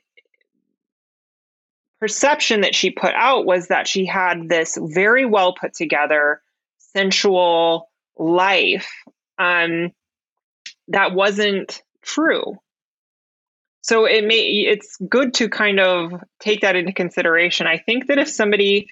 perception 2.00 2.62
that 2.62 2.74
she 2.74 2.90
put 2.90 3.14
out 3.14 3.46
was 3.46 3.68
that 3.68 3.86
she 3.88 4.06
had 4.06 4.48
this 4.48 4.76
very 4.80 5.24
well 5.24 5.54
put 5.54 5.74
together, 5.74 6.42
sensual 6.78 7.88
life 8.18 8.90
um, 9.38 9.92
that 10.88 11.14
wasn't 11.14 11.82
true. 12.02 12.56
so 13.82 14.04
it 14.04 14.24
may 14.24 14.40
it's 14.40 14.96
good 15.08 15.32
to 15.34 15.48
kind 15.48 15.78
of 15.78 16.12
take 16.40 16.62
that 16.62 16.74
into 16.74 16.92
consideration. 16.92 17.68
I 17.68 17.78
think 17.78 18.08
that 18.08 18.18
if 18.18 18.28
somebody 18.28 18.88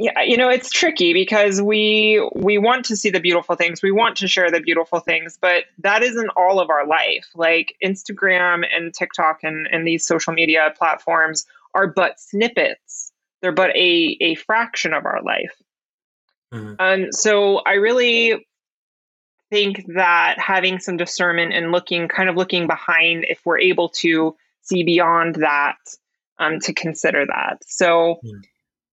yeah, 0.00 0.22
you 0.22 0.38
know, 0.38 0.48
it's 0.48 0.70
tricky 0.70 1.12
because 1.12 1.60
we 1.60 2.26
we 2.34 2.56
want 2.56 2.86
to 2.86 2.96
see 2.96 3.10
the 3.10 3.20
beautiful 3.20 3.54
things. 3.54 3.82
We 3.82 3.92
want 3.92 4.16
to 4.18 4.28
share 4.28 4.50
the 4.50 4.60
beautiful 4.60 4.98
things, 4.98 5.36
but 5.38 5.64
that 5.80 6.02
isn't 6.02 6.30
all 6.36 6.58
of 6.58 6.70
our 6.70 6.86
life. 6.86 7.28
Like 7.34 7.76
Instagram 7.84 8.64
and 8.74 8.94
TikTok 8.94 9.40
and, 9.42 9.68
and 9.70 9.86
these 9.86 10.06
social 10.06 10.32
media 10.32 10.72
platforms 10.78 11.44
are 11.74 11.86
but 11.86 12.18
snippets. 12.18 13.12
They're 13.42 13.52
but 13.52 13.76
a, 13.76 14.16
a 14.22 14.36
fraction 14.36 14.94
of 14.94 15.04
our 15.04 15.22
life. 15.22 15.54
Mm-hmm. 16.54 16.74
Um, 16.78 17.12
so 17.12 17.58
I 17.58 17.74
really 17.74 18.46
think 19.50 19.84
that 19.94 20.38
having 20.38 20.78
some 20.78 20.96
discernment 20.96 21.52
and 21.52 21.72
looking, 21.72 22.08
kind 22.08 22.30
of 22.30 22.36
looking 22.36 22.66
behind, 22.66 23.26
if 23.28 23.40
we're 23.44 23.58
able 23.60 23.90
to 24.00 24.34
see 24.62 24.82
beyond 24.82 25.36
that, 25.36 25.76
um, 26.38 26.58
to 26.60 26.72
consider 26.72 27.26
that. 27.26 27.58
So 27.66 28.20
mm. 28.24 28.40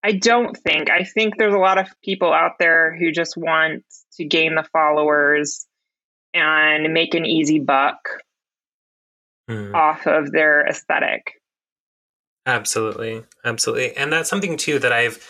I 0.08 0.14
don't 0.14 0.56
think, 0.56 0.90
I 0.90 1.04
think 1.04 1.38
there's 1.38 1.54
a 1.54 1.58
lot 1.58 1.78
of 1.78 1.90
people 2.02 2.32
out 2.32 2.54
there 2.60 2.96
who 2.98 3.12
just 3.12 3.36
want 3.36 3.84
to 4.14 4.24
gain 4.24 4.56
the 4.56 4.64
followers 4.72 5.66
and 6.34 6.94
make 6.94 7.14
an 7.14 7.26
easy 7.26 7.60
buck 7.60 7.98
mm. 9.50 9.74
off 9.74 10.08
of 10.08 10.32
their 10.32 10.66
aesthetic. 10.66 11.34
Absolutely. 12.46 13.24
Absolutely. 13.44 13.98
And 13.98 14.14
that's 14.14 14.30
something 14.30 14.56
too 14.56 14.80
that 14.80 14.94
I've 14.94 15.22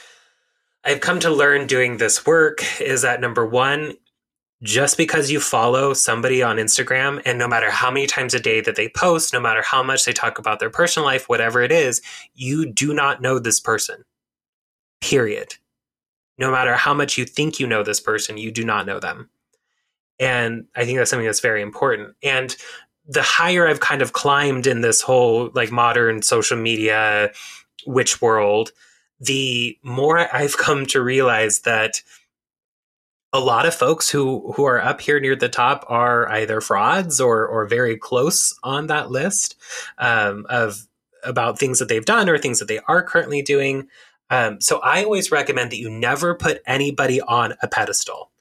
I've 0.83 1.01
come 1.01 1.19
to 1.21 1.31
learn 1.31 1.65
doing 1.65 1.97
this 1.97 2.27
work 2.27 2.63
is 2.79 3.01
that 3.01 3.19
number 3.19 3.47
1, 3.47 3.95
just 4.61 4.95
because 4.95 5.31
you 5.31 5.39
follow 5.39 5.95
somebody 5.95 6.43
on 6.43 6.57
Instagram 6.57 7.19
and 7.25 7.39
no 7.39 7.47
matter 7.47 7.71
how 7.71 7.89
many 7.89 8.05
times 8.05 8.35
a 8.35 8.39
day 8.39 8.61
that 8.61 8.75
they 8.75 8.89
post, 8.89 9.33
no 9.33 9.39
matter 9.39 9.63
how 9.63 9.81
much 9.81 10.05
they 10.05 10.13
talk 10.13 10.37
about 10.37 10.59
their 10.59 10.69
personal 10.69 11.07
life, 11.07 11.27
whatever 11.27 11.63
it 11.63 11.71
is, 11.71 11.99
you 12.35 12.71
do 12.71 12.93
not 12.93 13.23
know 13.23 13.39
this 13.39 13.59
person. 13.59 14.03
Period. 15.01 15.55
No 16.37 16.51
matter 16.51 16.75
how 16.75 16.93
much 16.93 17.17
you 17.17 17.25
think 17.25 17.59
you 17.59 17.67
know 17.67 17.83
this 17.83 17.99
person, 17.99 18.37
you 18.37 18.51
do 18.51 18.63
not 18.63 18.85
know 18.85 18.99
them. 18.99 19.29
And 20.19 20.65
I 20.75 20.85
think 20.85 20.97
that's 20.97 21.09
something 21.09 21.25
that's 21.25 21.39
very 21.39 21.61
important. 21.61 22.15
And 22.23 22.55
the 23.07 23.21
higher 23.21 23.67
I've 23.67 23.79
kind 23.79 24.01
of 24.01 24.13
climbed 24.13 24.67
in 24.67 24.81
this 24.81 25.01
whole 25.01 25.49
like 25.53 25.71
modern 25.71 26.21
social 26.21 26.57
media 26.57 27.31
witch 27.85 28.21
world, 28.21 28.71
the 29.19 29.77
more 29.83 30.33
I've 30.35 30.57
come 30.57 30.85
to 30.87 31.01
realize 31.01 31.61
that 31.61 32.01
a 33.33 33.39
lot 33.39 33.65
of 33.65 33.75
folks 33.75 34.09
who 34.09 34.53
who 34.53 34.63
are 34.65 34.81
up 34.81 35.01
here 35.01 35.19
near 35.19 35.35
the 35.35 35.49
top 35.49 35.85
are 35.87 36.29
either 36.29 36.61
frauds 36.61 37.19
or 37.19 37.45
or 37.45 37.65
very 37.65 37.97
close 37.97 38.57
on 38.63 38.87
that 38.87 39.11
list 39.11 39.55
um, 39.97 40.45
of 40.49 40.87
about 41.23 41.59
things 41.59 41.79
that 41.79 41.89
they've 41.89 42.05
done 42.05 42.29
or 42.29 42.37
things 42.37 42.59
that 42.59 42.67
they 42.67 42.79
are 42.87 43.03
currently 43.03 43.41
doing. 43.41 43.87
Um, 44.29 44.59
so 44.61 44.79
I 44.79 45.03
always 45.03 45.31
recommend 45.31 45.71
that 45.71 45.77
you 45.77 45.89
never 45.89 46.35
put 46.35 46.61
anybody 46.65 47.21
on 47.21 47.53
a 47.61 47.67
pedestal, 47.67 48.31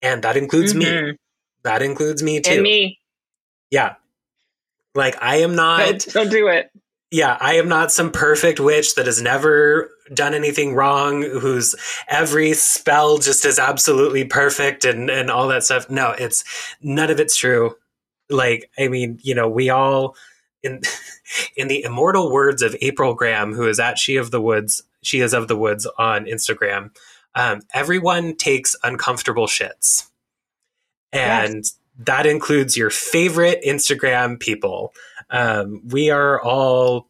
and 0.00 0.22
that 0.24 0.36
includes 0.36 0.72
mm-hmm. 0.72 1.10
me. 1.10 1.18
That 1.64 1.82
includes 1.82 2.22
me 2.22 2.40
too. 2.40 2.52
And 2.52 2.62
me. 2.62 2.98
Yeah, 3.70 3.96
like 4.94 5.16
I 5.22 5.36
am 5.36 5.54
not. 5.54 5.78
Don't, 5.78 6.12
don't 6.12 6.30
do 6.30 6.48
it 6.48 6.70
yeah, 7.12 7.36
I 7.38 7.56
am 7.56 7.68
not 7.68 7.92
some 7.92 8.10
perfect 8.10 8.58
witch 8.58 8.94
that 8.94 9.04
has 9.04 9.20
never 9.20 9.90
done 10.14 10.32
anything 10.32 10.74
wrong, 10.74 11.20
whose 11.20 11.76
every 12.08 12.54
spell 12.54 13.18
just 13.18 13.44
is 13.44 13.58
absolutely 13.58 14.24
perfect 14.24 14.86
and, 14.86 15.10
and 15.10 15.30
all 15.30 15.46
that 15.48 15.62
stuff. 15.62 15.90
No, 15.90 16.12
it's 16.12 16.42
none 16.80 17.10
of 17.10 17.20
it's 17.20 17.36
true. 17.36 17.76
Like, 18.30 18.70
I 18.78 18.88
mean, 18.88 19.18
you 19.22 19.34
know, 19.34 19.46
we 19.46 19.68
all 19.68 20.16
in 20.62 20.80
in 21.56 21.68
the 21.68 21.82
immortal 21.82 22.32
words 22.32 22.62
of 22.62 22.74
April 22.80 23.12
Graham, 23.12 23.52
who 23.52 23.68
is 23.68 23.78
at 23.78 23.98
She 23.98 24.16
of 24.16 24.30
the 24.30 24.40
Woods, 24.40 24.82
she 25.02 25.20
is 25.20 25.34
of 25.34 25.48
the 25.48 25.56
woods 25.56 25.86
on 25.98 26.26
Instagram. 26.26 26.96
Um, 27.34 27.62
everyone 27.74 28.36
takes 28.36 28.76
uncomfortable 28.82 29.46
shits. 29.46 30.08
And 31.12 31.56
yes. 31.56 31.78
that 31.98 32.26
includes 32.26 32.76
your 32.76 32.90
favorite 32.90 33.62
Instagram 33.66 34.40
people 34.40 34.92
um, 35.32 35.80
we 35.88 36.10
are 36.10 36.40
all 36.40 37.08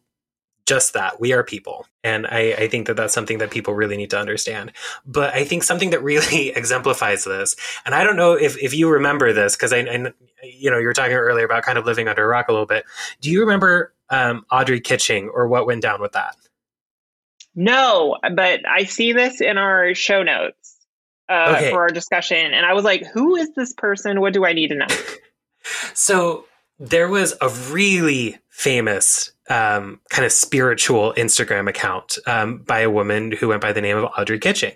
just 0.65 0.93
that. 0.93 1.19
We 1.19 1.33
are 1.33 1.43
people. 1.43 1.85
And 2.05 2.25
I, 2.25 2.53
I, 2.53 2.67
think 2.69 2.87
that 2.87 2.95
that's 2.95 3.13
something 3.13 3.39
that 3.39 3.51
people 3.51 3.73
really 3.73 3.97
need 3.97 4.09
to 4.11 4.19
understand. 4.19 4.71
But 5.05 5.33
I 5.33 5.43
think 5.43 5.63
something 5.63 5.89
that 5.89 6.01
really 6.01 6.49
exemplifies 6.55 7.25
this, 7.25 7.57
and 7.85 7.93
I 7.93 8.03
don't 8.03 8.15
know 8.15 8.33
if, 8.33 8.57
if 8.57 8.73
you 8.73 8.89
remember 8.89 9.33
this, 9.33 9.57
because 9.57 9.73
I, 9.73 9.79
I, 9.79 10.13
you 10.41 10.71
know, 10.71 10.77
you 10.77 10.87
were 10.87 10.93
talking 10.93 11.13
earlier 11.13 11.45
about 11.45 11.63
kind 11.63 11.77
of 11.77 11.85
living 11.85 12.07
under 12.07 12.23
a 12.23 12.27
rock 12.27 12.47
a 12.47 12.53
little 12.53 12.65
bit. 12.65 12.85
Do 13.19 13.29
you 13.29 13.41
remember 13.41 13.93
um, 14.09 14.45
Audrey 14.49 14.79
Kitching 14.79 15.29
or 15.33 15.49
what 15.49 15.65
went 15.67 15.81
down 15.81 16.01
with 16.01 16.13
that? 16.13 16.37
No, 17.55 18.17
but 18.35 18.67
I 18.67 18.85
see 18.85 19.13
this 19.13 19.41
in 19.41 19.57
our 19.57 19.93
show 19.93 20.23
notes 20.23 20.77
uh, 21.29 21.55
okay. 21.57 21.71
for 21.71 21.81
our 21.81 21.89
discussion. 21.89 22.53
And 22.53 22.65
I 22.65 22.73
was 22.73 22.83
like, 22.83 23.05
who 23.05 23.35
is 23.35 23.53
this 23.53 23.73
person? 23.73 24.21
What 24.21 24.33
do 24.33 24.45
I 24.45 24.53
need 24.53 24.69
to 24.69 24.75
know? 24.75 24.87
so 25.93 26.45
there 26.79 27.07
was 27.07 27.35
a 27.41 27.49
really 27.49 28.39
famous 28.49 29.31
um, 29.49 29.99
kind 30.09 30.25
of 30.25 30.31
spiritual 30.31 31.13
Instagram 31.15 31.69
account 31.69 32.17
um, 32.25 32.59
by 32.59 32.79
a 32.79 32.89
woman 32.89 33.31
who 33.31 33.49
went 33.49 33.61
by 33.61 33.73
the 33.73 33.81
name 33.81 33.97
of 33.97 34.05
Audrey 34.17 34.39
Kitching. 34.39 34.75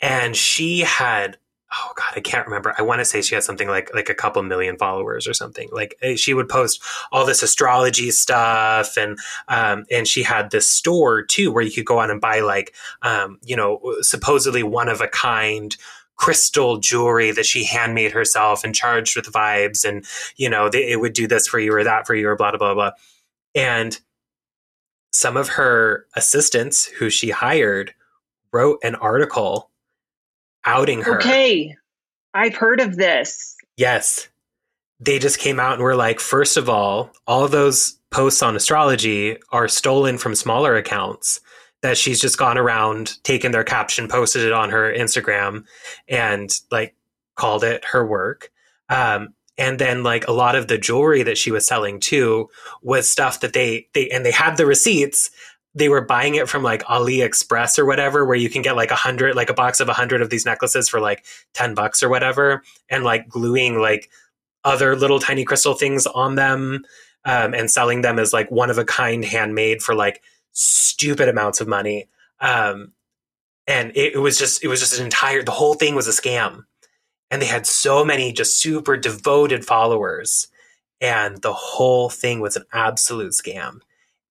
And 0.00 0.36
she 0.36 0.80
had, 0.80 1.38
oh 1.72 1.92
God, 1.94 2.12
I 2.16 2.20
can't 2.20 2.46
remember. 2.46 2.74
I 2.78 2.82
want 2.82 3.00
to 3.00 3.04
say 3.04 3.22
she 3.22 3.34
had 3.34 3.44
something 3.44 3.68
like 3.68 3.92
like 3.94 4.08
a 4.08 4.14
couple 4.14 4.42
million 4.42 4.76
followers 4.76 5.26
or 5.28 5.34
something. 5.34 5.68
Like 5.72 5.96
eh, 6.02 6.16
she 6.16 6.34
would 6.34 6.48
post 6.48 6.82
all 7.12 7.24
this 7.24 7.42
astrology 7.42 8.10
stuff, 8.10 8.96
and 8.96 9.18
um, 9.48 9.84
and 9.90 10.06
she 10.06 10.22
had 10.22 10.50
this 10.50 10.68
store 10.68 11.22
too 11.22 11.52
where 11.52 11.62
you 11.62 11.70
could 11.70 11.86
go 11.86 11.98
on 11.98 12.10
and 12.10 12.20
buy 12.20 12.40
like 12.40 12.74
um, 13.02 13.38
you 13.42 13.56
know 13.56 13.80
supposedly 14.00 14.62
one 14.62 14.88
of 14.88 15.00
a 15.00 15.08
kind 15.08 15.76
crystal 16.16 16.76
jewelry 16.76 17.30
that 17.30 17.46
she 17.46 17.64
handmade 17.64 18.12
herself 18.12 18.62
and 18.62 18.74
charged 18.74 19.16
with 19.16 19.32
vibes 19.32 19.88
and 19.88 20.04
you 20.36 20.50
know 20.50 20.68
they, 20.68 20.90
it 20.90 21.00
would 21.00 21.14
do 21.14 21.26
this 21.26 21.48
for 21.48 21.58
you 21.58 21.72
or 21.72 21.82
that 21.82 22.06
for 22.06 22.14
you 22.14 22.28
or 22.28 22.36
blah 22.36 22.50
blah 22.50 22.58
blah 22.58 22.74
blah 22.74 22.90
and 23.54 24.00
some 25.12 25.38
of 25.38 25.48
her 25.48 26.06
assistants 26.14 26.84
who 26.84 27.08
she 27.08 27.30
hired 27.30 27.94
wrote 28.52 28.78
an 28.82 28.94
article 28.96 29.69
outing 30.64 31.02
her. 31.02 31.16
Okay. 31.18 31.74
I've 32.34 32.54
heard 32.54 32.80
of 32.80 32.96
this. 32.96 33.56
Yes. 33.76 34.28
They 35.00 35.18
just 35.18 35.38
came 35.38 35.58
out 35.58 35.74
and 35.74 35.82
were 35.82 35.96
like 35.96 36.20
first 36.20 36.56
of 36.56 36.68
all 36.68 37.10
all 37.26 37.44
of 37.44 37.50
those 37.50 37.98
posts 38.10 38.42
on 38.42 38.56
astrology 38.56 39.36
are 39.50 39.68
stolen 39.68 40.18
from 40.18 40.34
smaller 40.34 40.76
accounts 40.76 41.40
that 41.82 41.96
she's 41.96 42.20
just 42.20 42.36
gone 42.36 42.58
around, 42.58 43.22
taken 43.22 43.52
their 43.52 43.64
caption, 43.64 44.08
posted 44.08 44.44
it 44.44 44.52
on 44.52 44.70
her 44.70 44.92
Instagram, 44.92 45.64
and 46.08 46.50
like 46.70 46.94
called 47.36 47.64
it 47.64 47.84
her 47.86 48.06
work. 48.06 48.50
Um, 48.90 49.34
and 49.56 49.78
then 49.78 50.02
like 50.02 50.26
a 50.26 50.32
lot 50.32 50.56
of 50.56 50.68
the 50.68 50.78
jewelry 50.78 51.22
that 51.22 51.38
she 51.38 51.50
was 51.50 51.66
selling 51.66 52.00
too 52.00 52.48
was 52.82 53.08
stuff 53.08 53.40
that 53.40 53.52
they 53.52 53.88
they 53.94 54.08
and 54.10 54.24
they 54.24 54.30
had 54.30 54.56
the 54.56 54.66
receipts 54.66 55.30
they 55.74 55.88
were 55.88 56.00
buying 56.00 56.34
it 56.34 56.48
from 56.48 56.62
like 56.62 56.82
AliExpress 56.84 57.78
or 57.78 57.86
whatever, 57.86 58.24
where 58.24 58.36
you 58.36 58.50
can 58.50 58.62
get 58.62 58.76
like 58.76 58.90
a 58.90 58.96
hundred, 58.96 59.36
like 59.36 59.50
a 59.50 59.54
box 59.54 59.80
of 59.80 59.88
a 59.88 59.92
hundred 59.92 60.20
of 60.22 60.30
these 60.30 60.44
necklaces 60.44 60.88
for 60.88 61.00
like 61.00 61.24
10 61.54 61.74
bucks 61.74 62.02
or 62.02 62.08
whatever, 62.08 62.62
and 62.88 63.04
like 63.04 63.28
gluing 63.28 63.78
like 63.78 64.10
other 64.64 64.96
little 64.96 65.20
tiny 65.20 65.44
crystal 65.44 65.74
things 65.74 66.06
on 66.06 66.34
them 66.34 66.84
um, 67.24 67.54
and 67.54 67.70
selling 67.70 68.02
them 68.02 68.18
as 68.18 68.32
like 68.32 68.50
one 68.50 68.70
of 68.70 68.78
a 68.78 68.84
kind 68.84 69.24
handmade 69.24 69.82
for 69.82 69.94
like 69.94 70.22
stupid 70.52 71.28
amounts 71.28 71.60
of 71.60 71.68
money. 71.68 72.08
Um, 72.40 72.92
and 73.66 73.92
it, 73.94 74.14
it 74.14 74.18
was 74.18 74.38
just 74.38 74.64
it 74.64 74.68
was 74.68 74.80
just 74.80 74.98
an 74.98 75.04
entire 75.04 75.42
the 75.42 75.52
whole 75.52 75.74
thing 75.74 75.94
was 75.94 76.08
a 76.08 76.10
scam. 76.10 76.64
And 77.30 77.40
they 77.40 77.46
had 77.46 77.66
so 77.66 78.04
many 78.04 78.32
just 78.32 78.58
super 78.58 78.96
devoted 78.96 79.64
followers. 79.64 80.48
And 81.00 81.40
the 81.42 81.52
whole 81.52 82.10
thing 82.10 82.40
was 82.40 82.56
an 82.56 82.64
absolute 82.72 83.32
scam. 83.32 83.80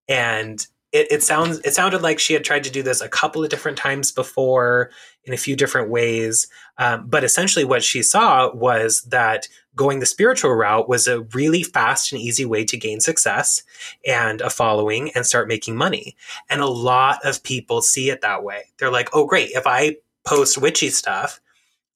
And 0.10 0.66
it, 0.92 1.12
it 1.12 1.24
sounds 1.24 1.60
it 1.60 1.74
sounded 1.74 2.02
like 2.02 2.20
she 2.20 2.34
had 2.34 2.44
tried 2.44 2.64
to 2.64 2.72
do 2.72 2.82
this 2.82 3.02
a 3.02 3.10
couple 3.10 3.44
of 3.44 3.50
different 3.50 3.78
times 3.78 4.12
before 4.12 4.90
in 5.24 5.34
a 5.34 5.38
few 5.38 5.56
different 5.56 5.90
ways. 5.90 6.48
Um, 6.78 7.08
but 7.08 7.24
essentially, 7.24 7.66
what 7.66 7.84
she 7.84 8.02
saw 8.02 8.54
was 8.54 9.04
that 9.04 9.48
going 9.76 10.00
the 10.00 10.06
spiritual 10.06 10.52
route 10.54 10.90
was 10.90 11.08
a 11.08 11.22
really 11.34 11.64
fast 11.64 12.12
and 12.12 12.20
easy 12.20 12.44
way 12.44 12.66
to 12.66 12.78
gain 12.78 13.00
success 13.00 13.62
and 14.06 14.42
a 14.42 14.50
following 14.50 15.12
and 15.16 15.26
start 15.26 15.48
making 15.48 15.76
money. 15.76 16.16
And 16.50 16.62
a 16.62 16.68
lot 16.68 17.20
of 17.24 17.44
people 17.44 17.82
see 17.82 18.10
it 18.10 18.22
that 18.22 18.44
way. 18.44 18.64
They're 18.78 18.92
like, 18.92 19.10
oh, 19.14 19.26
great. 19.26 19.52
If 19.52 19.68
I 19.68 19.98
post 20.26 20.58
witchy 20.58 20.90
stuff, 20.90 21.40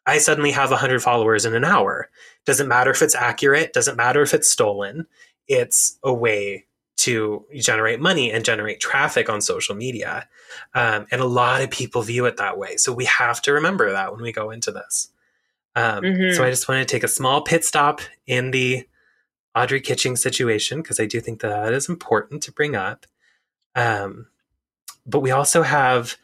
I 0.06 0.20
suddenly 0.20 0.52
have 0.52 0.70
100 0.70 1.02
followers 1.02 1.46
in 1.46 1.56
an 1.56 1.66
hour. 1.66 2.10
Doesn't 2.46 2.68
matter 2.68 2.92
if 2.92 3.02
it's 3.02 3.16
accurate, 3.16 3.74
doesn't 3.74 3.98
matter 3.98 4.22
if 4.22 4.34
it's 4.34 4.50
stolen. 4.50 5.08
It's 5.48 5.98
a 6.04 6.14
way 6.14 6.66
to 6.96 7.46
generate 7.56 8.00
money 8.00 8.32
and 8.32 8.46
generate 8.46 8.80
traffic 8.80 9.30
on 9.30 9.42
social 9.42 9.76
media. 9.76 10.28
Um, 10.74 11.08
and 11.12 11.22
a 11.22 11.26
lot 11.26 11.62
of 11.62 11.72
people 11.72 12.02
view 12.02 12.26
it 12.26 12.38
that 12.38 12.58
way. 12.58 12.78
So 12.78 12.94
we 12.94 13.06
have 13.06 13.42
to 13.44 13.54
remember 13.54 13.92
that 13.92 14.14
when 14.14 14.22
we 14.22 14.32
go 14.32 14.52
into 14.52 14.72
this. 14.72 15.10
Um, 15.76 16.04
mm-hmm. 16.04 16.36
So 16.36 16.44
I 16.44 16.50
just 16.50 16.68
want 16.70 16.88
to 16.88 16.92
take 16.92 17.04
a 17.04 17.08
small 17.08 17.42
pit 17.42 17.66
stop 17.66 18.02
in 18.28 18.52
the 18.52 18.88
Audrey 19.56 19.82
Kitching 19.82 20.16
situation 20.16 20.82
because 20.82 21.00
I 21.00 21.06
do 21.06 21.20
think 21.20 21.42
that, 21.42 21.50
that 21.50 21.74
is 21.74 21.90
important 21.90 22.44
to 22.44 22.52
bring 22.52 22.76
up. 22.76 23.06
Um, 23.76 24.28
but 25.06 25.20
we 25.20 25.32
also 25.32 25.64
have 25.64 26.16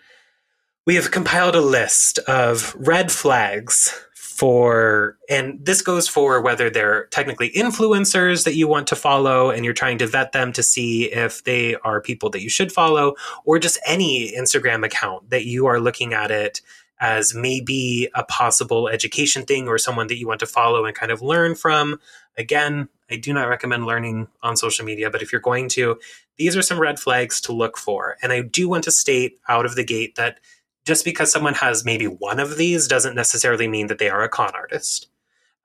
we 0.86 0.96
have 0.96 1.12
compiled 1.12 1.56
a 1.56 1.62
list 1.62 2.18
of 2.20 2.76
red 2.80 3.12
flags 3.12 3.94
for 4.40 5.18
and 5.30 5.60
this 5.66 5.82
goes 5.82 6.08
for 6.08 6.40
whether 6.40 6.70
they're 6.70 7.08
technically 7.08 7.50
influencers 7.50 8.46
that 8.46 8.56
you 8.56 8.70
want 8.70 8.88
to 8.88 8.96
follow 8.96 9.50
and 9.50 9.66
you're 9.66 9.74
trying 9.74 9.98
to 9.98 10.08
vet 10.08 10.32
them 10.32 10.54
to 10.54 10.64
see 10.64 11.12
if 11.12 11.44
they 11.44 11.76
are 11.84 12.00
people 12.00 12.30
that 12.30 12.42
you 12.42 12.50
should 12.50 12.72
follow 12.72 13.16
or 13.44 13.60
just 13.60 13.78
any 13.86 14.32
Instagram 14.32 14.86
account 14.86 15.30
that 15.30 15.44
you 15.44 15.66
are 15.66 15.82
looking 15.82 16.14
at 16.14 16.32
it 16.32 16.62
as 17.02 17.34
maybe 17.36 18.08
a 18.16 18.24
possible 18.24 18.88
education 18.88 19.44
thing 19.44 19.68
or 19.68 19.78
someone 19.78 20.08
that 20.08 20.18
you 20.18 20.26
want 20.26 20.40
to 20.40 20.46
follow 20.46 20.86
and 20.86 20.96
kind 20.96 21.12
of 21.12 21.22
learn 21.22 21.54
from. 21.54 22.00
Again, 22.38 22.88
I 23.12 23.18
do 23.18 23.34
not 23.34 23.50
recommend 23.50 23.86
learning 23.86 24.30
on 24.42 24.56
social 24.56 24.86
media, 24.86 25.10
but 25.10 25.22
if 25.22 25.34
you're 25.34 25.42
going 25.42 25.68
to, 25.70 26.00
these 26.38 26.56
are 26.56 26.62
some 26.62 26.80
red 26.80 26.98
flags 26.98 27.42
to 27.42 27.52
look 27.52 27.78
for. 27.78 28.16
And 28.24 28.32
I 28.32 28.42
do 28.42 28.70
want 28.70 28.86
to 28.86 28.92
state 28.92 29.38
out 29.50 29.66
of 29.66 29.76
the 29.76 29.84
gate 29.84 30.16
that 30.16 30.40
just 30.86 31.06
because 31.06 31.32
someone 31.32 31.56
has 31.56 31.86
maybe 31.86 32.06
one 32.06 32.40
of 32.40 32.58
these 32.58 32.88
doesn't 32.88 33.16
necessarily 33.16 33.68
mean 33.68 33.88
that 33.88 34.00
they 34.00 34.10
are 34.10 34.24
a 34.24 34.30
con 34.30 34.52
artist. 34.54 35.08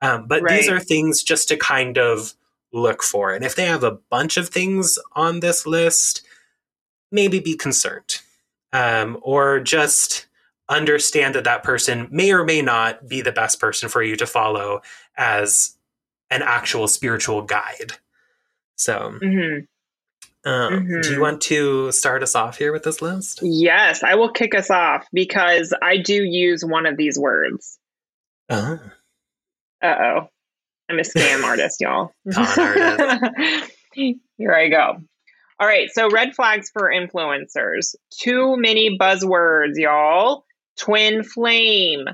Um, 0.01 0.27
but 0.27 0.41
right. 0.43 0.59
these 0.59 0.69
are 0.69 0.79
things 0.79 1.23
just 1.23 1.47
to 1.47 1.57
kind 1.57 1.97
of 1.97 2.33
look 2.73 3.01
for. 3.01 3.33
And 3.33 3.43
if 3.43 3.55
they 3.55 3.65
have 3.65 3.83
a 3.83 3.91
bunch 4.09 4.37
of 4.37 4.49
things 4.49 4.99
on 5.13 5.39
this 5.39 5.65
list, 5.65 6.21
maybe 7.11 7.39
be 7.39 7.55
concerned 7.55 8.19
um, 8.73 9.17
or 9.21 9.59
just 9.59 10.27
understand 10.67 11.35
that 11.35 11.43
that 11.45 11.63
person 11.63 12.07
may 12.11 12.31
or 12.31 12.43
may 12.43 12.61
not 12.61 13.07
be 13.07 13.21
the 13.21 13.31
best 13.31 13.59
person 13.59 13.87
for 13.87 14.03
you 14.03 14.15
to 14.17 14.25
follow 14.25 14.81
as 15.17 15.77
an 16.29 16.41
actual 16.41 16.87
spiritual 16.87 17.41
guide. 17.41 17.93
So, 18.75 19.17
mm-hmm. 19.23 19.65
Um, 20.45 20.73
mm-hmm. 20.73 21.01
Do 21.01 21.11
you 21.11 21.21
want 21.21 21.41
to 21.41 21.91
start 21.91 22.21
us 22.21 22.35
off 22.35 22.57
here 22.57 22.71
with 22.71 22.83
this 22.83 23.01
list? 23.01 23.39
Yes, 23.41 24.03
I 24.03 24.15
will 24.15 24.31
kick 24.31 24.53
us 24.53 24.69
off 24.69 25.07
because 25.11 25.73
I 25.81 25.97
do 25.97 26.13
use 26.13 26.63
one 26.63 26.85
of 26.85 26.97
these 26.97 27.17
words. 27.17 27.79
Uh 28.49 28.77
oh. 29.81 30.27
I'm 30.89 30.99
a 30.99 31.01
scam 31.01 31.43
artist, 31.45 31.81
y'all. 31.81 32.11
artist. 32.35 33.71
here 33.93 34.53
I 34.53 34.69
go. 34.69 34.97
All 35.59 35.67
right, 35.67 35.89
so 35.91 36.09
red 36.09 36.35
flags 36.35 36.69
for 36.71 36.91
influencers. 36.91 37.95
Too 38.11 38.55
many 38.57 38.97
buzzwords, 38.97 39.77
y'all. 39.77 40.45
Twin 40.77 41.23
flame, 41.23 42.05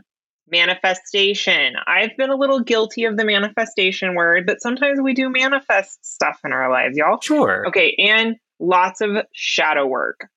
manifestation. 0.51 1.75
I've 1.87 2.15
been 2.17 2.29
a 2.29 2.35
little 2.35 2.59
guilty 2.59 3.05
of 3.05 3.17
the 3.17 3.25
manifestation 3.25 4.15
word, 4.15 4.45
but 4.45 4.61
sometimes 4.61 4.99
we 5.01 5.13
do 5.13 5.29
manifest 5.29 6.05
stuff 6.05 6.39
in 6.43 6.51
our 6.51 6.69
lives, 6.69 6.97
y'all. 6.97 7.19
Sure. 7.21 7.67
Okay, 7.67 7.95
and 7.97 8.35
lots 8.59 9.01
of 9.01 9.25
shadow 9.33 9.85
work. 9.85 10.27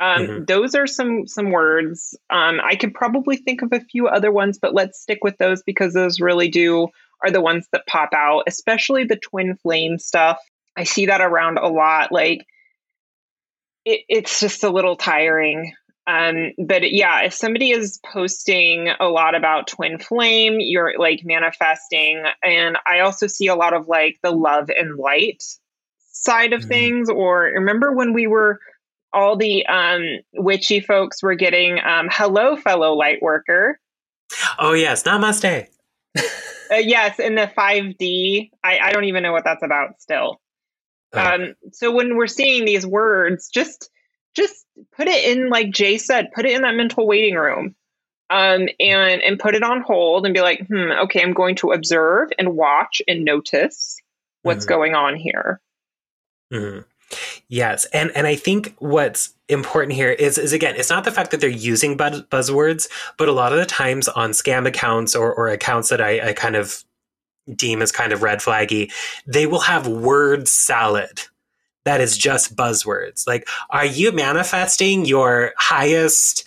Um, 0.00 0.22
mm-hmm. 0.22 0.44
Those 0.44 0.74
are 0.74 0.86
some 0.86 1.26
some 1.26 1.50
words. 1.50 2.16
Um, 2.30 2.60
I 2.62 2.76
could 2.76 2.94
probably 2.94 3.36
think 3.36 3.62
of 3.62 3.72
a 3.72 3.80
few 3.80 4.06
other 4.06 4.30
ones, 4.30 4.58
but 4.60 4.74
let's 4.74 5.00
stick 5.00 5.18
with 5.22 5.36
those 5.38 5.62
because 5.62 5.92
those 5.92 6.20
really 6.20 6.48
do 6.48 6.88
are 7.22 7.30
the 7.30 7.40
ones 7.40 7.66
that 7.72 7.86
pop 7.86 8.10
out, 8.14 8.44
especially 8.46 9.04
the 9.04 9.16
twin 9.16 9.56
flame 9.56 9.98
stuff. 9.98 10.38
I 10.76 10.84
see 10.84 11.06
that 11.06 11.20
around 11.20 11.58
a 11.58 11.66
lot. 11.66 12.12
Like 12.12 12.46
it, 13.84 14.02
it's 14.08 14.38
just 14.38 14.62
a 14.62 14.70
little 14.70 14.96
tiring. 14.96 15.74
Um, 16.08 16.52
but 16.56 16.90
yeah, 16.90 17.20
if 17.24 17.34
somebody 17.34 17.70
is 17.70 18.00
posting 18.02 18.88
a 18.98 19.08
lot 19.08 19.34
about 19.34 19.66
twin 19.66 19.98
flame, 19.98 20.56
you're 20.58 20.98
like 20.98 21.20
manifesting. 21.22 22.24
And 22.42 22.78
I 22.86 23.00
also 23.00 23.26
see 23.26 23.46
a 23.48 23.54
lot 23.54 23.74
of 23.74 23.88
like 23.88 24.18
the 24.22 24.30
love 24.30 24.70
and 24.70 24.96
light 24.96 25.44
side 26.10 26.54
of 26.54 26.62
mm-hmm. 26.62 26.68
things. 26.70 27.10
Or 27.10 27.42
remember 27.42 27.92
when 27.92 28.14
we 28.14 28.26
were 28.26 28.58
all 29.12 29.36
the 29.36 29.66
um, 29.66 30.02
witchy 30.32 30.80
folks 30.80 31.22
were 31.22 31.34
getting 31.34 31.78
um, 31.78 32.08
hello, 32.10 32.56
fellow 32.56 32.94
light 32.94 33.20
worker. 33.20 33.78
Oh, 34.58 34.72
yes. 34.72 35.02
Namaste. 35.02 35.66
uh, 36.16 36.22
yes. 36.76 37.18
In 37.18 37.34
the 37.34 37.50
5D, 37.54 38.50
I, 38.64 38.78
I, 38.78 38.92
don't 38.92 39.04
even 39.04 39.22
know 39.22 39.32
what 39.32 39.44
that's 39.44 39.62
about 39.62 40.00
still. 40.00 40.40
Oh. 41.12 41.20
Um, 41.20 41.54
so 41.72 41.92
when 41.92 42.16
we're 42.16 42.26
seeing 42.26 42.64
these 42.64 42.86
words, 42.86 43.50
just 43.50 43.90
just 44.34 44.66
put 44.92 45.08
it 45.08 45.24
in 45.24 45.48
like 45.48 45.70
jay 45.70 45.98
said 45.98 46.32
put 46.34 46.46
it 46.46 46.52
in 46.52 46.62
that 46.62 46.74
mental 46.74 47.06
waiting 47.06 47.34
room 47.34 47.74
um, 48.30 48.68
and 48.78 49.22
and 49.22 49.38
put 49.38 49.54
it 49.54 49.62
on 49.62 49.80
hold 49.80 50.26
and 50.26 50.34
be 50.34 50.40
like 50.40 50.66
hmm 50.66 50.90
okay 50.92 51.22
i'm 51.22 51.32
going 51.32 51.56
to 51.56 51.72
observe 51.72 52.30
and 52.38 52.56
watch 52.56 53.00
and 53.08 53.24
notice 53.24 53.96
what's 54.42 54.64
mm-hmm. 54.64 54.74
going 54.74 54.94
on 54.94 55.16
here 55.16 55.60
mm-hmm. 56.52 56.80
yes 57.48 57.86
and 57.86 58.10
and 58.14 58.26
i 58.26 58.34
think 58.34 58.74
what's 58.78 59.34
important 59.48 59.94
here 59.94 60.10
is 60.10 60.36
is 60.36 60.52
again 60.52 60.74
it's 60.76 60.90
not 60.90 61.04
the 61.04 61.10
fact 61.10 61.30
that 61.30 61.40
they're 61.40 61.48
using 61.48 61.96
buzz- 61.96 62.22
buzzwords 62.24 62.88
but 63.16 63.28
a 63.28 63.32
lot 63.32 63.52
of 63.52 63.58
the 63.58 63.66
times 63.66 64.08
on 64.08 64.30
scam 64.30 64.66
accounts 64.66 65.16
or, 65.16 65.32
or 65.34 65.48
accounts 65.48 65.88
that 65.88 66.00
I, 66.00 66.28
I 66.28 66.32
kind 66.34 66.56
of 66.56 66.84
deem 67.54 67.80
as 67.80 67.90
kind 67.90 68.12
of 68.12 68.22
red 68.22 68.40
flaggy 68.40 68.92
they 69.26 69.46
will 69.46 69.60
have 69.60 69.86
word 69.86 70.48
salad 70.48 71.22
that 71.88 72.02
is 72.02 72.18
just 72.18 72.54
buzzwords. 72.54 73.26
Like, 73.26 73.48
are 73.70 73.86
you 73.86 74.12
manifesting 74.12 75.06
your 75.06 75.54
highest 75.56 76.44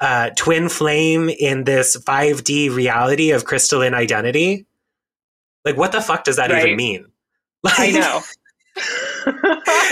uh, 0.00 0.28
twin 0.36 0.68
flame 0.68 1.30
in 1.30 1.64
this 1.64 1.96
5D 1.96 2.74
reality 2.74 3.30
of 3.30 3.46
crystalline 3.46 3.94
identity? 3.94 4.66
Like, 5.64 5.78
what 5.78 5.92
the 5.92 6.02
fuck 6.02 6.24
does 6.24 6.36
that 6.36 6.50
right. 6.50 6.66
even 6.66 6.76
mean? 6.76 7.06
Like, 7.64 7.78
I 7.78 7.90
know. 7.92 8.20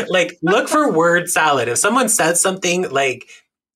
like, 0.09 0.37
look 0.43 0.69
for 0.69 0.91
word 0.91 1.31
salad. 1.31 1.69
If 1.69 1.79
someone 1.79 2.09
says 2.09 2.41
something 2.41 2.91
like, 2.91 3.29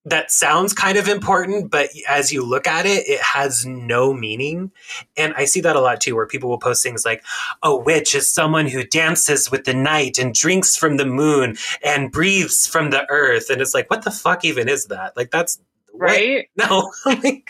that 0.06 0.30
sounds 0.30 0.74
kind 0.74 0.98
of 0.98 1.08
important, 1.08 1.70
but 1.70 1.88
as 2.08 2.32
you 2.32 2.44
look 2.44 2.66
at 2.66 2.84
it, 2.84 3.08
it 3.08 3.20
has 3.20 3.64
no 3.64 4.12
meaning. 4.12 4.70
And 5.16 5.32
I 5.34 5.46
see 5.46 5.60
that 5.62 5.76
a 5.76 5.80
lot 5.80 6.00
too, 6.00 6.14
where 6.14 6.26
people 6.26 6.50
will 6.50 6.58
post 6.58 6.82
things 6.82 7.04
like, 7.04 7.24
a 7.62 7.74
witch 7.74 8.14
is 8.14 8.30
someone 8.30 8.66
who 8.66 8.84
dances 8.84 9.50
with 9.50 9.64
the 9.64 9.72
night 9.72 10.18
and 10.18 10.34
drinks 10.34 10.76
from 10.76 10.98
the 10.98 11.06
moon 11.06 11.56
and 11.82 12.12
breathes 12.12 12.66
from 12.66 12.90
the 12.90 13.06
earth. 13.10 13.48
And 13.48 13.62
it's 13.62 13.74
like, 13.74 13.88
what 13.88 14.02
the 14.02 14.10
fuck 14.10 14.44
even 14.44 14.68
is 14.68 14.86
that? 14.86 15.16
Like, 15.16 15.30
that's 15.30 15.58
right. 15.92 16.48
What? 16.54 16.68
No. 17.04 17.42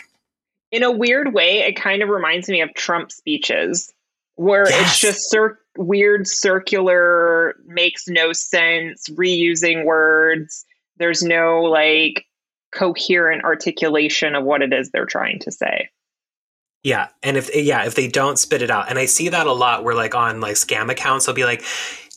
In 0.71 0.83
a 0.83 0.91
weird 0.91 1.33
way, 1.33 1.59
it 1.59 1.75
kind 1.75 2.01
of 2.01 2.09
reminds 2.09 2.49
me 2.49 2.61
of 2.61 2.73
Trump 2.73 3.11
speeches 3.11 3.93
where 4.35 4.67
yes. 4.67 4.81
it's 4.81 4.99
just 4.99 5.29
cir- 5.29 5.59
weird, 5.77 6.27
circular, 6.27 7.55
makes 7.65 8.07
no 8.07 8.33
sense, 8.33 9.07
reusing 9.09 9.85
words. 9.85 10.65
There's 10.97 11.23
no 11.23 11.61
like 11.63 12.25
coherent 12.75 13.43
articulation 13.43 14.35
of 14.35 14.43
what 14.43 14.61
it 14.61 14.73
is 14.73 14.91
they're 14.91 15.05
trying 15.05 15.39
to 15.39 15.51
say. 15.51 15.89
Yeah, 16.83 17.07
and 17.23 17.35
if 17.35 17.49
yeah, 17.55 17.85
if 17.85 17.95
they 17.95 18.07
don't 18.07 18.37
spit 18.37 18.61
it 18.61 18.69
out, 18.69 18.89
and 18.89 18.99
I 18.99 19.05
see 19.05 19.29
that 19.29 19.47
a 19.47 19.51
lot, 19.51 19.83
where 19.83 19.95
like 19.95 20.13
on 20.13 20.39
like 20.39 20.55
scam 20.55 20.91
accounts, 20.91 21.25
they'll 21.25 21.33
be 21.33 21.43
like, 21.43 21.63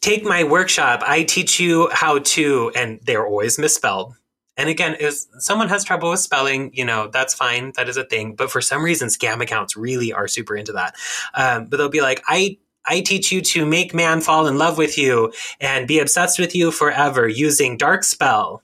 "Take 0.02 0.24
my 0.24 0.44
workshop. 0.44 1.02
I 1.06 1.22
teach 1.22 1.58
you 1.58 1.88
how 1.90 2.18
to," 2.18 2.70
and 2.76 3.00
they're 3.02 3.26
always 3.26 3.58
misspelled. 3.58 4.14
And 4.58 4.68
again, 4.68 4.96
if 5.00 5.14
someone 5.38 5.68
has 5.68 5.84
trouble 5.84 6.10
with 6.10 6.20
spelling, 6.20 6.70
you 6.74 6.84
know, 6.84 7.08
that's 7.10 7.32
fine. 7.32 7.72
That 7.76 7.88
is 7.88 7.96
a 7.96 8.04
thing. 8.04 8.34
But 8.34 8.50
for 8.50 8.60
some 8.60 8.84
reason, 8.84 9.08
scam 9.08 9.40
accounts 9.40 9.76
really 9.76 10.12
are 10.12 10.28
super 10.28 10.56
into 10.56 10.72
that. 10.72 10.96
Um, 11.32 11.66
but 11.66 11.76
they'll 11.76 11.88
be 11.88 12.02
like, 12.02 12.22
I 12.26 12.58
I 12.84 13.00
teach 13.00 13.30
you 13.30 13.40
to 13.40 13.64
make 13.64 13.94
man 13.94 14.20
fall 14.20 14.46
in 14.46 14.58
love 14.58 14.76
with 14.76 14.98
you 14.98 15.32
and 15.60 15.86
be 15.86 15.98
obsessed 16.00 16.38
with 16.38 16.54
you 16.54 16.72
forever 16.72 17.28
using 17.28 17.76
dark 17.76 18.02
spell. 18.02 18.62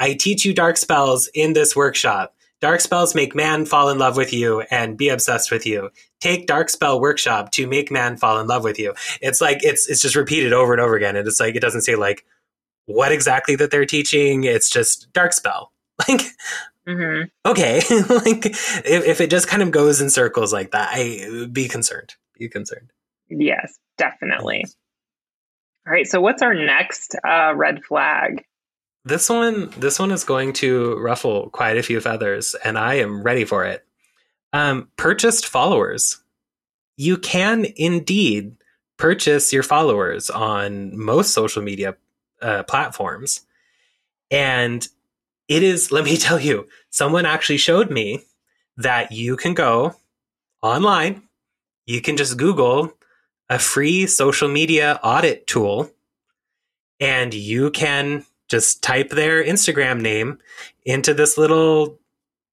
I 0.00 0.14
teach 0.14 0.44
you 0.44 0.54
dark 0.54 0.78
spells 0.78 1.28
in 1.34 1.52
this 1.52 1.76
workshop. 1.76 2.34
Dark 2.60 2.80
spells 2.80 3.14
make 3.14 3.34
man 3.34 3.64
fall 3.64 3.88
in 3.88 3.98
love 3.98 4.16
with 4.16 4.32
you 4.32 4.62
and 4.70 4.96
be 4.96 5.08
obsessed 5.08 5.50
with 5.50 5.66
you. 5.66 5.90
Take 6.20 6.46
dark 6.46 6.68
spell 6.68 7.00
workshop 7.00 7.52
to 7.52 7.66
make 7.66 7.90
man 7.90 8.16
fall 8.16 8.38
in 8.38 8.46
love 8.46 8.64
with 8.64 8.78
you. 8.78 8.94
It's 9.22 9.40
like 9.40 9.62
it's 9.62 9.88
it's 9.88 10.02
just 10.02 10.16
repeated 10.16 10.52
over 10.52 10.72
and 10.72 10.80
over 10.80 10.96
again. 10.96 11.16
And 11.16 11.28
it's 11.28 11.40
like 11.40 11.54
it 11.54 11.60
doesn't 11.60 11.82
say 11.82 11.96
like 11.96 12.24
what 12.86 13.12
exactly 13.12 13.56
that 13.56 13.70
they're 13.70 13.86
teaching. 13.86 14.44
It's 14.44 14.68
just 14.68 15.12
dark 15.12 15.32
spell. 15.32 15.72
Like 16.08 16.22
mm-hmm. 16.88 17.50
okay, 17.50 17.74
like 18.08 18.46
if, 18.46 19.04
if 19.04 19.20
it 19.20 19.28
just 19.28 19.48
kind 19.48 19.62
of 19.62 19.70
goes 19.70 20.00
in 20.00 20.08
circles 20.08 20.50
like 20.50 20.70
that, 20.70 20.88
I 20.92 21.46
be 21.52 21.68
concerned. 21.68 22.14
Be 22.38 22.48
concerned. 22.48 22.90
Yes, 23.28 23.78
definitely. 23.98 24.64
All 25.86 25.92
right. 25.92 26.06
So 26.06 26.22
what's 26.22 26.40
our 26.40 26.54
next 26.54 27.16
uh, 27.22 27.52
red 27.54 27.84
flag? 27.84 28.46
This 29.04 29.28
one, 29.28 29.70
this 29.78 29.98
one 29.98 30.10
is 30.10 30.24
going 30.24 30.52
to 30.54 30.96
ruffle 30.98 31.48
quite 31.50 31.78
a 31.78 31.82
few 31.82 32.00
feathers, 32.00 32.54
and 32.64 32.76
I 32.78 32.94
am 32.94 33.22
ready 33.22 33.44
for 33.44 33.64
it. 33.64 33.84
Um, 34.52 34.88
purchased 34.96 35.46
followers. 35.46 36.18
You 36.96 37.16
can 37.16 37.66
indeed 37.76 38.56
purchase 38.98 39.52
your 39.52 39.62
followers 39.62 40.28
on 40.28 40.98
most 40.98 41.32
social 41.32 41.62
media 41.62 41.96
uh, 42.42 42.64
platforms, 42.64 43.42
and 44.30 44.86
it 45.48 45.62
is. 45.62 45.90
Let 45.90 46.04
me 46.04 46.16
tell 46.18 46.38
you, 46.38 46.68
someone 46.90 47.24
actually 47.24 47.58
showed 47.58 47.90
me 47.90 48.24
that 48.76 49.12
you 49.12 49.36
can 49.36 49.54
go 49.54 49.94
online. 50.62 51.22
You 51.86 52.02
can 52.02 52.16
just 52.16 52.36
Google 52.36 52.92
a 53.48 53.58
free 53.58 54.06
social 54.06 54.48
media 54.48 55.00
audit 55.02 55.46
tool 55.46 55.90
and 57.00 57.34
you 57.34 57.70
can 57.70 58.24
just 58.50 58.82
type 58.82 59.10
their 59.10 59.42
Instagram 59.44 60.00
name 60.00 60.38
into 60.84 61.14
this 61.14 61.38
little 61.38 61.98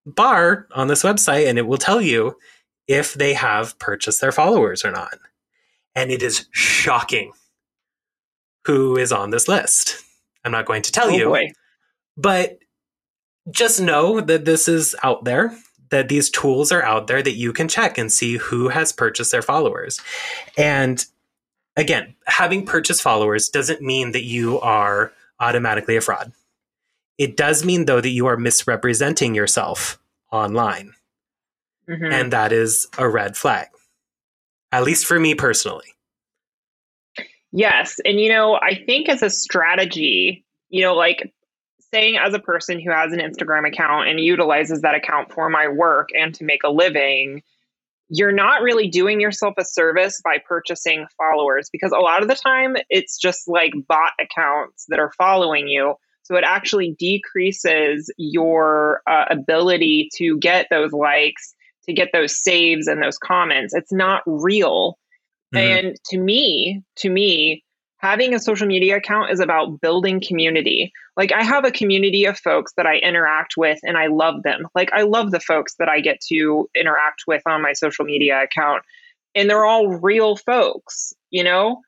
bar 0.06 0.68
on 0.74 0.88
this 0.88 1.04
website 1.04 1.48
and 1.50 1.58
it 1.58 1.68
will 1.68 1.78
tell 1.78 2.02
you 2.02 2.38
if 2.88 3.14
they 3.14 3.34
have 3.34 3.78
purchased 3.80 4.22
their 4.22 4.32
followers 4.32 4.86
or 4.86 4.92
not. 4.92 5.18
And 5.96 6.12
it 6.12 6.22
is 6.22 6.46
shocking 6.52 7.34
who 8.66 8.96
is 8.98 9.12
on 9.12 9.32
this 9.32 9.48
list. 9.48 10.04
I'm 10.46 10.52
not 10.52 10.66
going 10.66 10.84
to 10.84 10.92
tell 10.92 11.08
Oh, 11.08 11.16
you, 11.18 11.26
boy. 11.26 11.52
but 12.16 12.60
just 13.52 13.82
know 13.82 14.22
that 14.22 14.46
this 14.46 14.68
is 14.68 14.96
out 15.04 15.24
there, 15.24 15.58
that 15.90 16.10
these 16.10 16.30
tools 16.30 16.72
are 16.72 16.84
out 16.84 17.08
there 17.08 17.22
that 17.22 17.36
you 17.36 17.52
can 17.54 17.68
check 17.68 17.98
and 17.98 18.12
see 18.12 18.38
who 18.38 18.68
has 18.70 18.92
purchased 18.92 19.32
their 19.32 19.42
followers. 19.42 20.00
And 20.58 21.04
again, 21.76 22.16
having 22.26 22.66
purchased 22.66 23.02
followers 23.02 23.50
doesn't 23.50 23.82
mean 23.82 24.12
that 24.12 24.24
you 24.24 24.60
are 24.62 25.12
automatically 25.40 25.96
a 25.96 26.02
fraud. 26.02 26.32
It 27.18 27.36
does 27.36 27.66
mean, 27.66 27.86
though, 27.86 28.02
that 28.02 28.10
you 28.10 28.28
are 28.28 28.38
misrepresenting 28.38 29.36
yourself 29.36 30.00
online. 30.32 30.94
Mhm. 31.90 32.12
And 32.12 32.34
that 32.34 32.52
is 32.52 32.88
a 32.98 33.08
red 33.08 33.38
flag, 33.38 33.68
at 34.72 34.84
least 34.84 35.06
for 35.06 35.20
me 35.20 35.34
personally. 35.36 35.94
Yes. 37.52 38.00
And, 38.04 38.20
you 38.20 38.30
know, 38.30 38.56
I 38.56 38.76
think 38.86 39.10
as 39.10 39.24
a 39.24 39.30
strategy, 39.30 40.46
you 40.70 40.82
know, 40.82 40.96
like 40.96 41.34
saying 41.92 42.18
as 42.18 42.34
a 42.34 42.40
person 42.40 42.80
who 42.80 42.92
has 42.92 43.14
an 43.14 43.20
Instagram 43.20 43.66
account 43.66 44.10
and 44.10 44.20
utilizes 44.20 44.82
that 44.82 44.96
account 44.96 45.32
for 45.32 45.50
my 45.50 45.68
work 45.68 46.10
and 46.14 46.36
to 46.36 46.44
make 46.44 46.64
a 46.64 46.70
living, 46.70 47.42
you're 48.10 48.32
not 48.32 48.62
really 48.62 48.88
doing 48.88 49.20
yourself 49.20 49.56
a 49.58 49.66
service 49.66 50.22
by 50.24 50.38
purchasing 50.48 51.06
followers 51.18 51.70
because 51.72 51.92
a 51.92 52.00
lot 52.00 52.22
of 52.22 52.28
the 52.28 52.36
time 52.36 52.76
it's 52.90 53.18
just 53.18 53.48
like 53.48 53.74
bot 53.88 54.12
accounts 54.20 54.86
that 54.90 55.00
are 55.00 55.12
following 55.18 55.68
you. 55.68 55.96
So 56.24 56.36
it 56.36 56.44
actually 56.46 56.96
decreases 56.98 58.12
your 58.18 59.02
uh, 59.10 59.26
ability 59.30 60.10
to 60.16 60.38
get 60.40 60.68
those 60.70 60.92
likes, 60.92 61.54
to 61.86 61.94
get 61.94 62.10
those 62.14 62.42
saves 62.42 62.88
and 62.88 63.02
those 63.02 63.18
comments. 63.18 63.74
It's 63.74 63.94
not 63.94 64.24
real. 64.26 64.98
Mhm. 65.56 65.60
And 65.60 65.96
to 66.08 66.18
me, 66.18 66.82
to 66.98 67.10
me, 67.10 67.64
having 67.98 68.34
a 68.34 68.40
social 68.40 68.68
media 68.68 68.98
account 68.98 69.32
is 69.32 69.40
about 69.40 69.82
building 69.82 70.22
community. 70.26 70.92
Like 71.16 71.32
I 71.32 71.44
have 71.44 71.66
a 71.66 71.72
community 71.72 72.26
of 72.26 72.38
folks 72.38 72.74
that 72.78 72.86
I 72.86 72.98
interact 72.98 73.56
with 73.58 73.80
and 73.84 73.98
I 73.98 74.08
love 74.08 74.44
them. 74.44 74.68
Like 74.76 74.92
I 74.94 75.02
love 75.02 75.32
the 75.32 75.40
folks 75.40 75.76
that 75.80 75.90
I 75.90 76.00
get 76.00 76.22
to 76.30 76.70
interact 76.76 77.24
with 77.28 77.42
on 77.48 77.62
my 77.62 77.74
social 77.74 78.06
media 78.06 78.44
account. 78.44 78.84
And 79.34 79.50
they're 79.50 79.66
all 79.66 79.88
real 79.88 80.36
folks, 80.36 81.14
you 81.32 81.44
know? 81.44 81.82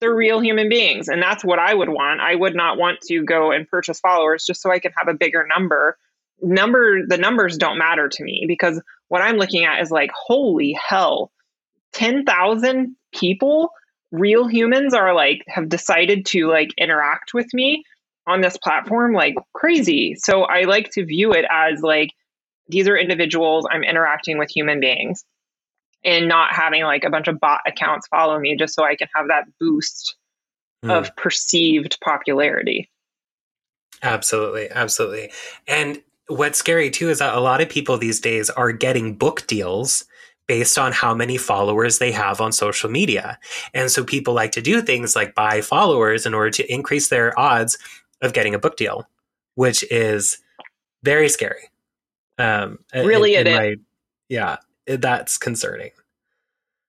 They're 0.00 0.14
real 0.14 0.40
human 0.40 0.68
beings. 0.68 1.08
And 1.08 1.22
that's 1.22 1.44
what 1.44 1.60
I 1.60 1.74
would 1.74 1.88
want. 1.88 2.20
I 2.20 2.34
would 2.34 2.56
not 2.56 2.76
want 2.76 3.00
to 3.02 3.24
go 3.24 3.52
and 3.52 3.68
purchase 3.68 4.00
followers 4.00 4.44
just 4.44 4.60
so 4.60 4.70
I 4.70 4.80
can 4.80 4.92
have 4.96 5.08
a 5.08 5.16
bigger 5.16 5.46
number. 5.46 5.96
Number 6.40 7.06
the 7.06 7.18
numbers 7.18 7.56
don't 7.56 7.78
matter 7.78 8.08
to 8.08 8.24
me 8.24 8.44
because 8.48 8.80
what 9.08 9.22
I'm 9.22 9.36
looking 9.36 9.64
at 9.64 9.80
is 9.80 9.92
like, 9.92 10.10
holy 10.12 10.76
hell, 10.88 11.30
10,000 11.92 12.96
people, 13.12 13.70
real 14.12 14.46
humans 14.46 14.94
are 14.94 15.14
like 15.14 15.42
have 15.48 15.68
decided 15.68 16.26
to 16.26 16.48
like 16.48 16.70
interact 16.78 17.34
with 17.34 17.52
me 17.52 17.82
on 18.28 18.40
this 18.40 18.56
platform 18.56 19.12
like 19.12 19.34
crazy. 19.52 20.14
So 20.14 20.42
I 20.42 20.62
like 20.62 20.90
to 20.92 21.04
view 21.04 21.32
it 21.32 21.44
as 21.50 21.82
like 21.82 22.12
these 22.68 22.86
are 22.88 22.96
individuals 22.96 23.66
I'm 23.68 23.82
interacting 23.82 24.38
with 24.38 24.50
human 24.50 24.78
beings 24.78 25.24
and 26.04 26.28
not 26.28 26.54
having 26.54 26.84
like 26.84 27.04
a 27.04 27.10
bunch 27.10 27.26
of 27.26 27.40
bot 27.40 27.62
accounts 27.66 28.06
follow 28.08 28.38
me 28.38 28.56
just 28.56 28.74
so 28.74 28.84
I 28.84 28.94
can 28.94 29.08
have 29.16 29.28
that 29.28 29.44
boost 29.58 30.16
Mm. 30.84 30.98
of 30.98 31.14
perceived 31.16 31.98
popularity. 32.00 32.90
Absolutely, 34.02 34.68
absolutely. 34.70 35.30
And 35.68 36.02
what's 36.26 36.58
scary 36.58 36.90
too 36.90 37.08
is 37.08 37.20
that 37.20 37.34
a 37.34 37.40
lot 37.40 37.60
of 37.60 37.68
people 37.68 37.98
these 37.98 38.18
days 38.18 38.50
are 38.50 38.72
getting 38.72 39.14
book 39.14 39.46
deals 39.46 40.04
based 40.52 40.76
on 40.78 40.92
how 40.92 41.14
many 41.14 41.38
followers 41.38 41.98
they 41.98 42.12
have 42.12 42.38
on 42.42 42.52
social 42.52 42.90
media. 42.90 43.38
And 43.72 43.90
so 43.90 44.04
people 44.04 44.34
like 44.34 44.52
to 44.52 44.60
do 44.60 44.82
things 44.82 45.16
like 45.16 45.34
buy 45.34 45.62
followers 45.62 46.26
in 46.26 46.34
order 46.34 46.50
to 46.50 46.70
increase 46.70 47.08
their 47.08 47.38
odds 47.40 47.78
of 48.20 48.34
getting 48.34 48.54
a 48.54 48.58
book 48.58 48.76
deal, 48.76 49.08
which 49.54 49.82
is 49.90 50.38
very 51.02 51.30
scary. 51.30 51.70
Um, 52.38 52.80
Really, 52.94 53.34
in, 53.36 53.46
it 53.46 53.50
in 53.50 53.52
is. 53.54 53.58
my- 53.78 53.82
yeah, 54.28 54.56
that's 54.86 55.38
concerning. 55.38 55.92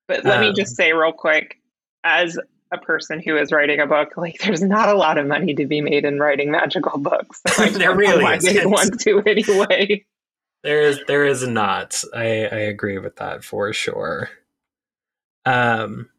But 0.09 0.25
let 0.25 0.41
me 0.41 0.49
Um, 0.49 0.55
just 0.55 0.75
say 0.75 0.91
real 0.91 1.13
quick, 1.13 1.61
as 2.03 2.37
a 2.73 2.77
person 2.77 3.21
who 3.25 3.37
is 3.37 3.53
writing 3.53 3.79
a 3.79 3.87
book, 3.87 4.17
like 4.17 4.39
there's 4.39 4.61
not 4.61 4.89
a 4.89 4.93
lot 4.93 5.17
of 5.17 5.25
money 5.25 5.53
to 5.55 5.65
be 5.65 5.79
made 5.79 6.03
in 6.03 6.19
writing 6.19 6.51
magical 6.51 6.99
books. 6.99 7.41
So 7.47 7.63
I 7.63 7.69
There 7.69 7.95
really 7.95 8.23
why 8.23 8.39
they 8.39 8.49
isn't. 8.57 8.69
want 8.69 8.99
to 8.99 9.21
anyway. 9.25 10.03
There 10.63 10.81
is 10.81 11.01
there 11.07 11.25
is 11.25 11.45
not. 11.47 12.03
I 12.13 12.23
I 12.23 12.59
agree 12.71 12.97
with 12.97 13.17
that 13.17 13.43
for 13.43 13.73
sure. 13.73 14.29
Um 15.45 16.09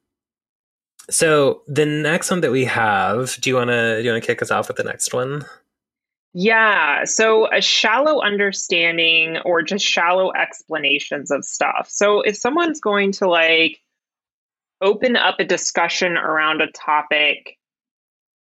so 1.11 1.63
the 1.69 1.87
next 1.87 2.31
one 2.31 2.41
that 2.41 2.53
we 2.53 2.65
have, 2.65 3.37
do 3.41 3.51
you 3.51 3.57
wanna 3.57 3.97
do 3.97 4.03
you 4.03 4.11
wanna 4.11 4.21
kick 4.21 4.43
us 4.43 4.51
off 4.51 4.69
with 4.69 4.77
the 4.77 4.85
next 4.85 5.13
one? 5.15 5.45
Yeah. 6.35 7.05
So 7.05 7.49
a 7.53 7.61
shallow 7.61 8.21
understanding 8.21 9.39
or 9.45 9.63
just 9.63 9.85
shallow 9.85 10.33
explanations 10.33 11.31
of 11.31 11.45
stuff. 11.45 11.89
So 11.89 12.23
if 12.23 12.37
someone's 12.37 12.81
going 12.81 13.13
to 13.13 13.29
like 13.29 13.81
open 14.81 15.17
up 15.17 15.37
a 15.39 15.45
discussion 15.45 16.17
around 16.17 16.61
a 16.61 16.71
topic 16.73 17.57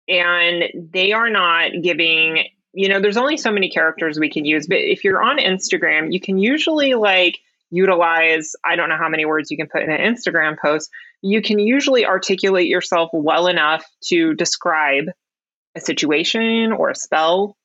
and 0.07 0.63
they 0.73 1.11
are 1.11 1.29
not 1.29 1.71
giving, 1.81 2.45
you 2.73 2.89
know, 2.89 2.99
there's 2.99 3.17
only 3.17 3.37
so 3.37 3.51
many 3.51 3.69
characters 3.69 4.19
we 4.19 4.29
can 4.29 4.45
use, 4.45 4.67
but 4.67 4.77
if 4.79 5.03
you're 5.03 5.21
on 5.23 5.37
Instagram, 5.37 6.11
you 6.11 6.19
can 6.19 6.37
usually 6.37 6.95
like 6.95 7.37
utilize, 7.69 8.53
I 8.65 8.75
don't 8.75 8.89
know 8.89 8.97
how 8.97 9.09
many 9.09 9.25
words 9.25 9.49
you 9.51 9.57
can 9.57 9.67
put 9.67 9.83
in 9.83 9.91
an 9.91 10.15
Instagram 10.15 10.57
post. 10.59 10.89
You 11.21 11.41
can 11.41 11.59
usually 11.59 12.05
articulate 12.05 12.67
yourself 12.67 13.09
well 13.13 13.47
enough 13.47 13.85
to 14.05 14.33
describe 14.33 15.05
a 15.75 15.79
situation 15.79 16.71
or 16.71 16.89
a 16.89 16.95
spell 16.95 17.55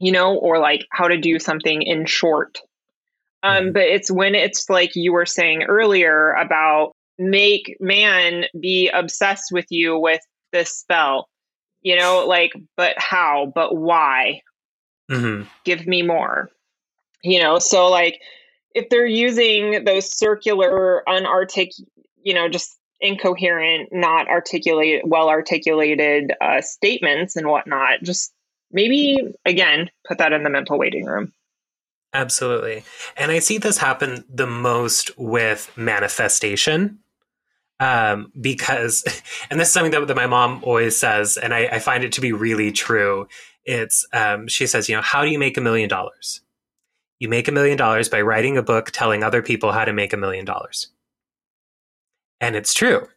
you 0.00 0.12
know, 0.12 0.34
or 0.36 0.58
like 0.58 0.86
how 0.90 1.08
to 1.08 1.16
do 1.16 1.38
something 1.38 1.80
in 1.82 2.04
short. 2.04 2.58
Um, 3.42 3.66
Mhm. 3.66 3.72
but 3.74 3.82
it's 3.84 4.10
when 4.10 4.34
it's 4.34 4.68
like 4.68 4.96
you 4.96 5.12
were 5.12 5.24
saying 5.24 5.62
earlier 5.64 6.32
about 6.32 6.92
make 7.18 7.76
man 7.80 8.44
be 8.58 8.88
obsessed 8.88 9.52
with 9.52 9.66
you 9.70 9.98
with 9.98 10.20
this 10.52 10.72
spell, 10.76 11.28
you 11.84 11.96
know, 11.96 12.26
like, 12.26 12.52
but 12.76 12.94
how, 12.98 13.52
but 13.54 13.76
why? 13.76 14.40
Mm-hmm. 15.10 15.46
Give 15.64 15.86
me 15.86 16.02
more, 16.02 16.50
you 17.22 17.38
know, 17.38 17.58
so 17.60 17.88
like 17.88 18.20
if 18.74 18.88
they're 18.88 19.06
using 19.06 19.84
those 19.84 20.10
circular, 20.10 21.04
unartic, 21.06 21.72
you 22.22 22.34
know, 22.34 22.48
just 22.48 22.76
incoherent, 23.00 23.90
not 23.92 24.28
articulated, 24.28 25.02
well 25.04 25.28
articulated 25.28 26.32
uh, 26.40 26.62
statements 26.62 27.36
and 27.36 27.46
whatnot, 27.46 28.02
just 28.02 28.32
maybe 28.72 29.18
again 29.44 29.90
put 30.08 30.18
that 30.18 30.32
in 30.32 30.42
the 30.42 30.50
mental 30.50 30.78
waiting 30.78 31.04
room. 31.04 31.32
Absolutely. 32.14 32.84
And 33.16 33.30
I 33.30 33.40
see 33.40 33.58
this 33.58 33.78
happen 33.78 34.24
the 34.32 34.46
most 34.46 35.10
with 35.18 35.70
manifestation. 35.76 37.00
Um, 37.80 38.32
because, 38.40 39.04
and 39.50 39.58
this 39.58 39.68
is 39.68 39.74
something 39.74 39.92
that, 39.92 40.06
that 40.06 40.16
my 40.16 40.26
mom 40.26 40.60
always 40.62 40.96
says, 40.96 41.36
and 41.36 41.52
I, 41.52 41.68
I 41.72 41.78
find 41.78 42.04
it 42.04 42.12
to 42.12 42.20
be 42.20 42.32
really 42.32 42.72
true. 42.72 43.28
It's, 43.64 44.06
um, 44.12 44.48
she 44.48 44.66
says, 44.66 44.88
you 44.88 44.94
know, 44.94 45.02
how 45.02 45.22
do 45.22 45.30
you 45.30 45.38
make 45.38 45.56
a 45.56 45.60
million 45.60 45.88
dollars? 45.88 46.40
You 47.18 47.28
make 47.28 47.48
a 47.48 47.52
million 47.52 47.76
dollars 47.78 48.08
by 48.08 48.20
writing 48.20 48.56
a 48.56 48.62
book 48.62 48.90
telling 48.90 49.22
other 49.22 49.42
people 49.42 49.72
how 49.72 49.84
to 49.84 49.92
make 49.92 50.12
a 50.12 50.16
million 50.16 50.44
dollars. 50.44 50.88
And 52.40 52.56
it's 52.56 52.74
true. 52.74 53.08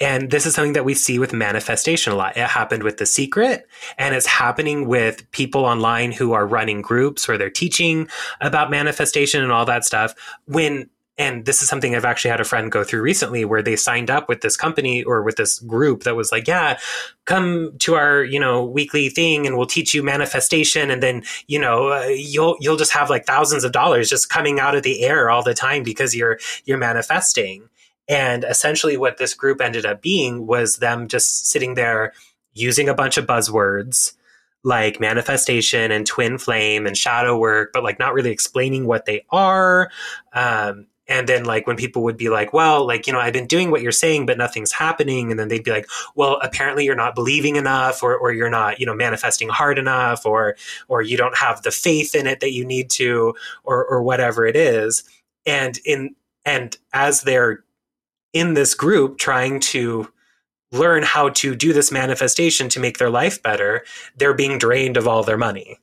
And 0.00 0.30
this 0.30 0.44
is 0.44 0.54
something 0.54 0.72
that 0.72 0.84
we 0.84 0.94
see 0.94 1.20
with 1.20 1.32
manifestation 1.32 2.12
a 2.12 2.16
lot. 2.16 2.36
It 2.36 2.48
happened 2.48 2.82
with 2.82 2.96
The 2.96 3.06
Secret, 3.06 3.66
and 3.96 4.14
it's 4.14 4.26
happening 4.26 4.88
with 4.88 5.30
people 5.30 5.64
online 5.64 6.10
who 6.10 6.32
are 6.32 6.46
running 6.46 6.82
groups 6.82 7.28
where 7.28 7.38
they're 7.38 7.48
teaching 7.48 8.08
about 8.40 8.70
manifestation 8.70 9.42
and 9.42 9.52
all 9.52 9.64
that 9.66 9.84
stuff. 9.84 10.14
When 10.46 10.90
and 11.16 11.44
this 11.44 11.62
is 11.62 11.68
something 11.68 11.94
I've 11.94 12.04
actually 12.04 12.32
had 12.32 12.40
a 12.40 12.44
friend 12.44 12.72
go 12.72 12.82
through 12.82 13.02
recently 13.02 13.44
where 13.44 13.62
they 13.62 13.76
signed 13.76 14.10
up 14.10 14.28
with 14.28 14.40
this 14.40 14.56
company 14.56 15.04
or 15.04 15.22
with 15.22 15.36
this 15.36 15.60
group 15.60 16.02
that 16.02 16.16
was 16.16 16.32
like, 16.32 16.48
yeah, 16.48 16.78
come 17.24 17.72
to 17.80 17.94
our, 17.94 18.24
you 18.24 18.40
know, 18.40 18.64
weekly 18.64 19.08
thing 19.08 19.46
and 19.46 19.56
we'll 19.56 19.66
teach 19.66 19.94
you 19.94 20.02
manifestation. 20.02 20.90
And 20.90 21.02
then, 21.02 21.22
you 21.46 21.60
know, 21.60 21.92
uh, 21.92 22.06
you'll, 22.08 22.56
you'll 22.58 22.76
just 22.76 22.92
have 22.92 23.10
like 23.10 23.26
thousands 23.26 23.62
of 23.62 23.70
dollars 23.70 24.08
just 24.08 24.28
coming 24.28 24.58
out 24.58 24.74
of 24.74 24.82
the 24.82 25.04
air 25.04 25.30
all 25.30 25.44
the 25.44 25.54
time 25.54 25.84
because 25.84 26.16
you're, 26.16 26.38
you're 26.64 26.78
manifesting. 26.78 27.68
And 28.08 28.42
essentially 28.42 28.96
what 28.96 29.18
this 29.18 29.34
group 29.34 29.60
ended 29.60 29.86
up 29.86 30.02
being 30.02 30.48
was 30.48 30.78
them 30.78 31.06
just 31.06 31.46
sitting 31.46 31.74
there 31.74 32.12
using 32.54 32.88
a 32.88 32.94
bunch 32.94 33.18
of 33.18 33.26
buzzwords 33.26 34.14
like 34.64 34.98
manifestation 34.98 35.92
and 35.92 36.06
twin 36.06 36.38
flame 36.38 36.86
and 36.86 36.96
shadow 36.96 37.38
work, 37.38 37.70
but 37.72 37.84
like 37.84 37.98
not 37.98 38.14
really 38.14 38.30
explaining 38.30 38.86
what 38.86 39.04
they 39.04 39.24
are. 39.30 39.90
Um, 40.32 40.86
and 41.06 41.28
then 41.28 41.44
like 41.44 41.66
when 41.66 41.76
people 41.76 42.02
would 42.02 42.16
be 42.16 42.28
like 42.28 42.52
well 42.52 42.86
like 42.86 43.06
you 43.06 43.12
know 43.12 43.20
i've 43.20 43.32
been 43.32 43.46
doing 43.46 43.70
what 43.70 43.82
you're 43.82 43.92
saying 43.92 44.26
but 44.26 44.38
nothing's 44.38 44.72
happening 44.72 45.30
and 45.30 45.38
then 45.38 45.48
they'd 45.48 45.64
be 45.64 45.70
like 45.70 45.86
well 46.14 46.38
apparently 46.42 46.84
you're 46.84 46.94
not 46.94 47.14
believing 47.14 47.56
enough 47.56 48.02
or, 48.02 48.16
or 48.16 48.32
you're 48.32 48.50
not 48.50 48.78
you 48.80 48.86
know 48.86 48.94
manifesting 48.94 49.48
hard 49.48 49.78
enough 49.78 50.24
or 50.26 50.56
or 50.88 51.02
you 51.02 51.16
don't 51.16 51.36
have 51.36 51.62
the 51.62 51.70
faith 51.70 52.14
in 52.14 52.26
it 52.26 52.40
that 52.40 52.52
you 52.52 52.64
need 52.64 52.90
to 52.90 53.34
or 53.64 53.84
or 53.84 54.02
whatever 54.02 54.46
it 54.46 54.56
is. 54.56 55.04
And 55.46 55.78
in 55.84 56.14
and 56.44 56.76
as 56.92 57.22
they're 57.22 57.64
in 58.32 58.54
this 58.54 58.74
group 58.74 59.18
trying 59.18 59.60
to 59.60 60.10
learn 60.72 61.04
how 61.04 61.28
to 61.28 61.54
do 61.54 61.72
this 61.72 61.92
manifestation 61.92 62.68
to 62.68 62.80
make 62.80 62.98
their 62.98 63.10
life 63.10 63.40
better 63.42 63.84
they're 64.16 64.34
being 64.34 64.58
drained 64.58 64.96
of 64.96 65.06
all 65.06 65.22
their 65.22 65.38
money 65.38 65.78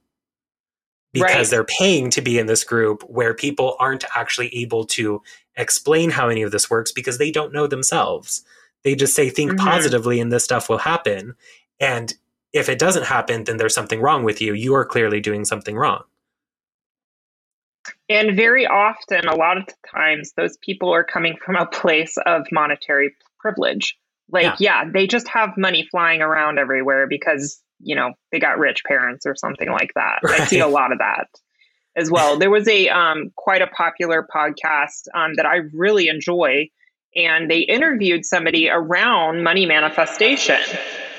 because 1.13 1.33
right. 1.35 1.47
they're 1.49 1.63
paying 1.65 2.09
to 2.11 2.21
be 2.21 2.39
in 2.39 2.45
this 2.45 2.63
group 2.63 3.03
where 3.03 3.33
people 3.33 3.75
aren't 3.79 4.05
actually 4.15 4.53
able 4.55 4.85
to 4.85 5.21
explain 5.55 6.09
how 6.09 6.29
any 6.29 6.41
of 6.41 6.51
this 6.51 6.69
works 6.69 6.91
because 6.91 7.17
they 7.17 7.31
don't 7.31 7.53
know 7.53 7.67
themselves. 7.67 8.43
They 8.83 8.95
just 8.95 9.15
say, 9.15 9.29
think 9.29 9.51
mm-hmm. 9.51 9.67
positively 9.67 10.19
and 10.19 10.31
this 10.31 10.43
stuff 10.43 10.69
will 10.69 10.77
happen. 10.77 11.35
And 11.79 12.13
if 12.53 12.69
it 12.69 12.79
doesn't 12.79 13.05
happen, 13.05 13.43
then 13.43 13.57
there's 13.57 13.75
something 13.75 14.01
wrong 14.01 14.23
with 14.23 14.41
you. 14.41 14.53
You 14.53 14.73
are 14.75 14.85
clearly 14.85 15.19
doing 15.19 15.45
something 15.45 15.75
wrong. 15.75 16.03
And 18.09 18.35
very 18.35 18.67
often, 18.67 19.27
a 19.27 19.35
lot 19.35 19.57
of 19.57 19.65
times, 19.89 20.33
those 20.35 20.57
people 20.57 20.93
are 20.93 21.03
coming 21.03 21.37
from 21.43 21.55
a 21.55 21.65
place 21.65 22.15
of 22.25 22.45
monetary 22.51 23.15
privilege. 23.39 23.97
Like, 24.29 24.59
yeah, 24.59 24.83
yeah 24.83 24.91
they 24.91 25.07
just 25.07 25.27
have 25.29 25.57
money 25.57 25.87
flying 25.89 26.21
around 26.21 26.59
everywhere 26.59 27.07
because 27.07 27.61
you 27.83 27.95
know, 27.95 28.13
they 28.31 28.39
got 28.39 28.57
rich 28.59 28.83
parents 28.85 29.25
or 29.25 29.35
something 29.35 29.69
like 29.69 29.91
that. 29.95 30.19
Right. 30.23 30.41
I 30.41 30.45
see 30.45 30.59
a 30.59 30.67
lot 30.67 30.91
of 30.91 30.99
that 30.99 31.27
as 31.95 32.09
well. 32.09 32.37
There 32.37 32.49
was 32.49 32.67
a 32.67 32.89
um, 32.89 33.31
quite 33.35 33.61
a 33.61 33.67
popular 33.67 34.25
podcast 34.33 35.07
um, 35.13 35.33
that 35.35 35.45
I 35.45 35.61
really 35.73 36.07
enjoy, 36.07 36.69
and 37.15 37.49
they 37.49 37.59
interviewed 37.59 38.25
somebody 38.25 38.69
around 38.69 39.43
money 39.43 39.65
manifestation. 39.65 40.59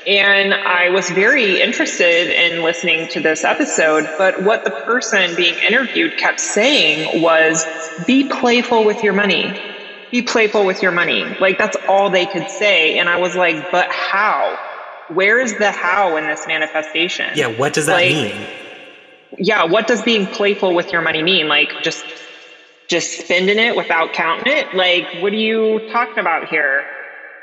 And 0.06 0.52
I 0.52 0.88
was 0.90 1.08
very 1.10 1.60
interested 1.60 2.28
in 2.28 2.64
listening 2.64 3.08
to 3.10 3.20
this 3.20 3.44
episode, 3.44 4.08
but 4.18 4.42
what 4.42 4.64
the 4.64 4.70
person 4.70 5.36
being 5.36 5.54
interviewed 5.54 6.16
kept 6.16 6.40
saying 6.40 7.22
was 7.22 7.64
be 8.04 8.28
playful 8.28 8.84
with 8.84 9.04
your 9.04 9.12
money. 9.12 9.60
Be 10.10 10.22
playful 10.22 10.66
with 10.66 10.82
your 10.82 10.90
money. 10.90 11.24
Like 11.38 11.56
that's 11.56 11.76
all 11.88 12.10
they 12.10 12.26
could 12.26 12.50
say. 12.50 12.98
And 12.98 13.08
I 13.08 13.18
was 13.18 13.36
like, 13.36 13.70
but 13.70 13.92
how? 13.92 14.58
Where 15.14 15.40
is 15.40 15.56
the 15.58 15.70
how 15.70 16.16
in 16.16 16.26
this 16.26 16.46
manifestation? 16.46 17.30
Yeah, 17.34 17.48
what 17.48 17.72
does 17.72 17.86
that 17.86 17.94
like, 17.94 18.10
mean? 18.10 18.46
Yeah, 19.38 19.64
what 19.64 19.86
does 19.86 20.02
being 20.02 20.26
playful 20.26 20.74
with 20.74 20.92
your 20.92 21.02
money 21.02 21.22
mean? 21.22 21.48
Like 21.48 21.70
just 21.82 22.04
just 22.88 23.20
spending 23.20 23.58
it 23.58 23.76
without 23.76 24.12
counting 24.12 24.52
it? 24.52 24.74
Like 24.74 25.06
what 25.20 25.32
are 25.32 25.36
you 25.36 25.88
talking 25.90 26.18
about 26.18 26.48
here? 26.48 26.84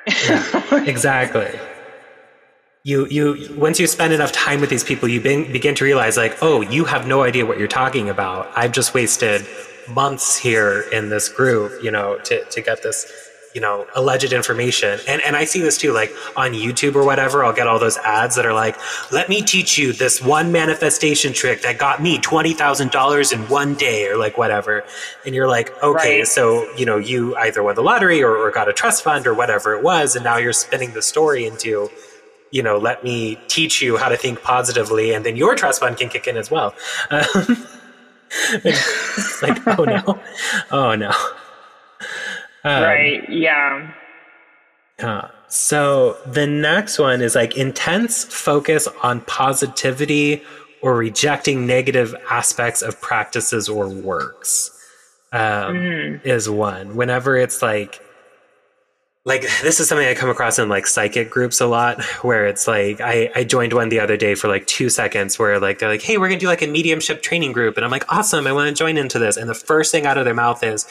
yeah, 0.07 0.83
exactly. 0.85 1.49
You 2.83 3.07
you 3.07 3.53
once 3.57 3.79
you 3.79 3.87
spend 3.87 4.13
enough 4.13 4.31
time 4.31 4.61
with 4.61 4.69
these 4.69 4.83
people, 4.83 5.09
you 5.09 5.19
be, 5.19 5.43
begin 5.43 5.75
to 5.75 5.83
realize 5.83 6.17
like, 6.17 6.37
oh, 6.41 6.61
you 6.61 6.85
have 6.85 7.07
no 7.07 7.23
idea 7.23 7.45
what 7.45 7.57
you're 7.59 7.67
talking 7.67 8.09
about. 8.09 8.51
I've 8.55 8.71
just 8.71 8.93
wasted 8.93 9.45
months 9.89 10.37
here 10.37 10.85
in 10.93 11.09
this 11.09 11.29
group, 11.29 11.83
you 11.83 11.91
know, 11.91 12.17
to 12.25 12.43
to 12.45 12.61
get 12.61 12.83
this 12.83 13.28
you 13.59 13.65
know 13.65 13.85
alleged 13.93 14.31
information. 14.31 15.01
And 15.05 15.21
and 15.23 15.35
i 15.35 15.43
see 15.43 15.59
this 15.59 15.77
too 15.77 15.91
like 15.91 16.11
on 16.37 16.53
youtube 16.53 16.95
or 16.95 17.03
whatever 17.03 17.43
i'll 17.43 17.51
get 17.51 17.67
all 17.67 17.77
those 17.77 17.97
ads 17.97 18.37
that 18.37 18.45
are 18.45 18.53
like 18.53 18.77
let 19.11 19.27
me 19.27 19.41
teach 19.41 19.77
you 19.77 19.91
this 19.91 20.21
one 20.21 20.53
manifestation 20.53 21.33
trick 21.33 21.61
that 21.63 21.77
got 21.77 22.01
me 22.01 22.17
$20000 22.19 23.33
in 23.33 23.39
one 23.49 23.73
day 23.75 24.07
or 24.07 24.15
like 24.15 24.37
whatever. 24.37 24.85
And 25.25 25.35
you're 25.35 25.49
like 25.49 25.71
okay 25.83 26.19
right. 26.19 26.27
so 26.27 26.73
you 26.75 26.85
know 26.85 26.97
you 26.97 27.35
either 27.35 27.61
won 27.61 27.75
the 27.75 27.83
lottery 27.83 28.23
or, 28.23 28.33
or 28.37 28.49
got 28.49 28.69
a 28.69 28.73
trust 28.73 29.03
fund 29.03 29.27
or 29.27 29.33
whatever 29.33 29.73
it 29.73 29.83
was 29.83 30.15
and 30.15 30.23
now 30.23 30.37
you're 30.37 30.53
spinning 30.53 30.93
the 30.93 31.01
story 31.01 31.45
into 31.45 31.89
you 32.51 32.63
know 32.63 32.77
let 32.77 33.03
me 33.03 33.37
teach 33.49 33.81
you 33.81 33.97
how 33.97 34.07
to 34.07 34.15
think 34.15 34.41
positively 34.41 35.13
and 35.13 35.25
then 35.25 35.35
your 35.35 35.53
trust 35.55 35.81
fund 35.81 35.97
can 35.97 36.07
kick 36.07 36.27
in 36.27 36.37
as 36.37 36.49
well. 36.49 36.73
Um, 37.09 37.67
like 39.41 39.67
oh 39.67 39.83
no. 39.83 40.21
Oh 40.71 40.95
no 40.95 41.11
um, 42.63 42.83
right. 42.83 43.29
Yeah. 43.29 43.91
Uh, 44.99 45.27
so 45.47 46.17
the 46.25 46.45
next 46.45 46.99
one 46.99 47.21
is 47.21 47.35
like 47.35 47.57
intense 47.57 48.23
focus 48.25 48.87
on 49.01 49.21
positivity 49.21 50.43
or 50.81 50.95
rejecting 50.95 51.65
negative 51.65 52.15
aspects 52.29 52.81
of 52.81 52.99
practices 53.01 53.67
or 53.67 53.89
works 53.89 54.71
um, 55.31 55.75
mm. 55.75 56.25
is 56.25 56.49
one. 56.49 56.95
Whenever 56.95 57.37
it's 57.37 57.61
like 57.61 58.01
like 59.29 59.43
this 59.61 59.79
is 59.79 59.87
something 59.87 60.07
I 60.07 60.15
come 60.15 60.29
across 60.29 60.57
in 60.57 60.67
like 60.67 60.87
psychic 60.87 61.29
groups 61.29 61.61
a 61.61 61.67
lot 61.67 62.03
where 62.23 62.47
it's 62.47 62.67
like 62.67 62.99
I, 62.99 63.31
I 63.35 63.43
joined 63.43 63.73
one 63.73 63.89
the 63.89 63.99
other 63.99 64.17
day 64.17 64.33
for 64.33 64.47
like 64.47 64.65
two 64.65 64.89
seconds 64.89 65.37
where 65.37 65.59
like 65.59 65.77
they're 65.77 65.87
like, 65.87 66.01
hey, 66.01 66.17
we're 66.17 66.27
gonna 66.27 66.39
do 66.39 66.47
like 66.47 66.63
a 66.63 66.67
mediumship 66.67 67.21
training 67.21 67.51
group 67.51 67.77
and 67.77 67.85
I'm 67.85 67.91
like, 67.91 68.11
awesome, 68.11 68.47
I 68.47 68.51
want 68.51 68.67
to 68.69 68.75
join 68.75 68.97
into 68.97 69.19
this. 69.19 69.37
And 69.37 69.47
the 69.47 69.53
first 69.53 69.91
thing 69.91 70.07
out 70.07 70.17
of 70.17 70.25
their 70.25 70.33
mouth 70.33 70.63
is, 70.63 70.87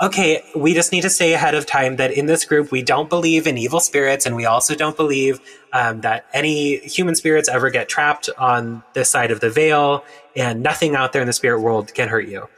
okay, 0.00 0.42
we 0.56 0.72
just 0.72 0.90
need 0.90 1.02
to 1.02 1.10
say 1.10 1.34
ahead 1.34 1.54
of 1.54 1.66
time 1.66 1.96
that 1.96 2.10
in 2.10 2.26
this 2.26 2.46
group 2.46 2.72
we 2.72 2.82
don't 2.82 3.10
believe 3.10 3.46
in 3.46 3.58
evil 3.58 3.78
spirits 3.78 4.24
and 4.24 4.34
we 4.34 4.46
also 4.46 4.74
don't 4.74 4.96
believe 4.96 5.38
um, 5.74 6.00
that 6.00 6.24
any 6.32 6.78
human 6.78 7.14
spirits 7.14 7.48
ever 7.48 7.68
get 7.68 7.90
trapped 7.90 8.30
on 8.38 8.82
this 8.94 9.10
side 9.10 9.30
of 9.30 9.40
the 9.40 9.50
veil 9.50 10.02
and 10.34 10.62
nothing 10.62 10.96
out 10.96 11.12
there 11.12 11.20
in 11.20 11.26
the 11.26 11.32
spirit 11.34 11.60
world 11.60 11.92
can 11.92 12.08
hurt 12.08 12.26
you. 12.26 12.48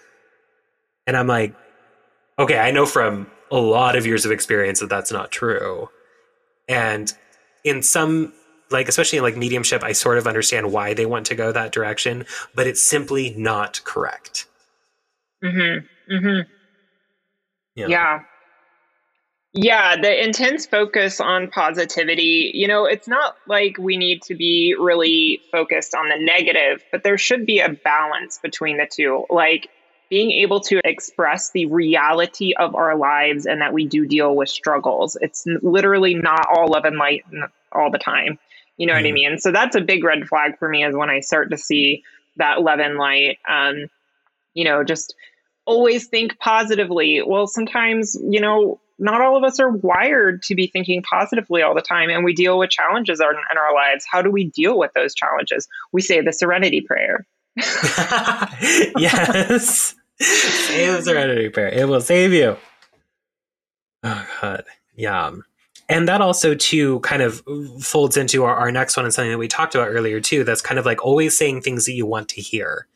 And 1.09 1.17
I'm 1.17 1.27
like, 1.27 1.55
okay, 2.39 2.59
I 2.59 2.71
know 2.71 2.87
from 2.87 3.27
a 3.51 3.57
lot 3.57 3.97
of 3.97 4.07
years 4.07 4.25
of 4.25 4.33
experience 4.33 4.81
that 4.81 4.89
that's 4.89 5.13
not 5.13 5.31
true. 5.31 5.89
And 6.69 7.13
in 7.63 7.83
some 7.83 8.33
like 8.71 8.89
especially 8.89 9.19
in 9.19 9.25
like 9.25 9.37
mediumship, 9.37 9.83
I 9.83 9.93
sort 9.93 10.19
of 10.19 10.27
understand 10.27 10.73
why 10.73 10.95
they 10.95 11.07
want 11.07 11.27
to 11.27 11.35
go 11.35 11.53
that 11.53 11.73
direction, 11.73 12.27
but 12.55 12.67
it's 12.67 12.83
simply 12.83 13.35
not 13.37 13.81
correct. 13.85 14.47
Mm-hmm. 15.43 16.15
Mm-hmm. 16.15 16.51
Yeah. 17.77 17.87
yeah. 17.89 18.21
Yeah, 19.57 20.01
the 20.01 20.25
intense 20.25 20.67
focus 20.67 21.21
on 21.21 21.49
positivity, 21.49 22.51
you 22.55 22.67
know, 22.67 22.87
it's 22.87 23.07
not 23.07 23.37
like 23.47 23.77
we 23.79 23.97
need 23.97 24.23
to 24.23 24.35
be 24.35 24.75
really 24.77 25.43
focused 25.53 25.95
on 25.95 26.09
the 26.09 26.17
negative, 26.19 26.83
but 26.91 27.05
there 27.05 27.17
should 27.17 27.47
be 27.47 27.61
a 27.61 27.69
balance 27.69 28.41
between 28.43 28.79
the 28.79 28.89
two. 28.91 29.27
Like 29.31 29.69
being 30.11 30.31
able 30.31 30.61
to 30.61 30.81
express 30.85 31.51
the 31.51 31.67
reality 31.67 32.53
of 32.55 32.75
our 32.75 32.97
lives 32.97 33.47
and 33.47 33.61
that 33.61 33.73
we 33.73 33.87
do 33.87 34.07
deal 34.07 34.35
with 34.35 34.49
struggles. 34.49 35.17
It's 35.21 35.45
literally 35.63 36.15
not 36.15 36.47
all 36.55 36.69
love 36.69 36.85
and 36.85 36.97
light 36.97 37.25
all 37.73 37.91
the 37.91 37.99
time. 37.99 38.39
You 38.77 38.87
know 38.87 38.93
mm 38.93 38.97
what 38.97 39.05
I 39.05 39.09
mm-hmm. 39.09 39.15
mean? 39.15 39.39
So 39.39 39.53
that's 39.53 39.77
a 39.77 39.81
big 39.81 40.05
red 40.05 40.27
flag 40.29 40.59
for 40.59 40.69
me 40.69 40.85
is 40.85 40.95
when 40.95 41.11
I 41.11 41.21
start 41.21 41.51
to 41.51 41.59
see 41.59 42.03
that 42.37 42.63
love 42.63 42.81
and 42.81 42.97
light. 42.97 43.39
Um, 43.49 43.87
you 44.53 44.65
know, 44.65 44.85
just 44.85 45.15
always 45.65 46.07
think 46.07 46.39
positively. 46.39 47.23
Well, 47.25 47.47
sometimes, 47.47 48.17
you 48.29 48.41
know, 48.41 48.81
not 48.99 49.21
all 49.21 49.37
of 49.37 49.45
us 49.45 49.59
are 49.59 49.71
wired 49.71 50.43
to 50.45 50.55
be 50.55 50.69
thinking 50.69 51.03
positively 51.03 51.63
all 51.63 51.75
the 51.75 51.83
time, 51.83 52.11
and 52.11 52.25
we 52.25 52.33
deal 52.33 52.59
with 52.59 52.71
challenges 52.71 53.21
in, 53.21 53.27
in 53.27 53.59
our 53.59 53.75
lives. 53.75 54.05
How 54.09 54.23
do 54.23 54.31
we 54.31 54.45
deal 54.45 54.79
with 54.79 54.93
those 54.95 55.15
challenges? 55.15 55.67
We 55.93 56.01
say 56.01 56.21
the 56.21 56.33
serenity 56.33 56.81
prayer. 56.81 57.27
yes. 58.99 59.95
Save 60.21 61.05
Serenity 61.05 61.49
Prayer. 61.49 61.69
It 61.69 61.89
will 61.89 62.01
save 62.01 62.33
you. 62.33 62.57
Oh 64.03 64.27
god. 64.41 64.65
Yeah. 64.97 65.33
And 65.89 66.09
that 66.09 66.21
also 66.21 66.55
too 66.55 67.01
kind 67.01 67.23
of 67.23 67.43
folds 67.81 68.17
into 68.17 68.45
our, 68.45 68.55
our 68.55 68.73
next 68.73 68.97
one 68.97 69.05
and 69.05 69.13
something 69.13 69.31
that 69.31 69.39
we 69.39 69.49
talked 69.49 69.75
about 69.75 69.89
earlier 69.89 70.21
too. 70.21 70.45
That's 70.45 70.63
kind 70.63 70.79
of 70.79 70.87
like 70.87 71.05
always 71.05 71.37
saying 71.37 71.61
things 71.61 71.85
that 71.85 71.93
you 71.93 72.07
want 72.07 72.29
to 72.31 72.41
hear. 72.41 72.87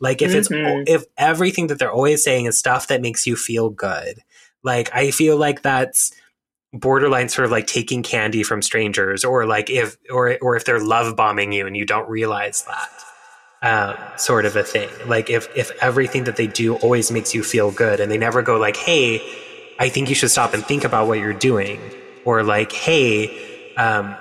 Like 0.00 0.20
if 0.22 0.32
mm-hmm. 0.32 0.82
it's 0.86 0.90
if 0.90 1.04
everything 1.16 1.68
that 1.68 1.78
they're 1.78 1.92
always 1.92 2.24
saying 2.24 2.46
is 2.46 2.58
stuff 2.58 2.88
that 2.88 3.00
makes 3.00 3.26
you 3.26 3.36
feel 3.36 3.70
good. 3.70 4.20
Like 4.64 4.90
I 4.92 5.10
feel 5.12 5.36
like 5.36 5.62
that's 5.62 6.12
borderline 6.72 7.28
sort 7.28 7.44
of 7.44 7.52
like 7.52 7.66
taking 7.66 8.02
candy 8.02 8.42
from 8.42 8.62
strangers 8.62 9.24
or 9.24 9.46
like 9.46 9.70
if 9.70 9.96
or 10.10 10.38
or 10.40 10.56
if 10.56 10.64
they're 10.64 10.80
love 10.80 11.14
bombing 11.16 11.52
you 11.52 11.66
and 11.66 11.76
you 11.76 11.84
don't 11.84 12.08
realize 12.08 12.62
that 12.62 12.88
um, 13.62 13.96
sort 14.16 14.44
of 14.44 14.56
a 14.56 14.62
thing. 14.62 14.88
Like 15.06 15.30
if 15.30 15.48
if 15.56 15.70
everything 15.80 16.24
that 16.24 16.36
they 16.36 16.46
do 16.46 16.76
always 16.76 17.10
makes 17.10 17.34
you 17.34 17.42
feel 17.42 17.70
good, 17.70 18.00
and 18.00 18.10
they 18.10 18.18
never 18.18 18.42
go 18.42 18.56
like, 18.58 18.76
"Hey, 18.76 19.22
I 19.78 19.88
think 19.88 20.08
you 20.08 20.14
should 20.14 20.30
stop 20.30 20.52
and 20.54 20.64
think 20.64 20.84
about 20.84 21.06
what 21.06 21.18
you're 21.18 21.32
doing," 21.32 21.80
or 22.24 22.42
like, 22.42 22.72
"Hey, 22.72 23.72
um, 23.76 24.16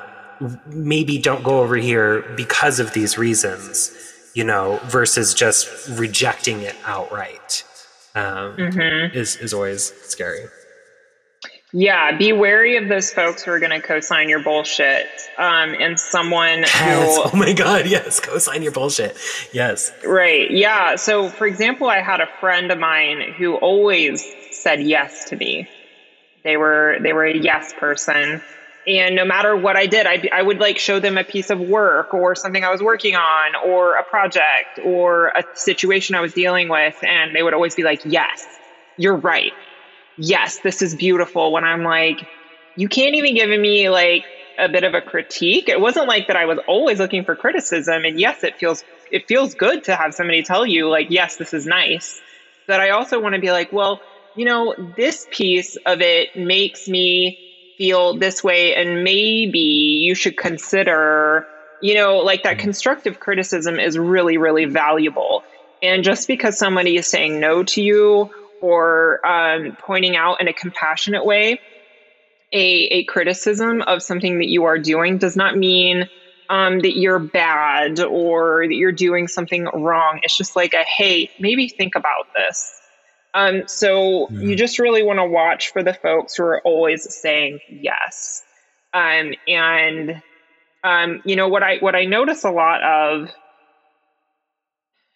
maybe 0.67 1.17
don't 1.17 1.43
go 1.43 1.59
over 1.59 1.75
here 1.75 2.21
because 2.35 2.79
of 2.79 2.93
these 2.93 3.17
reasons," 3.17 3.91
you 4.33 4.43
know, 4.43 4.79
versus 4.85 5.33
just 5.33 5.67
rejecting 5.97 6.61
it 6.61 6.75
outright. 6.85 7.63
Um, 8.13 8.57
mm-hmm. 8.57 9.17
is 9.17 9.37
is 9.37 9.53
always 9.53 9.91
scary. 10.03 10.45
Yeah, 11.73 12.17
be 12.17 12.33
wary 12.33 12.75
of 12.75 12.89
those 12.89 13.13
folks 13.13 13.43
who 13.43 13.51
are 13.51 13.59
going 13.59 13.71
to 13.71 13.79
co-sign 13.79 14.27
your 14.27 14.43
bullshit. 14.43 15.07
Um, 15.37 15.73
and 15.79 15.99
someone 15.99 16.59
yes. 16.59 17.15
who, 17.15 17.23
oh 17.23 17.31
my 17.33 17.53
god, 17.53 17.87
yes, 17.87 18.19
co-sign 18.19 18.61
your 18.61 18.73
bullshit. 18.73 19.17
Yes, 19.53 19.91
right. 20.05 20.51
Yeah. 20.51 20.97
So, 20.97 21.29
for 21.29 21.47
example, 21.47 21.87
I 21.89 22.01
had 22.01 22.19
a 22.19 22.27
friend 22.39 22.71
of 22.71 22.79
mine 22.79 23.33
who 23.37 23.55
always 23.55 24.25
said 24.51 24.81
yes 24.81 25.29
to 25.29 25.37
me. 25.37 25.69
They 26.43 26.57
were 26.57 26.97
they 27.01 27.13
were 27.13 27.25
a 27.25 27.37
yes 27.37 27.73
person. 27.73 28.41
And 28.87 29.15
no 29.15 29.25
matter 29.25 29.55
what 29.55 29.77
I 29.77 29.85
did, 29.85 30.07
I, 30.07 30.27
I 30.33 30.41
would 30.41 30.59
like 30.59 30.79
show 30.79 30.99
them 30.99 31.17
a 31.17 31.23
piece 31.23 31.51
of 31.51 31.59
work 31.59 32.15
or 32.15 32.33
something 32.33 32.63
I 32.63 32.71
was 32.71 32.81
working 32.81 33.15
on 33.15 33.55
or 33.63 33.95
a 33.95 34.03
project 34.03 34.79
or 34.83 35.27
a 35.27 35.43
situation 35.53 36.15
I 36.15 36.21
was 36.21 36.33
dealing 36.33 36.67
with. 36.67 36.95
And 37.03 37.35
they 37.35 37.43
would 37.43 37.53
always 37.53 37.75
be 37.75 37.83
like, 37.83 38.01
yes, 38.05 38.43
you're 38.97 39.15
right. 39.15 39.53
Yes, 40.17 40.59
this 40.59 40.81
is 40.81 40.95
beautiful. 40.95 41.51
When 41.51 41.63
I'm 41.63 41.83
like, 41.83 42.27
you 42.75 42.87
can't 42.87 43.15
even 43.15 43.35
give 43.35 43.49
me 43.49 43.89
like 43.89 44.25
a 44.57 44.69
bit 44.69 44.83
of 44.83 44.93
a 44.93 45.01
critique. 45.01 45.69
It 45.69 45.79
wasn't 45.79 46.07
like 46.07 46.27
that 46.27 46.35
I 46.35 46.45
was 46.45 46.59
always 46.67 46.99
looking 46.99 47.25
for 47.25 47.35
criticism. 47.35 48.05
And 48.05 48.19
yes, 48.19 48.43
it 48.43 48.57
feels 48.57 48.83
it 49.11 49.27
feels 49.27 49.55
good 49.55 49.85
to 49.85 49.95
have 49.95 50.13
somebody 50.13 50.43
tell 50.43 50.65
you 50.65 50.89
like, 50.89 51.07
yes, 51.09 51.37
this 51.37 51.53
is 51.53 51.65
nice. 51.65 52.21
But 52.67 52.79
I 52.79 52.91
also 52.91 53.19
want 53.19 53.35
to 53.35 53.41
be 53.41 53.51
like, 53.51 53.73
well, 53.73 54.01
you 54.35 54.45
know, 54.45 54.75
this 54.95 55.27
piece 55.31 55.75
of 55.85 56.01
it 56.01 56.35
makes 56.35 56.87
me 56.87 57.73
feel 57.77 58.17
this 58.17 58.43
way 58.43 58.75
and 58.75 59.03
maybe 59.03 60.03
you 60.05 60.15
should 60.15 60.37
consider, 60.37 61.47
you 61.81 61.95
know, 61.95 62.17
like 62.17 62.43
that 62.43 62.57
mm-hmm. 62.57 62.61
constructive 62.61 63.19
criticism 63.19 63.79
is 63.79 63.97
really 63.97 64.37
really 64.37 64.65
valuable. 64.65 65.43
And 65.83 66.03
just 66.03 66.27
because 66.27 66.59
somebody 66.59 66.97
is 66.97 67.07
saying 67.07 67.39
no 67.39 67.63
to 67.63 67.81
you 67.81 68.29
or 68.61 69.25
um, 69.25 69.75
pointing 69.79 70.15
out 70.15 70.39
in 70.39 70.47
a 70.47 70.53
compassionate 70.53 71.25
way 71.25 71.59
a, 72.53 72.57
a 72.57 73.03
criticism 73.05 73.81
of 73.81 74.03
something 74.03 74.39
that 74.39 74.47
you 74.47 74.65
are 74.65 74.77
doing 74.77 75.17
does 75.17 75.35
not 75.35 75.57
mean 75.57 76.09
um, 76.49 76.79
that 76.79 76.97
you're 76.97 77.19
bad 77.19 78.01
or 78.01 78.67
that 78.67 78.75
you're 78.75 78.91
doing 78.91 79.27
something 79.27 79.65
wrong. 79.73 80.19
It's 80.23 80.35
just 80.35 80.55
like 80.55 80.73
a 80.73 80.83
hey, 80.83 81.31
maybe 81.39 81.69
think 81.69 81.95
about 81.95 82.27
this. 82.35 82.77
Um, 83.33 83.67
so 83.67 84.27
mm. 84.27 84.49
you 84.49 84.55
just 84.57 84.77
really 84.79 85.03
want 85.03 85.19
to 85.19 85.25
watch 85.25 85.71
for 85.71 85.81
the 85.81 85.93
folks 85.93 86.35
who 86.35 86.43
are 86.43 86.61
always 86.61 87.13
saying 87.13 87.59
yes. 87.69 88.43
Um, 88.93 89.33
and 89.47 90.21
um, 90.83 91.21
you 91.23 91.37
know 91.37 91.47
what 91.47 91.63
I 91.63 91.77
what 91.77 91.95
I 91.95 92.03
notice 92.03 92.43
a 92.43 92.51
lot 92.51 92.83
of, 92.83 93.29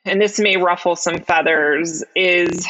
and 0.06 0.22
this 0.22 0.40
may 0.40 0.56
ruffle 0.56 0.96
some 0.96 1.20
feathers, 1.20 2.06
is 2.16 2.66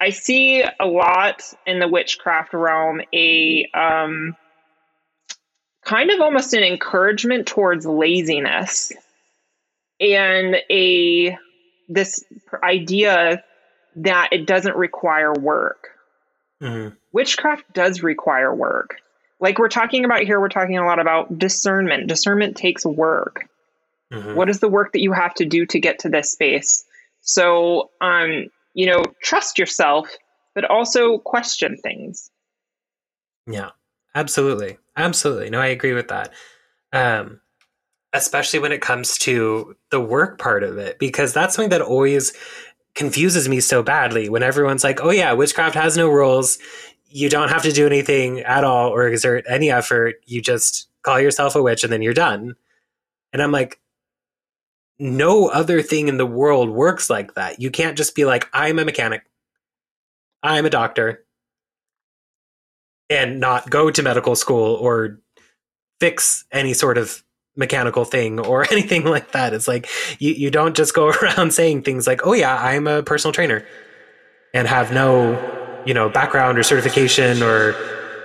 I 0.00 0.10
see 0.10 0.62
a 0.62 0.86
lot 0.86 1.42
in 1.66 1.80
the 1.80 1.88
witchcraft 1.88 2.54
realm 2.54 3.00
a 3.12 3.68
um, 3.74 4.36
kind 5.84 6.10
of 6.10 6.20
almost 6.20 6.54
an 6.54 6.62
encouragement 6.62 7.46
towards 7.46 7.86
laziness 7.86 8.92
and 10.00 10.56
a 10.70 11.36
this 11.88 12.22
idea 12.62 13.42
that 13.96 14.28
it 14.32 14.46
doesn't 14.46 14.76
require 14.76 15.32
work. 15.32 15.88
Mm-hmm. 16.62 16.94
Witchcraft 17.12 17.72
does 17.72 18.02
require 18.02 18.54
work. 18.54 18.96
Like 19.40 19.58
we're 19.58 19.68
talking 19.68 20.04
about 20.04 20.20
here, 20.20 20.40
we're 20.40 20.48
talking 20.48 20.78
a 20.78 20.84
lot 20.84 20.98
about 20.98 21.38
discernment. 21.38 22.08
Discernment 22.08 22.56
takes 22.56 22.84
work. 22.84 23.48
Mm-hmm. 24.12 24.34
What 24.34 24.48
is 24.48 24.60
the 24.60 24.68
work 24.68 24.92
that 24.92 25.00
you 25.00 25.12
have 25.12 25.34
to 25.34 25.44
do 25.44 25.66
to 25.66 25.80
get 25.80 26.00
to 26.00 26.08
this 26.08 26.32
space? 26.32 26.84
So, 27.20 27.90
um, 28.00 28.48
you 28.78 28.86
know, 28.86 29.02
trust 29.24 29.58
yourself, 29.58 30.08
but 30.54 30.64
also 30.64 31.18
question 31.18 31.76
things. 31.82 32.30
Yeah, 33.44 33.70
absolutely. 34.14 34.78
Absolutely. 34.96 35.50
No, 35.50 35.60
I 35.60 35.66
agree 35.66 35.94
with 35.94 36.06
that. 36.08 36.32
Um, 36.92 37.40
especially 38.12 38.60
when 38.60 38.70
it 38.70 38.80
comes 38.80 39.18
to 39.18 39.74
the 39.90 40.00
work 40.00 40.38
part 40.38 40.62
of 40.62 40.78
it, 40.78 41.00
because 41.00 41.32
that's 41.32 41.56
something 41.56 41.70
that 41.70 41.82
always 41.82 42.32
confuses 42.94 43.48
me 43.48 43.58
so 43.58 43.82
badly 43.82 44.28
when 44.28 44.44
everyone's 44.44 44.84
like, 44.84 45.02
oh, 45.02 45.10
yeah, 45.10 45.32
witchcraft 45.32 45.74
has 45.74 45.96
no 45.96 46.08
rules. 46.08 46.58
You 47.08 47.28
don't 47.28 47.48
have 47.48 47.62
to 47.62 47.72
do 47.72 47.84
anything 47.84 48.42
at 48.42 48.62
all 48.62 48.90
or 48.90 49.08
exert 49.08 49.44
any 49.48 49.72
effort. 49.72 50.20
You 50.26 50.40
just 50.40 50.88
call 51.02 51.18
yourself 51.18 51.56
a 51.56 51.62
witch 51.64 51.82
and 51.82 51.92
then 51.92 52.00
you're 52.00 52.14
done. 52.14 52.54
And 53.32 53.42
I'm 53.42 53.50
like, 53.50 53.80
no 54.98 55.48
other 55.48 55.82
thing 55.82 56.08
in 56.08 56.16
the 56.16 56.26
world 56.26 56.70
works 56.70 57.08
like 57.08 57.34
that. 57.34 57.60
You 57.60 57.70
can't 57.70 57.96
just 57.96 58.14
be 58.14 58.24
like, 58.24 58.48
I'm 58.52 58.78
a 58.78 58.84
mechanic, 58.84 59.22
I'm 60.42 60.66
a 60.66 60.70
doctor, 60.70 61.24
and 63.08 63.40
not 63.40 63.70
go 63.70 63.90
to 63.90 64.02
medical 64.02 64.36
school 64.36 64.74
or 64.74 65.20
fix 66.00 66.44
any 66.52 66.74
sort 66.74 66.98
of 66.98 67.22
mechanical 67.56 68.04
thing 68.04 68.38
or 68.46 68.66
anything 68.70 69.04
like 69.04 69.32
that. 69.32 69.54
It's 69.54 69.68
like 69.68 69.88
you, 70.18 70.32
you 70.32 70.50
don't 70.50 70.76
just 70.76 70.94
go 70.94 71.08
around 71.22 71.52
saying 71.52 71.82
things 71.82 72.06
like, 72.06 72.26
oh, 72.26 72.32
yeah, 72.32 72.56
I'm 72.56 72.86
a 72.86 73.02
personal 73.02 73.32
trainer 73.32 73.66
and 74.54 74.66
have 74.66 74.92
no, 74.92 75.82
you 75.84 75.94
know, 75.94 76.08
background 76.08 76.58
or 76.58 76.62
certification 76.62 77.42
or 77.42 77.74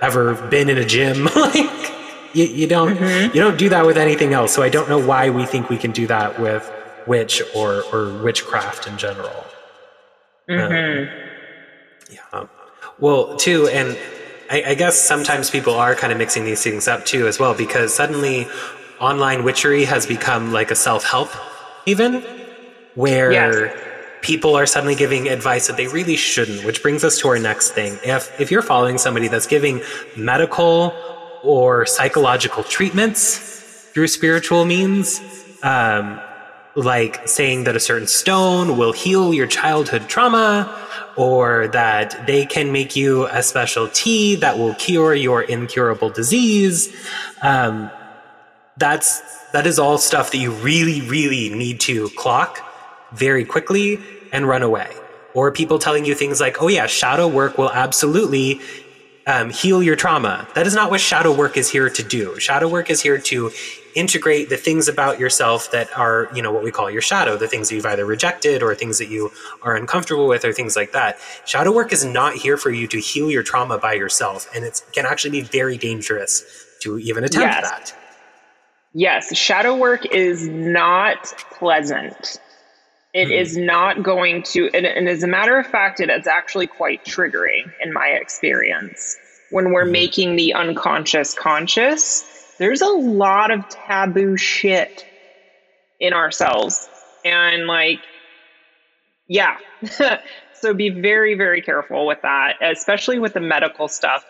ever 0.00 0.34
been 0.48 0.68
in 0.68 0.78
a 0.78 0.84
gym. 0.84 1.24
like, 1.36 1.93
you, 2.34 2.44
you 2.44 2.66
don't 2.66 2.96
mm-hmm. 2.96 3.34
you 3.34 3.42
don't 3.42 3.58
do 3.58 3.68
that 3.70 3.86
with 3.86 3.96
anything 3.96 4.32
else. 4.32 4.52
So 4.52 4.62
I 4.62 4.68
don't 4.68 4.88
know 4.88 5.04
why 5.04 5.30
we 5.30 5.46
think 5.46 5.70
we 5.70 5.78
can 5.78 5.92
do 5.92 6.06
that 6.08 6.40
with 6.40 6.70
witch 7.06 7.42
or 7.54 7.82
or 7.92 8.22
witchcraft 8.22 8.86
in 8.86 8.98
general. 8.98 9.44
Mm-hmm. 10.48 11.12
Um, 11.12 11.20
yeah. 12.10 12.46
Well, 12.98 13.36
too, 13.36 13.66
and 13.68 13.98
I, 14.50 14.62
I 14.68 14.74
guess 14.74 15.00
sometimes 15.00 15.50
people 15.50 15.74
are 15.74 15.94
kind 15.94 16.12
of 16.12 16.18
mixing 16.18 16.44
these 16.44 16.62
things 16.62 16.86
up 16.86 17.04
too, 17.04 17.26
as 17.26 17.38
well, 17.38 17.54
because 17.54 17.94
suddenly 17.94 18.46
online 19.00 19.42
witchery 19.42 19.84
has 19.84 20.06
become 20.06 20.52
like 20.52 20.70
a 20.70 20.76
self 20.76 21.04
help, 21.04 21.30
even 21.86 22.22
where. 22.94 23.32
Yes 23.32 23.80
people 24.24 24.56
are 24.56 24.64
suddenly 24.64 24.94
giving 24.94 25.28
advice 25.28 25.66
that 25.66 25.76
they 25.76 25.86
really 25.86 26.16
shouldn't, 26.16 26.64
which 26.64 26.80
brings 26.80 27.04
us 27.04 27.18
to 27.18 27.28
our 27.28 27.38
next 27.38 27.72
thing. 27.72 27.98
If 28.02 28.40
if 28.40 28.50
you're 28.50 28.62
following 28.62 28.96
somebody 28.96 29.28
that's 29.28 29.46
giving 29.46 29.82
medical 30.16 30.94
or 31.44 31.86
psychological 31.86 32.64
treatments 32.64 33.38
through 33.92 34.08
spiritual 34.08 34.64
means, 34.64 35.20
um, 35.62 36.20
like 36.74 37.28
saying 37.28 37.64
that 37.64 37.76
a 37.76 37.80
certain 37.80 38.08
stone 38.08 38.76
will 38.76 38.92
heal 38.92 39.32
your 39.32 39.46
childhood 39.46 40.08
trauma, 40.08 40.76
or 41.16 41.68
that 41.68 42.26
they 42.26 42.44
can 42.44 42.72
make 42.72 42.96
you 42.96 43.26
a 43.26 43.42
special 43.42 43.86
tea 43.88 44.34
that 44.36 44.58
will 44.58 44.74
cure 44.74 45.14
your 45.14 45.42
incurable 45.42 46.10
disease. 46.10 46.92
Um, 47.42 47.90
that's 48.76 49.22
that 49.52 49.66
is 49.66 49.78
all 49.78 49.98
stuff 49.98 50.32
that 50.32 50.38
you 50.38 50.50
really, 50.50 51.00
really 51.02 51.50
need 51.50 51.78
to 51.80 52.08
clock 52.16 52.58
very 53.12 53.44
quickly 53.44 54.00
and 54.32 54.48
run 54.48 54.62
away. 54.62 54.90
Or 55.32 55.52
people 55.52 55.78
telling 55.78 56.04
you 56.04 56.14
things 56.14 56.40
like, 56.40 56.60
"Oh 56.60 56.68
yeah, 56.68 56.86
shadow 56.86 57.28
work 57.28 57.56
will 57.56 57.70
absolutely 57.70 58.60
um, 59.26 59.50
heal 59.50 59.82
your 59.82 59.96
trauma. 59.96 60.46
That 60.54 60.66
is 60.66 60.74
not 60.74 60.90
what 60.90 61.00
shadow 61.00 61.34
work 61.34 61.56
is 61.56 61.70
here 61.70 61.88
to 61.88 62.02
do. 62.02 62.38
Shadow 62.38 62.68
work 62.68 62.90
is 62.90 63.00
here 63.00 63.18
to 63.18 63.50
integrate 63.94 64.48
the 64.48 64.56
things 64.56 64.88
about 64.88 65.18
yourself 65.20 65.70
that 65.70 65.88
are, 65.96 66.28
you 66.34 66.42
know, 66.42 66.52
what 66.52 66.64
we 66.64 66.70
call 66.70 66.90
your 66.90 67.00
shadow, 67.00 67.36
the 67.36 67.46
things 67.46 67.68
that 67.68 67.76
you've 67.76 67.86
either 67.86 68.04
rejected 68.04 68.62
or 68.62 68.74
things 68.74 68.98
that 68.98 69.08
you 69.08 69.30
are 69.62 69.76
uncomfortable 69.76 70.26
with 70.26 70.44
or 70.44 70.52
things 70.52 70.76
like 70.76 70.92
that. 70.92 71.18
Shadow 71.46 71.72
work 71.72 71.92
is 71.92 72.04
not 72.04 72.34
here 72.34 72.56
for 72.56 72.70
you 72.70 72.86
to 72.88 72.98
heal 72.98 73.30
your 73.30 73.42
trauma 73.42 73.78
by 73.78 73.94
yourself. 73.94 74.48
And 74.54 74.64
it 74.64 74.82
can 74.92 75.06
actually 75.06 75.30
be 75.30 75.42
very 75.42 75.78
dangerous 75.78 76.44
to 76.80 76.98
even 76.98 77.24
attempt 77.24 77.46
yes. 77.46 77.70
that. 77.70 77.94
Yes, 78.96 79.36
shadow 79.36 79.76
work 79.76 80.06
is 80.06 80.46
not 80.46 81.26
pleasant. 81.50 82.38
It 83.14 83.28
mm-hmm. 83.28 83.32
is 83.32 83.56
not 83.56 84.02
going 84.02 84.42
to, 84.42 84.68
and, 84.74 84.84
and, 84.84 85.08
as 85.08 85.22
a 85.22 85.28
matter 85.28 85.56
of 85.56 85.68
fact, 85.68 86.00
it 86.00 86.10
is 86.10 86.26
actually 86.26 86.66
quite 86.66 87.04
triggering 87.04 87.72
in 87.80 87.92
my 87.92 88.08
experience. 88.08 89.16
When 89.50 89.72
we're 89.72 89.84
mm-hmm. 89.84 89.92
making 89.92 90.36
the 90.36 90.54
unconscious 90.54 91.32
conscious, 91.32 92.24
there's 92.58 92.82
a 92.82 92.88
lot 92.88 93.52
of 93.52 93.68
taboo 93.68 94.36
shit 94.36 95.06
in 96.00 96.12
ourselves. 96.12 96.88
And 97.24 97.68
like, 97.68 98.00
yeah. 99.28 99.58
so 100.54 100.74
be 100.74 100.90
very, 100.90 101.36
very 101.36 101.62
careful 101.62 102.08
with 102.08 102.22
that, 102.22 102.54
especially 102.62 103.20
with 103.20 103.34
the 103.34 103.40
medical 103.40 103.86
stuff. 103.86 104.24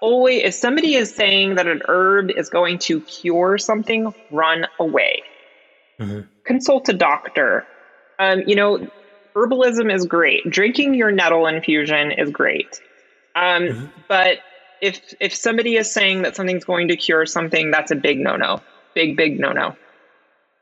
Always, 0.00 0.42
if 0.42 0.54
somebody 0.54 0.96
is 0.96 1.14
saying 1.14 1.54
that 1.54 1.68
an 1.68 1.82
herb 1.86 2.32
is 2.36 2.50
going 2.50 2.78
to 2.80 3.00
cure 3.00 3.58
something, 3.58 4.12
run 4.32 4.66
away. 4.80 5.22
Mm-hmm. 6.00 6.26
Consult 6.44 6.88
a 6.88 6.92
doctor 6.92 7.64
um, 8.24 8.42
you 8.46 8.56
know, 8.56 8.86
herbalism 9.34 9.92
is 9.92 10.06
great. 10.06 10.48
Drinking 10.48 10.94
your 10.94 11.10
nettle 11.10 11.46
infusion 11.46 12.12
is 12.12 12.30
great. 12.30 12.80
Um, 13.34 13.62
mm-hmm. 13.62 13.86
But 14.08 14.38
if 14.80 15.14
if 15.20 15.34
somebody 15.34 15.76
is 15.76 15.90
saying 15.90 16.22
that 16.22 16.36
something's 16.36 16.64
going 16.64 16.88
to 16.88 16.96
cure 16.96 17.26
something, 17.26 17.70
that's 17.70 17.90
a 17.90 17.96
big 17.96 18.18
no 18.18 18.36
no. 18.36 18.60
Big 18.94 19.16
big 19.16 19.40
no 19.40 19.52
no. 19.52 19.76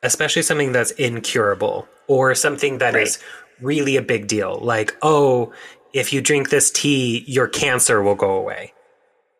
Especially 0.03 0.43
something 0.43 0.73
that's 0.73 0.91
incurable 0.93 1.87
or 2.09 2.35
something 2.35 2.79
that 2.79 2.95
right. 2.95 3.05
is 3.05 3.19
really 3.61 3.97
a 3.97 4.03
big 4.03 4.27
deal. 4.27 4.59
Like, 4.61 4.97
oh, 5.03 5.53
if 5.93 6.13
you 6.13 6.21
drink 6.21 6.51
this 6.51 6.71
tea, 6.71 7.25
your 7.27 7.47
cancer 7.47 8.03
will 8.03 8.17
go 8.17 8.33
away. 8.33 8.73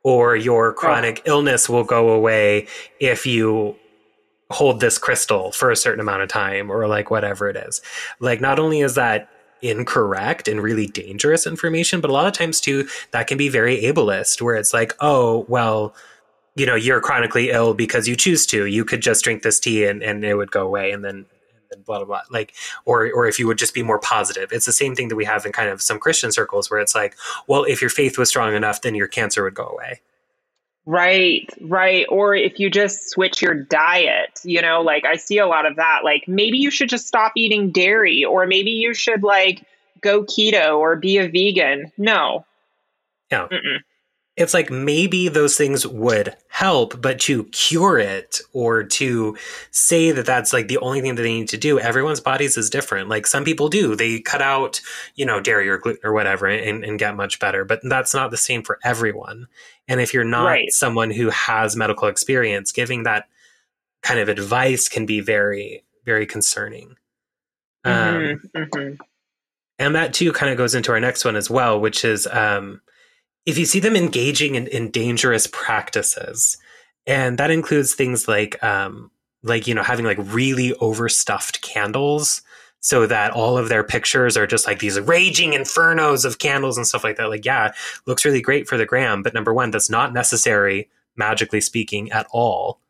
Or 0.05 0.37
your 0.37 0.73
chronic 0.73 1.23
oh. 1.27 1.31
illness 1.31 1.69
will 1.69 1.85
go 1.85 2.11
away 2.11 2.67
if 3.01 3.27
you 3.27 3.77
hold 4.53 4.81
this 4.81 4.99
crystal 4.99 5.53
for 5.53 5.71
a 5.71 5.77
certain 5.77 6.01
amount 6.01 6.23
of 6.23 6.29
time 6.29 6.71
or 6.71 6.87
like 6.87 7.11
whatever 7.11 7.49
it 7.49 7.57
is. 7.57 7.81
Like 8.21 8.41
not 8.41 8.59
only 8.59 8.81
is 8.81 8.95
that 8.95 9.29
incorrect 9.63 10.49
and 10.49 10.61
really 10.61 10.87
dangerous 10.87 11.47
information. 11.47 12.01
But 12.01 12.11
a 12.11 12.13
lot 12.13 12.27
of 12.27 12.33
times, 12.33 12.61
too, 12.61 12.87
that 13.13 13.27
can 13.29 13.39
be 13.39 13.49
very 13.49 13.81
ableist, 13.83 14.43
where 14.43 14.57
it's 14.57 14.75
like, 14.75 14.95
oh, 15.01 15.47
well, 15.49 15.95
you 16.55 16.67
know, 16.67 16.75
you're 16.75 17.01
chronically 17.01 17.51
ill 17.51 17.73
because 17.73 18.07
you 18.07 18.17
choose 18.17 18.45
to. 18.47 18.67
You 18.67 18.85
could 18.85 19.01
just 19.01 19.25
drink 19.25 19.43
this 19.43 19.59
tea 19.59 19.87
and, 19.87 20.03
and 20.03 20.25
it 20.25 20.35
would 20.35 20.51
go 20.51 20.67
away. 20.67 20.91
And 20.91 21.05
then 21.05 21.27
and 21.71 21.85
blah 21.87 21.97
blah 21.97 22.05
blah 22.05 22.21
like 22.31 22.53
or 22.85 23.11
or 23.13 23.27
if 23.27 23.39
you 23.39 23.47
would 23.47 23.57
just 23.57 23.73
be 23.73 23.83
more 23.83 23.99
positive 23.99 24.53
it's 24.53 24.67
the 24.67 24.73
same 24.73 24.95
thing 24.95 25.09
that 25.09 25.17
we 25.17 25.25
have 25.25 25.47
in 25.47 25.53
kind 25.53 25.71
of 25.71 25.81
some 25.81 25.99
christian 25.99 26.31
circles 26.31 26.71
where 26.71 26.79
it's 26.79 26.95
like 26.95 27.17
well 27.47 27.65
if 27.65 27.81
your 27.81 27.89
faith 27.89 28.19
was 28.19 28.29
strong 28.29 28.55
enough 28.55 28.83
then 28.83 28.95
your 28.95 29.09
cancer 29.09 29.43
would 29.43 29.55
go 29.55 29.65
away 29.65 30.03
Right, 30.85 31.49
right. 31.61 32.07
Or 32.09 32.35
if 32.35 32.59
you 32.59 32.69
just 32.69 33.11
switch 33.11 33.41
your 33.41 33.55
diet, 33.55 34.41
you 34.43 34.61
know, 34.63 34.83
like 34.83 35.05
I 35.05 35.17
see 35.17 35.39
a 35.39 35.47
lot 35.47 35.65
of 35.65 35.77
that. 35.77 36.01
Like 36.03 36.25
maybe 36.27 36.59
you 36.59 36.71
should 36.71 36.89
just 36.89 37.07
stop 37.07 37.33
eating 37.37 37.71
dairy, 37.71 38.25
or 38.25 38.47
maybe 38.47 38.73
you 38.73 38.93
should 38.93 39.23
like 39.23 39.65
go 40.01 40.25
keto 40.25 40.79
or 40.79 40.97
be 40.97 41.19
a 41.19 41.29
vegan. 41.29 41.93
No. 41.97 42.45
No. 43.31 43.47
Mm-mm 43.47 43.79
it's 44.35 44.55
like 44.55 44.71
maybe 44.71 45.29
those 45.29 45.57
things 45.59 45.87
would 45.87 46.35
help, 46.49 47.01
but 47.03 47.21
to 47.21 47.45
cure 47.45 47.99
it 47.99 48.41
or 48.55 48.83
to 48.83 49.37
say 49.71 50.11
that 50.11 50.25
that's 50.25 50.55
like 50.55 50.69
the 50.69 50.79
only 50.79 51.03
thing 51.03 51.17
that 51.17 51.23
they 51.23 51.35
need 51.35 51.49
to 51.51 51.59
do, 51.59 51.79
everyone's 51.79 52.21
bodies 52.21 52.57
is 52.57 52.71
different. 52.71 53.11
Like 53.11 53.27
some 53.27 53.45
people 53.45 53.69
do, 53.69 53.95
they 53.95 54.21
cut 54.21 54.41
out, 54.41 54.81
you 55.17 55.27
know, 55.27 55.41
dairy 55.41 55.69
or 55.69 55.77
gluten 55.77 56.01
or 56.03 56.15
whatever 56.15 56.47
and, 56.47 56.83
and 56.83 56.99
get 56.99 57.15
much 57.15 57.41
better, 57.41 57.67
but 57.67 57.81
that's 57.83 58.15
not 58.15 58.31
the 58.31 58.39
same 58.39 58.63
for 58.63 58.79
everyone. 58.83 59.49
And 59.89 60.01
if 60.01 60.15
you're 60.15 60.25
not 60.25 60.47
right. 60.47 60.73
someone 60.73 61.11
who 61.11 61.31
has 61.31 61.77
medical 61.77 62.09
experience, 62.09 62.73
giving 62.73 63.03
that 63.03 63.27
kind 64.03 64.21
of 64.21 64.29
advice 64.29 64.89
can 64.89 65.07
be 65.07 65.21
very, 65.21 65.85
very 66.05 66.27
concerning. 66.27 66.97
Mm-hmm, 67.85 68.57
um, 68.57 68.65
mm-hmm. 68.65 69.03
And 69.79 69.95
that 69.95 70.15
too 70.15 70.33
kind 70.33 70.53
of 70.53 70.59
goes 70.59 70.75
into 70.75 70.93
our 70.93 71.01
next 71.01 71.25
one 71.25 71.37
as 71.37 71.51
well, 71.51 71.81
which 71.81 72.05
is, 72.05 72.27
um, 72.29 72.81
if 73.45 73.59
you 73.59 73.65
see 73.65 73.81
them 73.81 73.97
engaging 73.97 74.55
in, 74.55 74.69
in 74.69 74.91
dangerous 74.91 75.49
practices, 75.49 76.57
and 77.07 77.39
that 77.39 77.51
includes 77.51 77.95
things 77.95 78.29
like 78.29 78.63
um, 78.63 79.11
like 79.43 79.67
you 79.67 79.75
know 79.75 79.83
having 79.83 80.05
like 80.05 80.19
really 80.21 80.75
overstuffed 80.75 81.61
candles 81.63 82.43
so 82.83 83.07
that 83.07 83.31
all 83.31 83.57
of 83.57 83.69
their 83.69 83.85
pictures 83.85 84.37
are 84.37 84.47
just 84.47 84.67
like 84.67 84.81
these 84.81 85.01
raging 85.01 85.53
infernos 85.53 86.25
of 86.25 86.39
candles 86.39 86.77
and 86.77 86.87
stuff 86.87 87.05
like 87.05 87.17
that. 87.17 87.31
Like 87.31 87.47
yeah 87.47 87.73
looks 88.07 88.25
really 88.25 88.43
great 88.43 88.69
for 88.69 88.77
the 88.77 88.85
gram 88.85 89.23
but 89.23 89.33
number 89.33 89.55
one 89.55 89.71
that's 89.71 89.89
not 89.89 90.13
necessary 90.13 90.91
magically 91.17 91.61
speaking 91.61 92.11
at 92.13 92.27
all. 92.33 92.81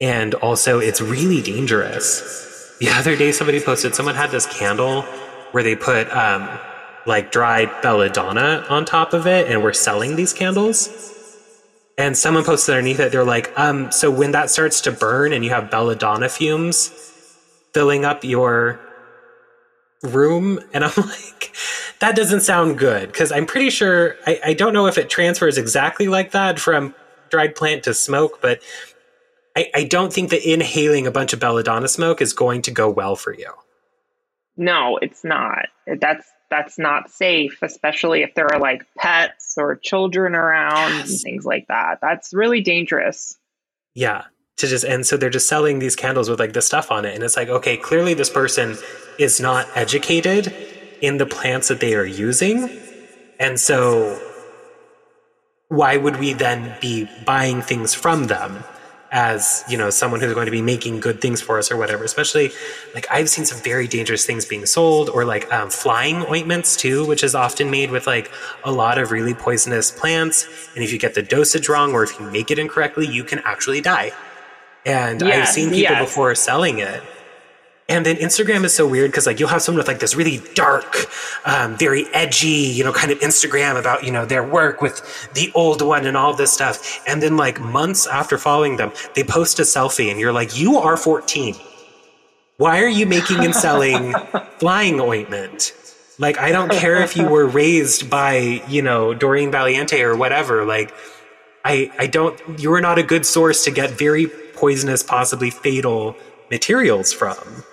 And 0.00 0.34
also 0.34 0.78
it's 0.80 1.00
really 1.00 1.40
dangerous. 1.40 2.76
The 2.80 2.90
other 2.90 3.16
day 3.16 3.32
somebody 3.32 3.60
posted 3.60 3.94
someone 3.94 4.16
had 4.16 4.30
this 4.30 4.46
candle 4.46 5.02
where 5.52 5.62
they 5.62 5.76
put 5.76 6.10
um, 6.14 6.48
like 7.06 7.30
dried 7.30 7.70
belladonna 7.82 8.66
on 8.68 8.84
top 8.84 9.12
of 9.12 9.26
it 9.26 9.48
and 9.48 9.62
we're 9.62 9.72
selling 9.72 10.16
these 10.16 10.32
candles. 10.32 11.06
And 11.96 12.16
someone 12.16 12.44
posted 12.44 12.74
underneath 12.74 12.98
it 12.98 13.12
they're 13.12 13.24
like 13.24 13.56
um 13.56 13.92
so 13.92 14.10
when 14.10 14.32
that 14.32 14.50
starts 14.50 14.80
to 14.82 14.90
burn 14.90 15.32
and 15.32 15.44
you 15.44 15.50
have 15.50 15.70
belladonna 15.70 16.28
fumes 16.28 16.88
filling 17.72 18.04
up 18.04 18.24
your 18.24 18.80
room 20.02 20.60
and 20.72 20.84
i'm 20.84 20.92
like 20.96 21.54
that 22.00 22.16
doesn't 22.16 22.40
sound 22.40 22.78
good 22.78 23.10
because 23.10 23.30
i'm 23.32 23.46
pretty 23.46 23.70
sure 23.70 24.16
I, 24.26 24.40
I 24.46 24.54
don't 24.54 24.72
know 24.72 24.86
if 24.86 24.98
it 24.98 25.10
transfers 25.10 25.58
exactly 25.58 26.08
like 26.08 26.32
that 26.32 26.58
from 26.58 26.94
dried 27.28 27.54
plant 27.54 27.84
to 27.84 27.94
smoke 27.94 28.40
but 28.40 28.60
I, 29.56 29.68
I 29.74 29.84
don't 29.84 30.12
think 30.12 30.30
that 30.30 30.48
inhaling 30.48 31.06
a 31.06 31.10
bunch 31.10 31.32
of 31.32 31.40
belladonna 31.40 31.88
smoke 31.88 32.20
is 32.20 32.32
going 32.32 32.62
to 32.62 32.70
go 32.70 32.88
well 32.88 33.16
for 33.16 33.34
you 33.34 33.52
no 34.56 34.98
it's 35.02 35.22
not 35.22 35.66
that's 36.00 36.26
that's 36.50 36.78
not 36.78 37.10
safe, 37.10 37.58
especially 37.62 38.22
if 38.22 38.34
there 38.34 38.52
are 38.52 38.60
like 38.60 38.84
pets 38.98 39.54
or 39.56 39.76
children 39.76 40.34
around 40.34 40.90
yes. 40.90 41.10
and 41.10 41.20
things 41.20 41.46
like 41.46 41.66
that. 41.68 41.98
That's 42.02 42.34
really 42.34 42.60
dangerous. 42.60 43.38
Yeah. 43.94 44.24
To 44.60 44.66
just 44.66 44.84
and 44.84 45.06
so 45.06 45.16
they're 45.16 45.30
just 45.30 45.48
selling 45.48 45.78
these 45.78 45.96
candles 45.96 46.28
with 46.28 46.38
like 46.38 46.52
the 46.52 46.62
stuff 46.62 46.90
on 46.90 47.04
it. 47.04 47.14
And 47.14 47.24
it's 47.24 47.36
like, 47.36 47.48
okay, 47.48 47.76
clearly 47.76 48.14
this 48.14 48.30
person 48.30 48.76
is 49.18 49.40
not 49.40 49.66
educated 49.74 50.54
in 51.00 51.16
the 51.16 51.26
plants 51.26 51.68
that 51.68 51.80
they 51.80 51.94
are 51.94 52.04
using. 52.04 52.70
And 53.38 53.58
so 53.58 54.20
why 55.68 55.96
would 55.96 56.18
we 56.18 56.34
then 56.34 56.76
be 56.80 57.08
buying 57.24 57.62
things 57.62 57.94
from 57.94 58.24
them? 58.24 58.62
as 59.12 59.64
you 59.68 59.76
know 59.76 59.90
someone 59.90 60.20
who's 60.20 60.32
going 60.34 60.46
to 60.46 60.52
be 60.52 60.62
making 60.62 61.00
good 61.00 61.20
things 61.20 61.40
for 61.40 61.58
us 61.58 61.70
or 61.70 61.76
whatever 61.76 62.04
especially 62.04 62.50
like 62.94 63.06
i've 63.10 63.28
seen 63.28 63.44
some 63.44 63.58
very 63.62 63.88
dangerous 63.88 64.24
things 64.24 64.44
being 64.44 64.64
sold 64.66 65.08
or 65.08 65.24
like 65.24 65.52
um, 65.52 65.68
flying 65.68 66.24
ointments 66.26 66.76
too 66.76 67.04
which 67.06 67.24
is 67.24 67.34
often 67.34 67.70
made 67.70 67.90
with 67.90 68.06
like 68.06 68.30
a 68.64 68.70
lot 68.70 68.98
of 68.98 69.10
really 69.10 69.34
poisonous 69.34 69.90
plants 69.90 70.46
and 70.74 70.84
if 70.84 70.92
you 70.92 70.98
get 70.98 71.14
the 71.14 71.22
dosage 71.22 71.68
wrong 71.68 71.92
or 71.92 72.04
if 72.04 72.18
you 72.20 72.30
make 72.30 72.50
it 72.50 72.58
incorrectly 72.58 73.06
you 73.06 73.24
can 73.24 73.40
actually 73.40 73.80
die 73.80 74.12
and 74.86 75.20
yes, 75.20 75.48
i've 75.48 75.54
seen 75.54 75.70
people 75.70 75.92
yes. 75.94 76.02
before 76.02 76.34
selling 76.34 76.78
it 76.78 77.02
and 77.90 78.06
then 78.06 78.16
Instagram 78.16 78.62
is 78.64 78.72
so 78.72 78.86
weird 78.86 79.10
because 79.10 79.26
like 79.26 79.40
you'll 79.40 79.48
have 79.48 79.62
someone 79.62 79.78
with 79.78 79.88
like 79.88 79.98
this 79.98 80.14
really 80.14 80.40
dark, 80.54 81.06
um, 81.44 81.76
very 81.76 82.06
edgy, 82.14 82.46
you 82.46 82.84
know, 82.84 82.92
kind 82.92 83.10
of 83.10 83.18
Instagram 83.18 83.78
about 83.78 84.04
you 84.04 84.12
know 84.12 84.24
their 84.24 84.44
work 84.44 84.80
with 84.80 85.28
the 85.34 85.50
old 85.56 85.82
one 85.82 86.06
and 86.06 86.16
all 86.16 86.32
this 86.32 86.52
stuff. 86.52 87.02
And 87.08 87.20
then 87.20 87.36
like 87.36 87.60
months 87.60 88.06
after 88.06 88.38
following 88.38 88.76
them, 88.76 88.92
they 89.16 89.24
post 89.24 89.58
a 89.58 89.62
selfie, 89.62 90.08
and 90.08 90.20
you're 90.20 90.32
like, 90.32 90.56
you 90.56 90.76
are 90.76 90.96
14. 90.96 91.56
Why 92.58 92.80
are 92.80 92.88
you 92.88 93.06
making 93.06 93.44
and 93.44 93.54
selling 93.54 94.14
flying 94.58 95.00
ointment? 95.00 95.72
Like 96.20 96.38
I 96.38 96.52
don't 96.52 96.70
care 96.70 97.02
if 97.02 97.16
you 97.16 97.26
were 97.26 97.46
raised 97.46 98.08
by 98.08 98.62
you 98.68 98.82
know 98.82 99.14
Doreen 99.14 99.50
Valiente 99.50 100.00
or 100.02 100.16
whatever. 100.16 100.64
Like 100.64 100.94
I 101.64 101.90
I 101.98 102.06
don't. 102.06 102.38
You 102.60 102.72
are 102.74 102.80
not 102.80 102.98
a 102.98 103.02
good 103.02 103.26
source 103.26 103.64
to 103.64 103.72
get 103.72 103.90
very 103.90 104.30
poisonous, 104.60 105.02
possibly 105.02 105.50
fatal 105.50 106.14
materials 106.50 107.12
from. 107.12 107.64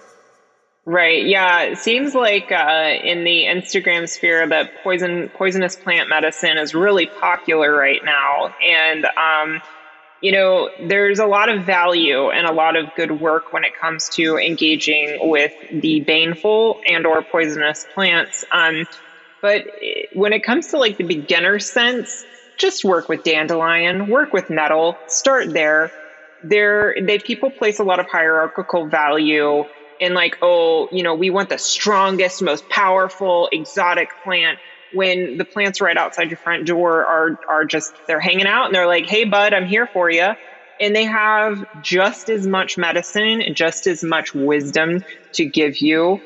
Right. 0.85 1.25
Yeah. 1.25 1.63
It 1.63 1.79
seems 1.79 2.15
like 2.15 2.49
uh, 2.49 2.93
in 3.03 3.25
the 3.25 3.43
Instagram 3.43 4.07
sphere 4.07 4.47
that 4.47 4.71
poison 4.83 5.29
poisonous 5.35 5.75
plant 5.75 6.07
medicine 6.07 6.57
is 6.57 6.73
really 6.73 7.07
popular 7.07 7.75
right 7.75 7.99
now, 8.05 8.55
and 8.65 9.05
um, 9.05 9.61
you 10.21 10.31
know 10.31 10.69
there's 10.81 11.19
a 11.19 11.25
lot 11.25 11.49
of 11.49 11.65
value 11.65 12.29
and 12.29 12.47
a 12.47 12.53
lot 12.53 12.77
of 12.77 12.95
good 12.95 13.19
work 13.19 13.51
when 13.51 13.65
it 13.65 13.75
comes 13.75 14.07
to 14.11 14.38
engaging 14.38 15.29
with 15.29 15.51
the 15.73 15.99
baneful 15.99 16.79
and 16.88 17.05
or 17.05 17.21
poisonous 17.21 17.85
plants. 17.93 18.45
Um, 18.53 18.85
but 19.41 19.65
when 20.13 20.31
it 20.31 20.41
comes 20.41 20.67
to 20.67 20.77
like 20.77 20.95
the 20.95 21.03
beginner 21.03 21.59
sense, 21.59 22.23
just 22.55 22.85
work 22.85 23.09
with 23.09 23.23
dandelion, 23.23 24.07
work 24.07 24.31
with 24.31 24.49
nettle, 24.49 24.97
start 25.07 25.51
there. 25.51 25.91
There, 26.49 26.95
they 27.05 27.19
people 27.19 27.51
place 27.51 27.79
a 27.79 27.83
lot 27.83 27.99
of 27.99 28.07
hierarchical 28.11 28.87
value 28.89 29.65
in 29.99 30.13
like, 30.13 30.37
oh, 30.41 30.87
you 30.91 31.03
know, 31.03 31.15
we 31.15 31.29
want 31.29 31.49
the 31.49 31.57
strongest, 31.57 32.41
most 32.43 32.69
powerful, 32.69 33.49
exotic 33.51 34.09
plant 34.23 34.59
when 34.91 35.35
the 35.37 35.45
plants 35.45 35.81
right 35.81 35.97
outside 35.97 36.29
your 36.29 36.37
front 36.37 36.65
door 36.65 37.05
are 37.05 37.37
are 37.49 37.65
just 37.65 37.99
they're 38.07 38.19
hanging 38.21 38.47
out 38.47 38.67
and 38.67 38.75
they're 38.75 38.87
like, 38.87 39.05
"Hey 39.05 39.25
bud, 39.25 39.53
I'm 39.53 39.65
here 39.65 39.87
for 39.91 40.09
you." 40.09 40.29
And 40.79 40.95
they 40.95 41.05
have 41.05 41.57
just 41.79 42.29
as 42.29 42.47
much 42.47 42.77
medicine 42.77 43.41
and 43.41 43.55
just 43.55 43.87
as 43.87 44.03
much 44.03 44.29
wisdom 44.33 45.01
to 45.33 45.45
give 45.45 45.81
you 45.81 46.23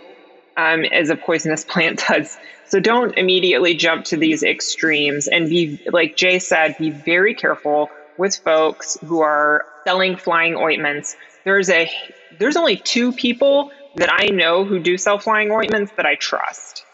um, 0.58 0.84
as 0.86 1.10
a 1.10 1.16
poisonous 1.16 1.64
plant 1.64 2.04
does. 2.10 2.38
So 2.66 2.80
don't 2.80 3.18
immediately 3.18 3.76
jump 3.76 4.06
to 4.06 4.18
these 4.18 4.44
extremes 4.44 5.28
and 5.28 5.50
be 5.50 5.80
like 5.92 6.16
Jay 6.18 6.40
said, 6.40 6.76
be 6.78 6.92
very 7.06 7.36
careful 7.36 7.92
with 8.22 8.38
folks 8.38 9.00
who 9.04 9.22
are 9.22 9.66
selling 9.84 10.16
flying 10.16 10.56
ointments. 10.56 11.18
There's 11.44 11.72
a 11.72 11.92
there's 12.38 12.56
only 12.56 12.78
two 12.78 13.12
people 13.12 13.72
that 13.96 14.14
I 14.14 14.28
know 14.28 14.64
who 14.64 14.78
do 14.78 14.96
sell 15.00 15.18
flying 15.18 15.52
ointments 15.52 15.92
that 15.98 16.06
I 16.06 16.16
trust 16.16 16.86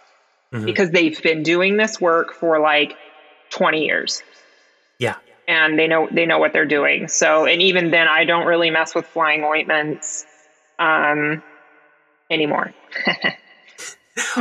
mm-hmm. 0.53 0.63
because 0.63 0.89
they've 0.89 1.21
been 1.21 1.43
doing 1.43 1.75
this 1.75 1.99
work 1.99 2.33
for 2.33 2.61
like 2.61 2.95
20 3.49 3.85
years. 3.85 4.23
Yeah. 4.99 5.15
And 5.49 5.77
they 5.77 5.87
know 5.87 6.07
they 6.09 6.25
know 6.25 6.39
what 6.39 6.53
they're 6.53 6.65
doing. 6.65 7.09
So 7.09 7.45
and 7.45 7.61
even 7.61 7.91
then 7.91 8.07
I 8.07 8.23
don't 8.23 8.47
really 8.47 8.71
mess 8.71 8.95
with 8.95 9.05
flying 9.05 9.43
ointments 9.43 10.25
um 10.79 11.43
anymore. 12.31 12.73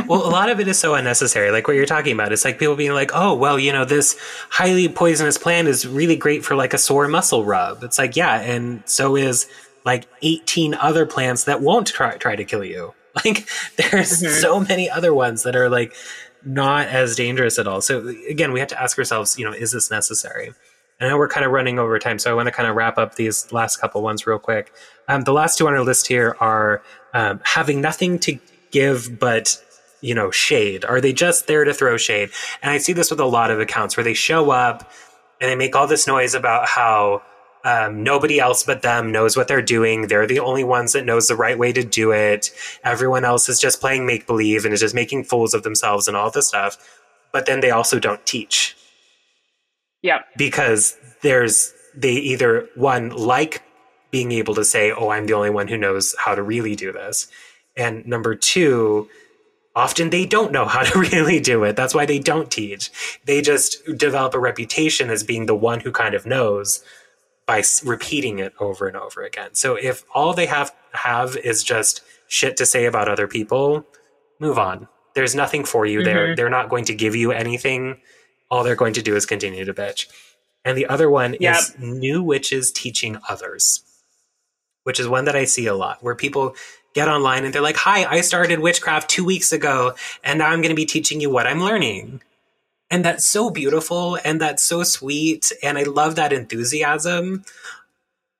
well, 0.07 0.25
a 0.25 0.29
lot 0.29 0.49
of 0.49 0.59
it 0.59 0.67
is 0.67 0.79
so 0.79 0.95
unnecessary. 0.95 1.51
Like 1.51 1.67
what 1.67 1.75
you're 1.75 1.85
talking 1.85 2.13
about. 2.13 2.31
It's 2.31 2.45
like 2.45 2.59
people 2.59 2.75
being 2.75 2.93
like, 2.93 3.11
oh, 3.13 3.33
well, 3.33 3.59
you 3.59 3.71
know, 3.71 3.85
this 3.85 4.17
highly 4.49 4.87
poisonous 4.87 5.37
plant 5.37 5.67
is 5.67 5.87
really 5.87 6.15
great 6.15 6.43
for 6.43 6.55
like 6.55 6.73
a 6.73 6.77
sore 6.77 7.07
muscle 7.07 7.45
rub. 7.45 7.83
It's 7.83 7.97
like, 7.97 8.15
yeah, 8.15 8.39
and 8.41 8.83
so 8.85 9.15
is 9.15 9.47
like 9.85 10.07
18 10.21 10.73
other 10.75 11.05
plants 11.05 11.45
that 11.45 11.61
won't 11.61 11.87
try, 11.87 12.17
try 12.17 12.35
to 12.35 12.45
kill 12.45 12.63
you. 12.63 12.93
Like 13.25 13.49
there's 13.77 14.21
mm-hmm. 14.21 14.41
so 14.41 14.59
many 14.59 14.91
other 14.91 15.11
ones 15.11 15.41
that 15.41 15.55
are 15.55 15.69
like 15.69 15.95
not 16.45 16.85
as 16.85 17.15
dangerous 17.15 17.57
at 17.57 17.67
all. 17.67 17.81
So 17.81 18.07
again, 18.29 18.51
we 18.51 18.59
have 18.59 18.69
to 18.69 18.79
ask 18.79 18.95
ourselves, 18.95 19.39
you 19.39 19.45
know, 19.45 19.51
is 19.51 19.71
this 19.71 19.89
necessary? 19.89 20.53
Know 21.01 21.17
we're 21.17 21.27
kind 21.27 21.43
of 21.43 21.51
running 21.51 21.79
over 21.79 21.97
time, 21.97 22.19
so 22.19 22.29
I 22.29 22.33
want 22.35 22.47
to 22.47 22.51
kind 22.51 22.69
of 22.69 22.75
wrap 22.75 22.99
up 22.99 23.15
these 23.15 23.51
last 23.51 23.77
couple 23.77 24.03
ones 24.03 24.27
real 24.27 24.37
quick. 24.37 24.71
Um, 25.07 25.21
the 25.21 25.33
last 25.33 25.57
two 25.57 25.67
on 25.67 25.73
our 25.73 25.83
list 25.83 26.05
here 26.05 26.35
are 26.39 26.83
um, 27.13 27.39
having 27.43 27.81
nothing 27.81 28.19
to 28.19 28.39
give 28.71 29.19
but 29.19 29.63
you 30.01 30.13
know, 30.13 30.31
shade? 30.31 30.85
Are 30.85 31.01
they 31.01 31.13
just 31.13 31.47
there 31.47 31.63
to 31.63 31.73
throw 31.73 31.97
shade? 31.97 32.29
And 32.61 32.71
I 32.71 32.77
see 32.77 32.93
this 32.93 33.09
with 33.09 33.19
a 33.19 33.25
lot 33.25 33.51
of 33.51 33.59
accounts 33.59 33.97
where 33.97 34.03
they 34.03 34.13
show 34.13 34.51
up 34.51 34.91
and 35.41 35.49
they 35.49 35.55
make 35.55 35.75
all 35.75 35.87
this 35.87 36.07
noise 36.07 36.33
about 36.33 36.67
how 36.67 37.21
um, 37.63 38.03
nobody 38.03 38.39
else 38.39 38.63
but 38.63 38.81
them 38.81 39.11
knows 39.11 39.35
what 39.35 39.47
they're 39.47 39.61
doing. 39.61 40.07
They're 40.07 40.27
the 40.27 40.39
only 40.39 40.63
ones 40.63 40.93
that 40.93 41.05
knows 41.05 41.27
the 41.27 41.35
right 41.35 41.57
way 41.57 41.73
to 41.73 41.83
do 41.83 42.11
it. 42.11 42.51
Everyone 42.83 43.25
else 43.25 43.49
is 43.49 43.59
just 43.59 43.81
playing 43.81 44.05
make 44.05 44.25
believe 44.25 44.63
and 44.63 44.73
is 44.73 44.79
just 44.79 44.95
making 44.95 45.25
fools 45.25 45.53
of 45.53 45.63
themselves 45.63 46.07
and 46.07 46.15
all 46.15 46.31
this 46.31 46.47
stuff. 46.47 46.77
But 47.33 47.45
then 47.45 47.59
they 47.59 47.71
also 47.71 47.99
don't 47.99 48.25
teach. 48.25 48.77
Yeah. 50.01 50.19
Because 50.37 50.95
there's 51.21 51.73
they 51.95 52.13
either 52.13 52.69
one 52.75 53.09
like 53.09 53.63
being 54.11 54.31
able 54.31 54.55
to 54.55 54.63
say, 54.63 54.91
"Oh, 54.91 55.09
I'm 55.09 55.25
the 55.25 55.33
only 55.33 55.49
one 55.49 55.67
who 55.67 55.77
knows 55.77 56.15
how 56.17 56.35
to 56.35 56.43
really 56.43 56.75
do 56.75 56.91
this," 56.91 57.27
and 57.75 58.05
number 58.05 58.35
two, 58.35 59.09
often 59.77 60.09
they 60.09 60.25
don't 60.25 60.51
know 60.51 60.65
how 60.65 60.81
to 60.81 60.99
really 61.13 61.39
do 61.39 61.63
it. 61.63 61.75
That's 61.75 61.93
why 61.93 62.05
they 62.07 62.17
don't 62.17 62.51
teach. 62.51 62.89
They 63.25 63.41
just 63.41 63.77
develop 63.95 64.33
a 64.33 64.39
reputation 64.39 65.11
as 65.11 65.23
being 65.23 65.45
the 65.45 65.55
one 65.55 65.79
who 65.79 65.91
kind 65.91 66.15
of 66.15 66.25
knows 66.25 66.83
by 67.45 67.63
repeating 67.85 68.39
it 68.39 68.53
over 68.59 68.87
and 68.87 68.97
over 68.97 69.23
again. 69.23 69.53
So 69.53 69.75
if 69.75 70.03
all 70.13 70.33
they 70.33 70.47
have 70.47 70.73
have 70.93 71.37
is 71.37 71.63
just 71.63 72.01
shit 72.27 72.57
to 72.57 72.65
say 72.65 72.85
about 72.85 73.07
other 73.07 73.27
people, 73.27 73.85
move 74.39 74.57
on. 74.57 74.87
There's 75.13 75.35
nothing 75.35 75.63
for 75.63 75.85
you 75.85 75.99
mm-hmm. 75.99 76.05
there. 76.05 76.35
They're 76.35 76.49
not 76.49 76.69
going 76.69 76.85
to 76.85 76.95
give 76.95 77.15
you 77.15 77.31
anything. 77.31 78.01
All 78.49 78.63
they're 78.63 78.75
going 78.75 78.93
to 78.93 79.03
do 79.03 79.15
is 79.15 79.27
continue 79.27 79.63
to 79.63 79.73
bitch. 79.73 80.07
And 80.65 80.75
the 80.75 80.87
other 80.87 81.09
one 81.09 81.37
yep. 81.39 81.55
is 81.55 81.75
new 81.79 82.23
witches 82.23 82.71
teaching 82.71 83.19
others, 83.29 83.83
which 84.83 84.99
is 84.99 85.07
one 85.07 85.25
that 85.25 85.35
I 85.35 85.45
see 85.45 85.67
a 85.67 85.75
lot 85.75 86.03
where 86.03 86.15
people 86.15 86.55
get 86.97 87.07
online 87.07 87.45
and 87.45 87.53
they're 87.53 87.61
like, 87.61 87.77
Hi, 87.77 88.05
I 88.05 88.21
started 88.21 88.59
witchcraft 88.59 89.07
two 89.07 89.23
weeks 89.23 89.51
ago, 89.51 89.93
and 90.23 90.39
now 90.39 90.47
I'm 90.47 90.61
going 90.61 90.69
to 90.69 90.75
be 90.75 90.85
teaching 90.85 91.21
you 91.21 91.29
what 91.29 91.45
I'm 91.45 91.61
learning. 91.61 92.21
And 92.89 93.05
that's 93.05 93.25
so 93.25 93.51
beautiful 93.51 94.17
and 94.23 94.41
that's 94.41 94.63
so 94.63 94.81
sweet. 94.81 95.51
And 95.61 95.77
I 95.77 95.83
love 95.83 96.15
that 96.15 96.33
enthusiasm. 96.33 97.45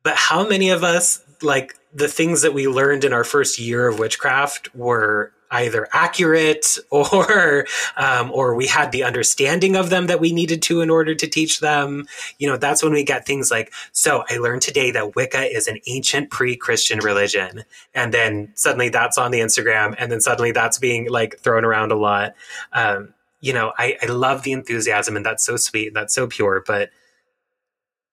But 0.04 0.16
how 0.16 0.48
many 0.48 0.70
of 0.70 0.84
us, 0.84 1.22
like, 1.42 1.76
the 1.94 2.08
things 2.08 2.42
that 2.42 2.54
we 2.54 2.68
learned 2.68 3.04
in 3.04 3.14
our 3.14 3.24
first 3.24 3.60
year 3.60 3.88
of 3.88 4.00
witchcraft 4.00 4.74
were 4.74 5.32
either 5.52 5.88
accurate 5.94 6.78
or 6.90 7.66
um, 7.96 8.32
or 8.32 8.56
we 8.56 8.68
had 8.68 8.92
the 8.92 9.04
understanding 9.04 9.76
of 9.76 9.90
them 9.90 10.08
that 10.08 10.20
we 10.20 10.32
needed 10.32 10.62
to 10.64 10.82
in 10.82 10.90
order 10.90 11.16
to 11.16 11.28
teach 11.28 11.60
them. 11.60 12.06
You 12.40 12.48
know 12.48 12.58
that's 12.58 12.84
when 12.84 12.94
we 12.94 13.04
get 13.04 13.26
things 13.26 13.52
like 13.52 13.74
so 13.92 14.24
i 14.30 14.38
learned 14.38 14.62
today 14.62 14.92
that 14.92 15.16
wicca 15.16 15.56
is 15.56 15.68
an 15.68 15.80
ancient 15.88 16.30
pre-christian 16.30 17.00
religion. 17.00 17.64
And 17.94 18.14
then 18.14 18.52
suddenly 18.56 18.90
that's 18.90 19.18
on 19.18 19.32
the 19.32 19.40
instagram 19.40 19.96
and 19.98 20.12
then 20.12 20.22
suddenly 20.22 20.52
that's 20.52 20.78
being 20.78 21.10
like 21.10 21.40
thrown 21.40 21.66
around 21.66 21.92
a 21.92 21.96
lot. 21.96 22.36
Um, 22.74 23.14
you 23.40 23.54
know 23.54 23.74
I, 23.78 23.98
I 24.02 24.08
love 24.08 24.44
the 24.44 24.52
enthusiasm 24.52 25.16
and 25.16 25.26
that's 25.26 25.46
so 25.46 25.58
sweet 25.58 25.94
that's 25.94 26.14
so 26.14 26.28
pure 26.28 26.64
but 26.66 26.90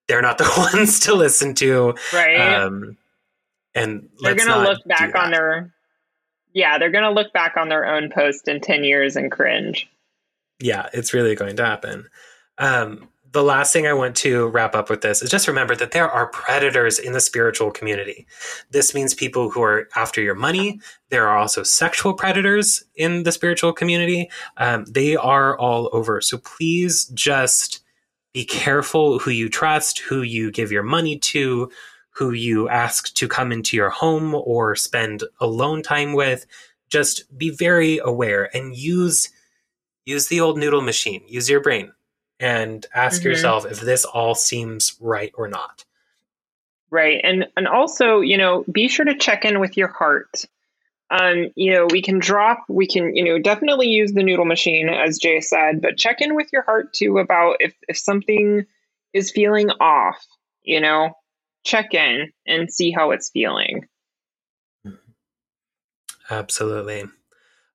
they're 0.07 0.23
not 0.23 0.39
the 0.39 0.71
ones 0.75 1.01
to 1.01 1.15
listen 1.15 1.55
to. 1.57 1.95
Right. 2.13 2.37
Um, 2.37 2.97
and 3.75 4.09
they're 4.21 4.37
gonna 4.37 4.63
look 4.63 4.85
back 4.87 5.15
on 5.17 5.33
their 5.33 5.74
yeah, 6.55 6.79
they're 6.79 6.91
going 6.91 7.05
to 7.05 7.11
look 7.11 7.33
back 7.33 7.57
on 7.57 7.69
their 7.69 7.85
own 7.85 8.11
post 8.11 8.49
in 8.49 8.61
10 8.61 8.85
years 8.85 9.17
and 9.17 9.31
cringe. 9.31 9.91
Yeah, 10.61 10.89
it's 10.95 11.13
really 11.13 11.35
going 11.35 11.57
to 11.57 11.67
happen. 11.67 12.09
Um, 12.59 13.09
the 13.33 13.43
last 13.43 13.73
thing 13.73 13.89
I 13.89 13.93
want 13.93 14.15
to 14.19 14.47
wrap 14.47 14.77
up 14.77 14.89
with 14.89 15.01
this 15.01 15.21
is 15.21 15.29
just 15.29 15.49
remember 15.49 15.75
that 15.75 15.91
there 15.91 16.09
are 16.09 16.29
predators 16.29 17.01
in 17.01 17.13
the 17.13 17.21
spiritual 17.21 17.73
community. 17.73 18.29
This 18.71 18.95
means 18.95 19.13
people 19.13 19.51
who 19.51 19.61
are 19.61 19.89
after 19.97 20.23
your 20.23 20.37
money. 20.37 20.81
There 21.11 21.27
are 21.27 21.37
also 21.37 21.65
sexual 21.65 22.15
predators 22.15 22.85
in 22.95 23.25
the 23.25 23.33
spiritual 23.33 23.73
community. 23.73 24.31
Um, 24.57 24.85
they 24.85 25.17
are 25.17 25.59
all 25.59 25.91
over. 25.93 26.21
So 26.21 26.39
please 26.39 27.07
just 27.07 27.81
be 28.33 28.45
careful 28.45 29.19
who 29.19 29.33
you 29.33 29.49
trust, 29.49 29.99
who 29.99 30.23
you 30.23 30.53
give 30.53 30.71
your 30.71 30.85
money 30.85 31.19
to, 31.19 31.71
who 32.15 32.33
you 32.33 32.69
ask 32.69 33.13
to 33.15 33.29
come 33.29 33.53
into 33.53 33.77
your 33.77 33.91
home 33.91 34.35
or 34.35 34.77
spend 34.77 35.25
alone 35.41 35.83
time 35.83 36.13
with. 36.13 36.47
Just 36.89 37.37
be 37.37 37.51
very 37.51 37.99
aware 37.99 38.55
and 38.57 38.77
use 38.77 39.31
use 40.05 40.29
the 40.29 40.41
old 40.41 40.59
noodle 40.59 40.83
machine. 40.83 41.23
Use 41.27 41.49
your 41.49 41.61
brain 41.61 41.93
and 42.39 42.87
ask 42.95 43.21
mm-hmm. 43.21 43.31
yourself 43.31 43.67
if 43.67 43.81
this 43.81 44.05
all 44.05 44.35
seems 44.35 44.97
right 45.01 45.33
or 45.35 45.49
not. 45.49 45.85
Right. 46.91 47.21
And 47.25 47.47
and 47.57 47.67
also, 47.67 48.21
you 48.21 48.39
know, 48.39 48.65
be 48.71 48.87
sure 48.87 49.05
to 49.05 49.17
check 49.17 49.45
in 49.45 49.59
with 49.59 49.77
your 49.77 49.89
heart. 49.89 50.45
Um, 51.11 51.51
you 51.55 51.73
know, 51.73 51.87
we 51.91 52.01
can 52.01 52.19
drop, 52.19 52.65
we 52.69 52.87
can, 52.87 53.15
you 53.15 53.25
know, 53.25 53.39
definitely 53.39 53.89
use 53.89 54.13
the 54.13 54.23
noodle 54.23 54.47
machine, 54.47 54.89
as 54.89 55.19
Jay 55.19 55.41
said, 55.41 55.81
but 55.81 55.99
check 55.99 56.21
in 56.21 56.35
with 56.35 56.49
your 56.53 56.63
heart 56.63 56.93
too 56.93 57.19
about 57.19 57.57
if, 57.61 57.75
if 57.89 57.99
something 57.99 58.65
is 59.13 59.31
feeling 59.31 59.71
off, 59.81 60.25
you 60.63 60.81
know, 60.81 61.15
check 61.65 61.95
in 61.95 62.31
and 62.47 62.73
see 62.73 62.91
how 62.91 63.11
it's 63.11 63.31
feeling. 63.31 63.87
Absolutely. 66.31 67.03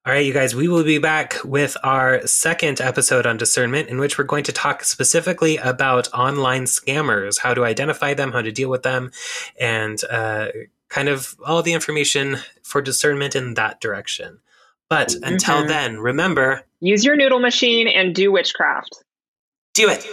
All 0.05 0.13
right, 0.13 0.25
you 0.25 0.33
guys, 0.33 0.55
we 0.55 0.67
will 0.67 0.83
be 0.83 0.97
back 0.97 1.35
with 1.43 1.75
our 1.83 2.25
second 2.25 2.81
episode 2.81 3.27
on 3.27 3.37
discernment, 3.37 3.89
in 3.89 3.99
which 3.99 4.17
we're 4.17 4.23
going 4.23 4.45
to 4.45 4.53
talk 4.53 4.83
specifically 4.83 5.57
about 5.57 6.11
online 6.13 6.63
scammers, 6.63 7.39
how 7.39 7.53
to 7.53 7.65
identify 7.65 8.13
them, 8.13 8.31
how 8.31 8.41
to 8.41 8.51
deal 8.51 8.69
with 8.69 8.83
them, 8.83 9.11
and 9.59 10.01
uh, 10.09 10.47
kind 10.87 11.09
of 11.09 11.35
all 11.45 11.61
the 11.61 11.73
information 11.73 12.37
for 12.63 12.81
discernment 12.81 13.35
in 13.35 13.55
that 13.55 13.81
direction. 13.81 14.39
But 14.89 15.13
until 15.21 15.57
mm-hmm. 15.57 15.67
then, 15.67 15.99
remember 15.99 16.63
use 16.79 17.03
your 17.03 17.15
noodle 17.15 17.39
machine 17.39 17.87
and 17.87 18.15
do 18.15 18.31
witchcraft. 18.31 19.03
Do 19.75 19.89
it. 19.89 20.07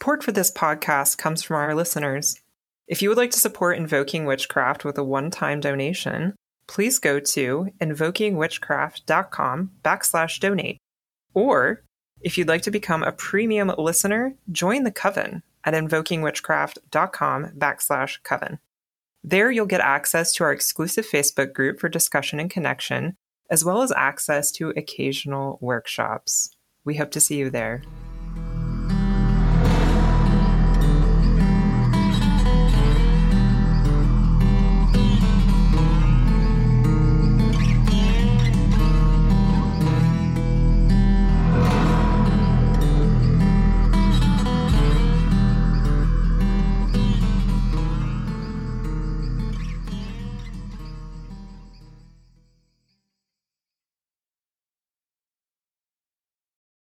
Support 0.00 0.22
for 0.22 0.30
this 0.30 0.52
podcast 0.52 1.18
comes 1.18 1.42
from 1.42 1.56
our 1.56 1.74
listeners. 1.74 2.40
If 2.86 3.02
you 3.02 3.08
would 3.08 3.18
like 3.18 3.32
to 3.32 3.40
support 3.40 3.76
Invoking 3.76 4.26
Witchcraft 4.26 4.84
with 4.84 4.96
a 4.96 5.02
one-time 5.02 5.58
donation, 5.58 6.36
please 6.68 7.00
go 7.00 7.18
to 7.18 7.66
invokingwitchcraft.com 7.80 9.70
backslash 9.82 10.38
donate. 10.38 10.78
Or 11.34 11.82
if 12.20 12.38
you'd 12.38 12.46
like 12.46 12.62
to 12.62 12.70
become 12.70 13.02
a 13.02 13.10
premium 13.10 13.72
listener, 13.76 14.36
join 14.52 14.84
the 14.84 14.92
coven 14.92 15.42
at 15.64 15.74
invokingwitchcraft.com 15.74 17.46
backslash 17.58 18.22
coven. 18.22 18.60
There 19.24 19.50
you'll 19.50 19.66
get 19.66 19.80
access 19.80 20.32
to 20.34 20.44
our 20.44 20.52
exclusive 20.52 21.08
Facebook 21.08 21.52
group 21.52 21.80
for 21.80 21.88
discussion 21.88 22.38
and 22.38 22.48
connection, 22.48 23.16
as 23.50 23.64
well 23.64 23.82
as 23.82 23.90
access 23.90 24.52
to 24.52 24.70
occasional 24.76 25.58
workshops. 25.60 26.50
We 26.84 26.94
hope 26.94 27.10
to 27.10 27.20
see 27.20 27.38
you 27.38 27.50
there. 27.50 27.82